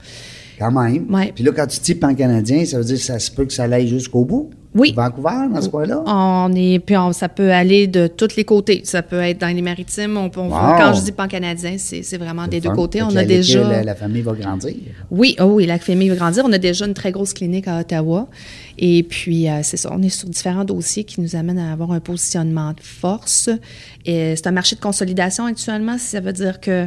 Quand 0.58 0.72
même. 0.72 1.12
Ouais. 1.12 1.32
Puis 1.34 1.44
là, 1.44 1.52
quand 1.52 1.66
tu 1.66 1.80
dis 1.80 1.94
pan-canadien, 1.94 2.64
ça 2.64 2.78
veut 2.78 2.84
dire 2.84 2.96
que 2.96 3.02
ça 3.02 3.18
se 3.18 3.30
peut 3.30 3.44
que 3.44 3.52
ça 3.52 3.64
aille 3.64 3.88
jusqu'au 3.88 4.24
bout? 4.24 4.50
Oui. 4.76 4.92
Vancouver, 4.94 5.48
dans 5.52 5.60
ce 5.62 5.68
coin-là? 5.68 6.02
On 6.06 6.52
est, 6.54 6.78
puis 6.78 6.96
on- 6.96 7.12
ça 7.12 7.28
peut 7.28 7.50
aller 7.52 7.86
de 7.86 8.06
tous 8.06 8.36
les 8.36 8.44
côtés. 8.44 8.82
Ça 8.84 9.02
peut 9.02 9.20
être 9.20 9.40
dans 9.40 9.48
les 9.54 9.62
maritimes. 9.62 10.16
On, 10.16 10.28
peut- 10.30 10.40
on- 10.40 10.48
Wow. 10.50 10.76
Quand 10.78 10.92
je 10.94 11.00
dis 11.02 11.12
pan-canadien, 11.12 11.74
c'est 11.78 12.02
c'est 12.02 12.18
vraiment 12.18 12.46
des 12.46 12.60
deux 12.60 12.70
côtés. 12.70 12.98
Fait 12.98 13.04
On 13.04 13.16
a 13.16 13.24
déjà. 13.24 13.68
La, 13.68 13.82
la 13.82 13.94
famille 13.94 14.22
va 14.22 14.32
grandir. 14.32 14.74
Oui, 15.10 15.34
oh 15.40 15.44
oui, 15.44 15.66
la 15.66 15.78
famille 15.78 16.08
va 16.10 16.14
grandir. 16.16 16.44
On 16.46 16.52
a 16.52 16.58
déjà 16.58 16.86
une 16.86 16.94
très 16.94 17.10
grosse 17.10 17.32
clinique 17.32 17.66
à 17.68 17.80
Ottawa. 17.80 18.28
Et 18.78 19.02
puis, 19.02 19.48
euh, 19.48 19.60
c'est 19.62 19.78
ça, 19.78 19.88
on 19.92 20.02
est 20.02 20.10
sur 20.10 20.28
différents 20.28 20.64
dossiers 20.64 21.04
qui 21.04 21.20
nous 21.22 21.34
amènent 21.34 21.58
à 21.58 21.72
avoir 21.72 21.92
un 21.92 22.00
positionnement 22.00 22.70
de 22.72 22.80
force. 22.82 23.48
Et 24.04 24.36
c'est 24.36 24.46
un 24.46 24.50
marché 24.52 24.76
de 24.76 24.80
consolidation 24.80 25.46
actuellement. 25.46 25.96
Ça 25.98 26.20
veut 26.20 26.34
dire 26.34 26.60
que 26.60 26.86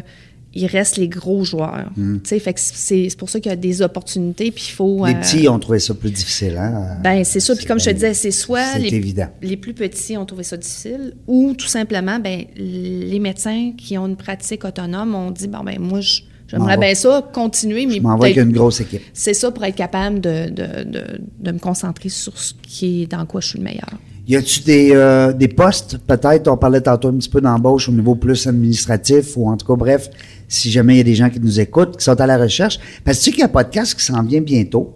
il 0.53 0.65
reste 0.65 0.97
les 0.97 1.07
gros 1.07 1.43
joueurs. 1.43 1.89
Tu 1.95 2.19
sais, 2.23 2.39
fait 2.39 2.53
que 2.53 2.59
c'est 2.59 3.07
pour 3.17 3.29
ça 3.29 3.39
qu'il 3.39 3.49
y 3.51 3.53
a 3.53 3.55
des 3.55 3.81
opportunités. 3.81 4.51
Puis 4.51 4.65
il 4.69 4.73
faut. 4.73 5.05
Les 5.05 5.13
euh, 5.13 5.19
petits 5.19 5.47
ont 5.47 5.59
trouvé 5.59 5.79
ça 5.79 5.93
plus 5.93 6.09
difficile, 6.11 6.57
hein? 6.57 6.97
ben, 7.03 7.23
c'est 7.23 7.39
ça. 7.39 7.55
Puis 7.55 7.65
comme 7.65 7.79
je 7.79 7.85
te 7.85 7.89
disais, 7.91 8.13
c'est 8.13 8.31
soit 8.31 8.77
les, 8.79 8.93
évident. 8.93 9.27
les 9.41 9.57
plus 9.57 9.73
petits 9.73 10.17
ont 10.17 10.25
trouvé 10.25 10.43
ça 10.43 10.57
difficile 10.57 11.13
ou 11.27 11.53
tout 11.53 11.67
simplement, 11.67 12.19
ben, 12.19 12.45
les 12.55 13.19
médecins 13.19 13.73
qui 13.77 13.97
ont 13.97 14.07
une 14.07 14.15
pratique 14.17 14.65
autonome 14.65 15.13
ont 15.13 15.31
dit, 15.31 15.47
bon, 15.47 15.63
ben, 15.63 15.77
moi, 15.79 15.99
j'aimerais 16.47 16.77
bien 16.77 16.95
ça, 16.95 17.27
continuer, 17.31 17.85
mais 17.85 17.95
Je 17.97 18.01
m'envoie 18.01 18.25
avec 18.25 18.35
peut-être- 18.35 18.47
une 18.47 18.53
grosse 18.53 18.81
équipe. 18.81 19.01
c'est 19.13 19.35
ça 19.35 19.51
pour 19.51 19.63
être 19.65 19.75
capable 19.75 20.19
de, 20.19 20.49
de, 20.49 20.83
de, 20.83 21.03
de 21.39 21.51
me 21.51 21.59
concentrer 21.59 22.09
sur 22.09 22.35
ce 22.37 22.53
qui 22.61 23.03
est 23.03 23.07
dans 23.07 23.25
quoi 23.27 23.39
je 23.41 23.49
suis 23.49 23.59
le 23.59 23.65
meilleur. 23.65 23.89
Y 24.27 24.35
a-tu 24.35 24.59
des, 24.61 24.91
euh, 24.93 25.33
des 25.33 25.47
postes, 25.47 25.97
peut-être, 26.05 26.47
on 26.49 26.57
parlait 26.57 26.81
tantôt 26.81 27.07
un 27.07 27.13
petit 27.17 27.29
peu 27.29 27.41
d'embauche 27.41 27.89
au 27.89 27.91
niveau 27.91 28.13
plus 28.13 28.45
administratif, 28.45 29.35
ou 29.35 29.49
en 29.49 29.57
tout 29.57 29.65
cas, 29.65 29.75
bref, 29.75 30.07
si 30.49 30.69
jamais 30.71 30.95
il 30.95 30.97
y 30.97 31.01
a 31.01 31.03
des 31.05 31.15
gens 31.15 31.29
qui 31.29 31.39
nous 31.39 31.61
écoutent, 31.61 31.95
qui 31.97 32.03
sont 32.03 32.19
à 32.19 32.25
la 32.27 32.37
recherche. 32.37 32.77
Parce 33.05 33.17
que 33.19 33.23
tu 33.23 33.25
sais 33.29 33.31
qu'il 33.31 33.39
y 33.39 33.43
a 33.43 33.45
un 33.45 33.49
podcast 33.49 33.97
qui 33.97 34.03
s'en 34.03 34.21
vient 34.23 34.41
bientôt. 34.41 34.95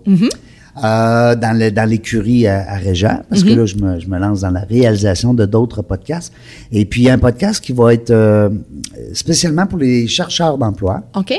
euh, 0.83 1.35
dans 1.35 1.55
le- 1.55 1.69
dans 1.69 1.87
l'écurie 1.87 2.47
à, 2.47 2.67
à 2.67 2.77
Régent, 2.77 3.21
parce 3.29 3.43
que 3.43 3.49
là, 3.53 3.65
je 3.67 3.75
me, 3.75 3.99
je 3.99 4.07
me 4.07 4.17
lance 4.17 4.41
dans 4.41 4.49
la 4.49 4.61
réalisation 4.61 5.35
de 5.35 5.45
d'autres 5.45 5.83
podcasts. 5.83 6.33
Et 6.71 6.83
puis, 6.85 7.01
il 7.01 7.03
y 7.05 7.09
a 7.11 7.13
un 7.13 7.19
podcast 7.19 7.63
qui 7.63 7.73
va 7.73 7.93
être 7.93 8.09
euh, 8.09 8.49
spécialement 9.13 9.67
pour 9.67 9.77
les 9.77 10.07
chercheurs 10.07 10.57
d'emploi. 10.57 11.03
OK? 11.15 11.33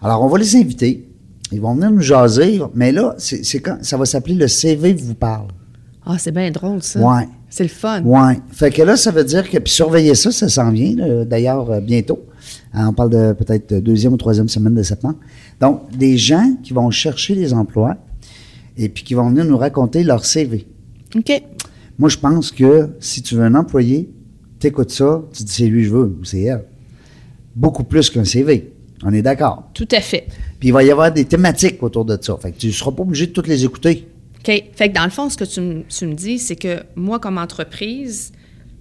Alors, 0.00 0.22
on 0.22 0.28
va 0.28 0.38
les 0.38 0.54
inviter. 0.54 1.04
Ils 1.50 1.60
vont 1.60 1.74
venir 1.74 1.90
nous 1.90 2.00
jaser. 2.00 2.60
Mais 2.74 2.92
là, 2.92 3.14
c'est 3.18 3.58
quand 3.58 3.78
ça 3.82 3.96
va 3.96 4.04
s'appeler 4.04 4.36
le 4.36 4.46
CV 4.48 4.92
vous 4.94 5.14
parle. 5.14 5.48
Ah, 6.04 6.16
c'est 6.18 6.30
bien 6.32 6.50
drôle, 6.52 6.80
ça. 6.82 7.00
Ouais. 7.00 7.26
C'est 7.50 7.64
le 7.64 7.68
fun. 7.68 8.02
Ouais. 8.04 8.38
Fait 8.52 8.70
que 8.70 8.82
là, 8.82 8.96
ça 8.96 9.10
veut 9.10 9.24
dire 9.24 9.48
que, 9.50 9.58
puis 9.58 9.72
surveiller 9.72 10.14
ça, 10.14 10.30
ça 10.30 10.48
s'en 10.48 10.70
vient, 10.70 10.94
d'ailleurs, 11.24 11.68
euh, 11.70 11.80
bientôt. 11.80 12.20
Hein, 12.76 12.88
on 12.90 12.92
parle 12.92 13.10
de 13.10 13.32
peut-être 13.32 13.74
de 13.74 13.80
deuxième 13.80 14.12
ou 14.12 14.16
troisième 14.18 14.50
semaine 14.50 14.74
de 14.74 14.82
septembre. 14.82 15.16
Donc, 15.60 15.90
des 15.96 16.18
gens 16.18 16.56
qui 16.62 16.74
vont 16.74 16.90
chercher 16.90 17.34
des 17.34 17.54
emplois 17.54 17.96
et 18.76 18.90
puis 18.90 19.02
qui 19.02 19.14
vont 19.14 19.30
venir 19.30 19.46
nous 19.46 19.56
raconter 19.56 20.04
leur 20.04 20.26
CV. 20.26 20.66
OK. 21.16 21.42
Moi, 21.98 22.10
je 22.10 22.18
pense 22.18 22.50
que 22.50 22.90
si 23.00 23.22
tu 23.22 23.34
veux 23.34 23.44
un 23.44 23.54
employé, 23.54 24.10
t'écoutes 24.58 24.90
ça, 24.90 25.22
tu 25.32 25.42
dis 25.42 25.52
c'est 25.52 25.66
lui 25.66 25.82
que 25.82 25.88
je 25.88 25.94
veux 25.94 26.16
ou 26.20 26.24
c'est 26.24 26.42
elle. 26.42 26.64
Beaucoup 27.54 27.84
plus 27.84 28.10
qu'un 28.10 28.26
CV. 28.26 28.74
On 29.02 29.12
est 29.12 29.22
d'accord. 29.22 29.70
Tout 29.72 29.88
à 29.92 30.00
fait. 30.00 30.26
Puis 30.60 30.68
il 30.68 30.72
va 30.72 30.84
y 30.84 30.90
avoir 30.90 31.10
des 31.10 31.24
thématiques 31.24 31.82
autour 31.82 32.04
de 32.04 32.18
ça. 32.20 32.36
Fait 32.36 32.52
que 32.52 32.58
tu 32.58 32.66
ne 32.66 32.72
seras 32.72 32.92
pas 32.92 33.02
obligé 33.02 33.26
de 33.26 33.32
toutes 33.32 33.48
les 33.48 33.64
écouter. 33.64 34.06
OK. 34.40 34.64
Fait 34.74 34.90
que 34.90 34.94
dans 34.94 35.04
le 35.04 35.10
fond, 35.10 35.30
ce 35.30 35.38
que 35.38 35.44
tu 35.44 35.60
me 36.06 36.14
dis, 36.14 36.38
c'est 36.38 36.56
que 36.56 36.82
moi, 36.94 37.18
comme 37.18 37.38
entreprise, 37.38 38.32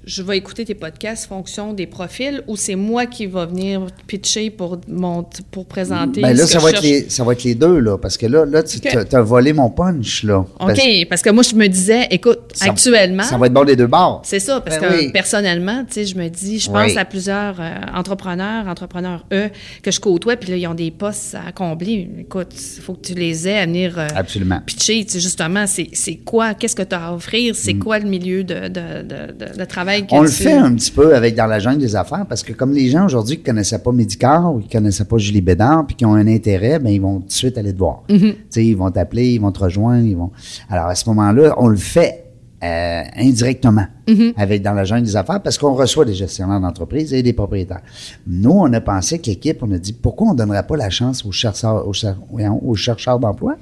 je 0.06 0.22
vais 0.22 0.38
écouter 0.38 0.66
tes 0.66 0.76
podcasts 0.76 1.28
fonction 1.28 1.74
des 1.74 1.88
profils 1.88 2.43
ou 2.47 2.56
c'est 2.56 2.76
moi 2.76 3.06
qui 3.08 3.26
va 3.26 3.45
venir 3.47 3.88
pitcher 4.08 4.49
pour, 4.51 4.80
mon, 4.88 5.26
pour 5.51 5.66
présenter 5.66 6.22
Ben 6.22 6.36
là, 6.38 6.45
ce 6.45 6.53
que 6.53 6.60
ça 6.60 6.60
je 6.60 6.64
va, 6.64 6.70
être 6.72 6.82
les, 6.84 7.10
ça 7.10 7.24
va 7.24 7.34
être 7.34 7.43
les 7.43 7.56
deux, 7.56 7.80
là. 7.80 7.97
Parce 7.97 8.16
que 8.18 8.28
là, 8.28 8.45
là 8.45 8.62
tu 8.64 8.80
as 8.88 9.22
volé 9.22 9.51
mon 9.53 9.70
punch, 9.70 10.24
là. 10.24 10.45
Parce- 10.60 10.78
OK, 10.80 11.08
parce 11.10 11.22
que 11.24 11.30
moi, 11.32 11.43
je 11.43 11.56
me 11.56 11.68
disais, 11.68 12.08
écoute, 12.12 12.39
ça- 12.53 12.66
actuellement, 12.70 13.24
Ça 13.24 13.38
va 13.38 13.47
être 13.47 13.53
bon 13.53 13.64
des 13.64 13.76
deux 13.76 13.88
bords. 13.88 14.22
c'est 14.24 14.39
ça, 14.39 14.62
parce 14.62 14.80
Ben 14.80 14.89
que 14.89 14.97
oui. 15.06 15.12
personnellement, 15.12 15.84
tu 15.88 15.93
sais, 15.93 16.06
je 16.06 16.16
me 16.16 16.28
dis, 16.30 16.60
je 16.60 16.70
Oui. 16.70 16.74
pense 16.89 16.97
à 16.97 17.06
plusieurs 17.06 17.60
euh, 17.60 17.72
entrepreneurs, 17.95 18.68
entrepreneurs 18.68 19.26
eux, 19.34 19.49
que 19.82 19.89
je 19.91 19.99
côtoie, 19.99 20.36
puis 20.36 20.51
là, 20.51 20.58
ils 20.58 20.68
ont 20.68 20.76
des 20.76 20.91
postes 20.91 21.36
à 21.36 21.51
combler. 21.51 22.08
Écoute, 22.20 22.49
il 22.53 22.82
faut 22.82 22.93
que 22.93 23.08
tu 23.08 23.14
les 23.16 23.47
aies 23.47 23.58
à 23.58 23.66
venir 23.66 23.97
euh, 23.97 24.08
Absolument. 24.16 24.60
pitcher, 24.66 25.03
tu 25.06 25.14
sais, 25.14 25.20
justement, 25.20 25.66
c'est 25.68 26.16
quoi, 26.18 26.53
qu'est-ce 26.53 26.76
que 26.76 26.84
tu 26.84 26.93
as 26.93 27.08
à 27.08 27.14
offrir, 27.14 27.56
c'est 27.56 27.74
Mm. 27.74 27.80
quoi 27.80 27.99
le 27.99 28.06
milieu 28.08 28.43
de, 28.43 28.68
de, 28.68 29.01
de, 29.01 29.32
de- 29.32 29.58
de 29.58 29.66
travail 30.04 30.20
On 30.20 30.22
le 30.24 30.28
fait 30.30 30.54
un 30.54 30.74
petit 30.76 30.91
peu 30.91 31.16
avec 31.16 31.36
dans 31.36 31.46
la 31.48 31.60
jungle 31.60 31.80
des 31.80 31.96
affaires 31.96 32.26
parce 32.28 32.43
que 32.43 32.54
comme 32.54 32.74
les 32.74 32.89
gens 32.89 33.06
aujourd'hui 33.06 33.38
qui 33.38 33.43
connaissaient 33.43 33.80
pas 33.80 33.91
Médicare 33.91 34.54
ou 34.54 34.60
qui 34.60 34.70
connaissaient 34.70 35.06
pas 35.06 35.18
Julie 35.18 35.41
Bédard 35.41 35.86
puis 35.88 35.96
qui 35.96 36.06
ont 36.06 36.14
un 36.16 36.28
intérêt, 36.28 36.80
ben 36.80 36.89
ils 36.89 37.02
vont 37.02 37.20
tout 37.22 37.28
de 37.28 37.32
suite 37.32 37.58
aller 37.58 37.74
te 37.74 37.78
voir. 37.80 38.04
Mm-hmm. 38.10 38.20
Tu 38.34 38.38
sais, 38.50 38.66
ils 38.66 38.76
vont 38.76 38.91
t'appeler, 38.91 39.34
ils 39.34 39.41
vont 39.41 39.52
te 39.52 39.60
rejoindre, 39.60 40.06
ils 40.06 40.16
vont. 40.18 40.32
Alors 40.70 40.86
à 40.88 40.96
ce 40.96 41.08
moment-là, 41.10 41.54
on 41.58 41.68
le 41.68 41.78
fait 41.78 42.26
euh, 42.64 43.02
indirectement 43.18 43.86
Mm-hmm. 44.08 44.34
avec 44.38 44.62
dans 44.62 44.74
la 44.74 44.84
jungle 44.84 45.02
des 45.04 45.16
affaires 45.16 45.41
parce 45.41 45.58
qu'on 45.58 45.74
reçoit 45.74 46.06
des 46.06 46.14
gestionnaires 46.14 46.60
d'entreprise 46.62 47.12
et 47.12 47.24
des 47.24 47.34
propriétaires. 47.34 47.82
Nous, 48.28 48.52
on 48.52 48.72
a 48.72 48.80
pensé 48.80 49.18
que 49.18 49.26
l'équipe, 49.32 49.64
on 49.64 49.72
a 49.72 49.80
dit 49.80 49.93
pourquoi 49.93 50.28
on 50.28 50.34
donnerait 50.36 50.68
pas 50.68 50.78
la 50.78 50.91
chance 50.91 51.26
aux 51.26 51.32
chercheurs, 51.32 51.88
aux, 51.88 51.93
cher- 51.93 52.16
voyons, 52.32 52.62
aux 52.64 52.76
chercheurs 52.76 53.18
d'emploi? 53.18 53.56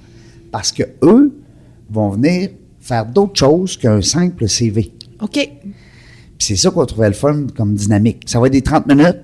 Parce 0.52 0.74
que 0.74 0.84
eux 1.02 1.34
vont 1.90 2.10
venir 2.10 2.50
faire 2.82 3.06
d'autres 3.06 3.40
choses 3.40 3.78
qu'un 3.78 4.02
simple 4.02 4.50
CV. 4.50 4.92
OK. 5.22 5.50
C'est 6.44 6.56
ça 6.58 6.72
qu'on 6.72 6.86
trouvait 6.86 7.08
le 7.08 7.14
fun 7.14 7.48
comme 7.56 7.74
dynamique. 7.74 8.24
Ça 8.26 8.40
va 8.40 8.48
être 8.48 8.54
des 8.54 8.62
30 8.62 8.88
minutes. 8.88 9.20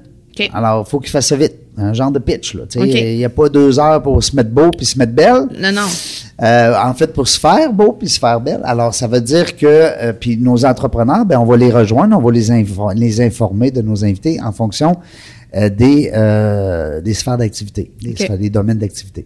Alors, 0.54 0.86
il 0.88 0.90
faut 0.90 1.00
qu'il 1.02 1.10
fasse 1.10 1.28
ça 1.28 1.36
vite. 1.36 1.56
Un 1.78 1.92
genre 1.92 2.12
de 2.12 2.20
pitch. 2.20 2.56
Il 2.76 3.18
n'y 3.18 3.26
a 3.26 3.30
pas 3.30 3.50
deux 3.50 3.78
heures 3.78 4.02
pour 4.02 4.24
se 4.24 4.34
mettre 4.36 4.52
beau 4.52 4.72
puis 4.72 4.86
se 4.86 4.98
mettre 4.98 5.12
belle. 5.12 5.48
Non, 5.60 5.72
non. 5.74 5.88
Euh, 6.42 6.74
en 6.82 6.94
fait, 6.94 7.12
pour 7.12 7.28
se 7.28 7.38
faire 7.38 7.74
beau 7.74 7.92
puis 7.92 8.08
se 8.08 8.20
faire 8.20 8.40
belle. 8.40 8.62
Alors, 8.64 8.94
ça 8.94 9.08
veut 9.08 9.20
dire 9.20 9.58
que 9.58 9.66
euh, 9.66 10.14
puis 10.14 10.38
nos 10.38 10.64
entrepreneurs, 10.64 11.26
ben, 11.26 11.38
on 11.40 11.46
va 11.46 11.58
les 11.58 11.72
rejoindre, 11.72 12.18
on 12.18 12.22
va 12.22 12.32
les, 12.32 12.48
les 12.96 13.22
informer 13.22 13.72
de 13.72 13.82
nos 13.82 14.06
invités 14.06 14.40
en 14.42 14.54
fonction 14.54 14.96
euh, 15.56 15.70
des, 15.70 16.12
des 17.04 17.14
sphères 17.14 17.38
d'activité, 17.38 17.92
des, 18.02 18.38
des 18.38 18.50
domaines 18.50 18.78
d'activité. 18.78 19.26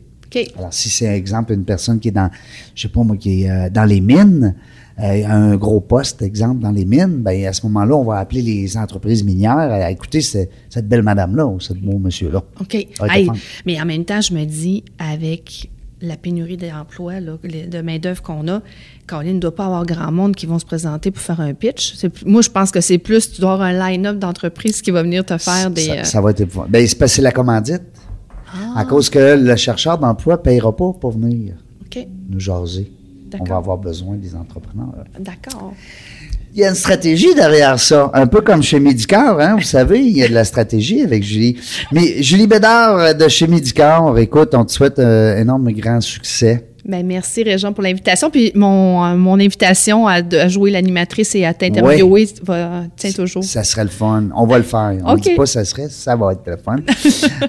Alors, 0.58 0.74
si 0.74 0.90
c'est, 0.90 1.06
exemple, 1.06 1.54
une 1.54 1.66
personne 1.66 2.00
qui 2.00 2.08
est 2.08 2.12
dans, 2.12 2.30
je 2.76 2.84
sais 2.84 2.88
pas 2.88 3.02
moi, 3.04 3.18
qui 3.18 3.44
est 3.44 3.50
euh, 3.50 3.70
dans 3.70 3.86
les 3.86 4.02
mines, 4.02 4.56
euh, 5.00 5.26
un 5.28 5.56
gros 5.56 5.80
poste, 5.82 6.22
exemple, 6.22 6.62
dans 6.62 6.72
les 6.72 6.86
mines, 6.86 7.18
ben 7.24 7.46
à 7.48 7.54
ce 7.54 7.66
moment-là, 7.66 7.96
on 7.96 8.04
va 8.04 8.18
appeler 8.18 8.42
les 8.42 8.78
entreprises 8.78 9.24
minières 9.24 9.58
à 9.58 9.90
écouter 9.92 10.22
ce- 10.22 10.46
cette 10.70 10.88
belle 10.88 11.02
madame-là 11.04 11.46
ou 11.48 11.60
ce 11.60 11.74
beau 11.74 11.98
monsieur-là. 11.98 12.44
OK. 12.62 12.76
Hey, 12.76 13.28
mais 13.66 13.82
en 13.82 13.86
même 13.86 14.06
temps, 14.06 14.22
je 14.22 14.34
me 14.34 14.46
dis, 14.46 14.84
avec 15.00 15.70
la 16.02 16.18
pénurie 16.18 16.58
d'emplois, 16.58 17.22
de 17.22 17.82
main-d'œuvre 17.82 18.22
qu'on 18.22 18.48
a, 18.50 18.62
Caroline 19.08 19.36
ne 19.36 19.40
doit 19.40 19.56
pas 19.56 19.66
avoir 19.66 19.86
grand 19.86 20.12
monde 20.12 20.36
qui 20.36 20.46
vont 20.46 20.60
se 20.60 20.66
présenter 20.66 21.12
pour 21.12 21.22
faire 21.24 21.40
un 21.40 21.54
pitch. 21.54 21.96
Moi, 22.26 22.42
je 22.42 22.50
pense 22.50 22.72
que 22.72 22.82
c'est 22.82 22.98
plus, 22.98 23.32
tu 23.32 23.40
dois 23.42 23.54
avoir 23.54 23.68
un 23.70 23.90
line-up 23.90 24.20
d'entreprises 24.20 24.82
qui 24.82 24.92
va 24.92 25.02
venir 25.02 25.26
te 25.26 25.38
faire 25.38 25.72
des. 25.72 25.82
Ça, 25.86 25.94
euh, 25.94 26.04
ça 26.04 26.22
va 26.22 26.32
être 26.32 26.42
épouvantable. 26.42 26.72
Ben, 26.74 26.86
c'est 26.88 26.98
parce 26.98 27.16
que 27.16 27.22
la 27.22 27.32
commandite. 27.32 27.82
À 28.76 28.86
cause 28.86 29.10
que 29.10 29.36
le 29.36 29.56
chercheur 29.56 29.98
d'emploi 29.98 30.36
ne 30.36 30.42
payera 30.42 30.76
pas 30.76 30.92
pour 30.94 31.12
venir 31.12 31.56
OK. 31.86 32.06
nous 32.30 32.40
jaser. 32.40 32.92
On 33.34 33.38
D'accord. 33.40 33.48
va 33.48 33.58
avoir 33.58 33.78
besoin 33.78 34.16
des 34.16 34.36
entrepreneurs. 34.36 34.94
D'accord. 35.20 35.74
Il 36.54 36.60
y 36.60 36.66
a 36.66 36.70
une 36.70 36.76
stratégie 36.76 37.34
derrière 37.34 37.80
ça, 37.80 38.12
un 38.14 38.28
peu 38.28 38.42
comme 38.42 38.62
chez 38.62 38.80
Médicor, 38.80 39.40
hein, 39.42 39.56
vous 39.56 39.64
savez, 39.64 40.00
il 40.02 40.16
y 40.16 40.24
a 40.24 40.28
de 40.28 40.34
la 40.34 40.44
stratégie 40.44 41.02
avec 41.02 41.24
Julie. 41.24 41.60
Mais 41.92 42.22
Julie 42.22 42.46
Bédard 42.46 42.98
euh, 42.98 43.14
de 43.14 43.28
chez 43.28 43.48
Médicor, 43.48 44.20
écoute, 44.20 44.54
on 44.54 44.64
te 44.64 44.72
souhaite 44.72 45.00
un 45.00 45.38
énorme 45.38 45.72
grand 45.72 46.00
succès. 46.00 46.73
Ben, 46.86 47.06
merci, 47.06 47.44
Régent, 47.44 47.72
pour 47.72 47.82
l'invitation. 47.82 48.30
Puis 48.30 48.52
mon, 48.56 49.06
euh, 49.06 49.16
mon 49.16 49.40
invitation 49.40 50.06
à, 50.06 50.22
jouer 50.50 50.70
l'animatrice 50.70 51.34
et 51.34 51.46
à 51.46 51.54
t'interviewer 51.54 52.28
va, 52.44 52.84
tient 52.98 53.12
toujours. 53.12 53.44
Ça 53.44 53.64
serait 53.64 53.86
le 53.86 53.90
fun. 53.90 54.26
On 54.36 54.46
va 54.46 54.58
le 54.58 54.66
faire. 54.66 54.98
On 55.06 55.16
ne 55.16 55.20
dit 55.20 55.34
pas 55.36 55.46
ça 55.46 55.64
serait, 55.64 55.88
ça 55.90 56.16
va 56.18 56.34
être 56.34 56.46
le 56.46 56.58
fun. 56.58 56.78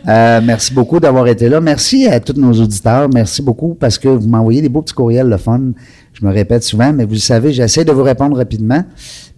Euh, 0.06 0.40
merci 0.44 0.74
beaucoup 0.74 1.00
d'avoir 1.00 1.26
été 1.28 1.48
là. 1.48 1.60
Merci 1.60 2.06
à 2.06 2.20
tous 2.20 2.38
nos 2.38 2.52
auditeurs. 2.52 3.08
Merci 3.08 3.42
beaucoup 3.42 3.74
parce 3.74 3.98
que 3.98 4.08
vous 4.08 4.28
m'envoyez 4.28 4.60
des 4.60 4.68
beaux 4.68 4.82
petits 4.82 4.94
courriels, 4.94 5.28
le 5.28 5.36
fun. 5.36 5.72
Je 6.12 6.24
me 6.24 6.32
répète 6.32 6.62
souvent, 6.62 6.92
mais 6.92 7.04
vous 7.04 7.14
le 7.14 7.18
savez, 7.18 7.52
j'essaie 7.52 7.84
de 7.84 7.92
vous 7.92 8.02
répondre 8.02 8.36
rapidement. 8.36 8.84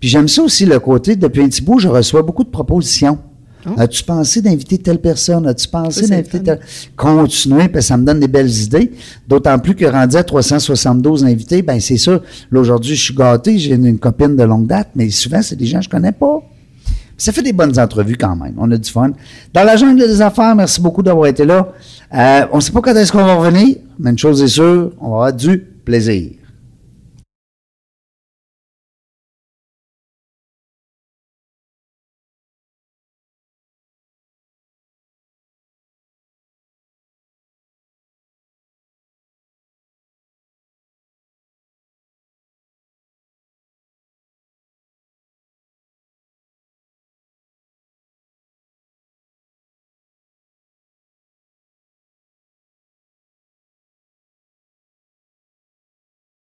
Puis 0.01 0.09
j'aime 0.09 0.28
ça 0.28 0.42
aussi 0.42 0.66
le 0.66 0.78
côté, 0.80 1.14
depuis 1.16 1.42
un 1.42 1.49
petit 1.49 1.62
bout, 1.62 1.78
je 1.78 1.88
reçois 1.88 2.22
beaucoup 2.22 2.44
de 2.44 2.49
propositions. 2.49 3.18
Oh. 3.66 3.72
As-tu 3.76 4.04
pensé 4.04 4.40
d'inviter 4.42 4.78
telle 4.78 5.00
personne? 5.00 5.46
As-tu 5.46 5.68
pensé 5.68 6.06
d'inviter 6.06 6.38
le 6.38 6.44
telle... 6.44 6.60
Continuer, 6.96 7.68
parce 7.68 7.84
que 7.84 7.88
ça 7.88 7.96
me 7.96 8.04
donne 8.04 8.20
des 8.20 8.28
belles 8.28 8.50
idées. 8.50 8.92
D'autant 9.26 9.58
plus 9.58 9.74
que 9.74 9.84
rendu 9.84 10.16
à 10.16 10.22
372 10.22 11.24
invités, 11.24 11.62
ben 11.62 11.80
c'est 11.80 11.96
ça. 11.96 12.20
Là, 12.50 12.60
aujourd'hui, 12.60 12.94
je 12.94 13.04
suis 13.04 13.14
gâté, 13.14 13.58
j'ai 13.58 13.74
une, 13.74 13.86
une 13.86 13.98
copine 13.98 14.36
de 14.36 14.42
longue 14.44 14.66
date, 14.66 14.90
mais 14.94 15.10
souvent, 15.10 15.42
c'est 15.42 15.56
des 15.56 15.66
gens 15.66 15.78
que 15.78 15.84
je 15.84 15.90
connais 15.90 16.12
pas. 16.12 16.42
Ça 17.18 17.32
fait 17.32 17.42
des 17.42 17.52
bonnes 17.52 17.78
entrevues 17.78 18.16
quand 18.16 18.36
même. 18.36 18.54
On 18.58 18.70
a 18.70 18.76
du 18.76 18.90
fun. 18.90 19.10
Dans 19.52 19.64
la 19.64 19.76
jungle 19.76 20.06
des 20.06 20.20
affaires, 20.20 20.54
merci 20.54 20.80
beaucoup 20.80 21.02
d'avoir 21.02 21.26
été 21.26 21.44
là. 21.44 21.72
Euh, 22.14 22.46
on 22.52 22.56
ne 22.56 22.60
sait 22.60 22.72
pas 22.72 22.82
quand 22.82 22.94
est-ce 22.94 23.10
qu'on 23.10 23.24
va 23.24 23.34
revenir, 23.36 23.76
mais 23.98 24.10
une 24.10 24.18
chose 24.18 24.42
est 24.42 24.48
sûre, 24.48 24.92
on 25.00 25.08
va 25.10 25.14
avoir 25.14 25.32
du 25.32 25.58
plaisir. 25.58 26.32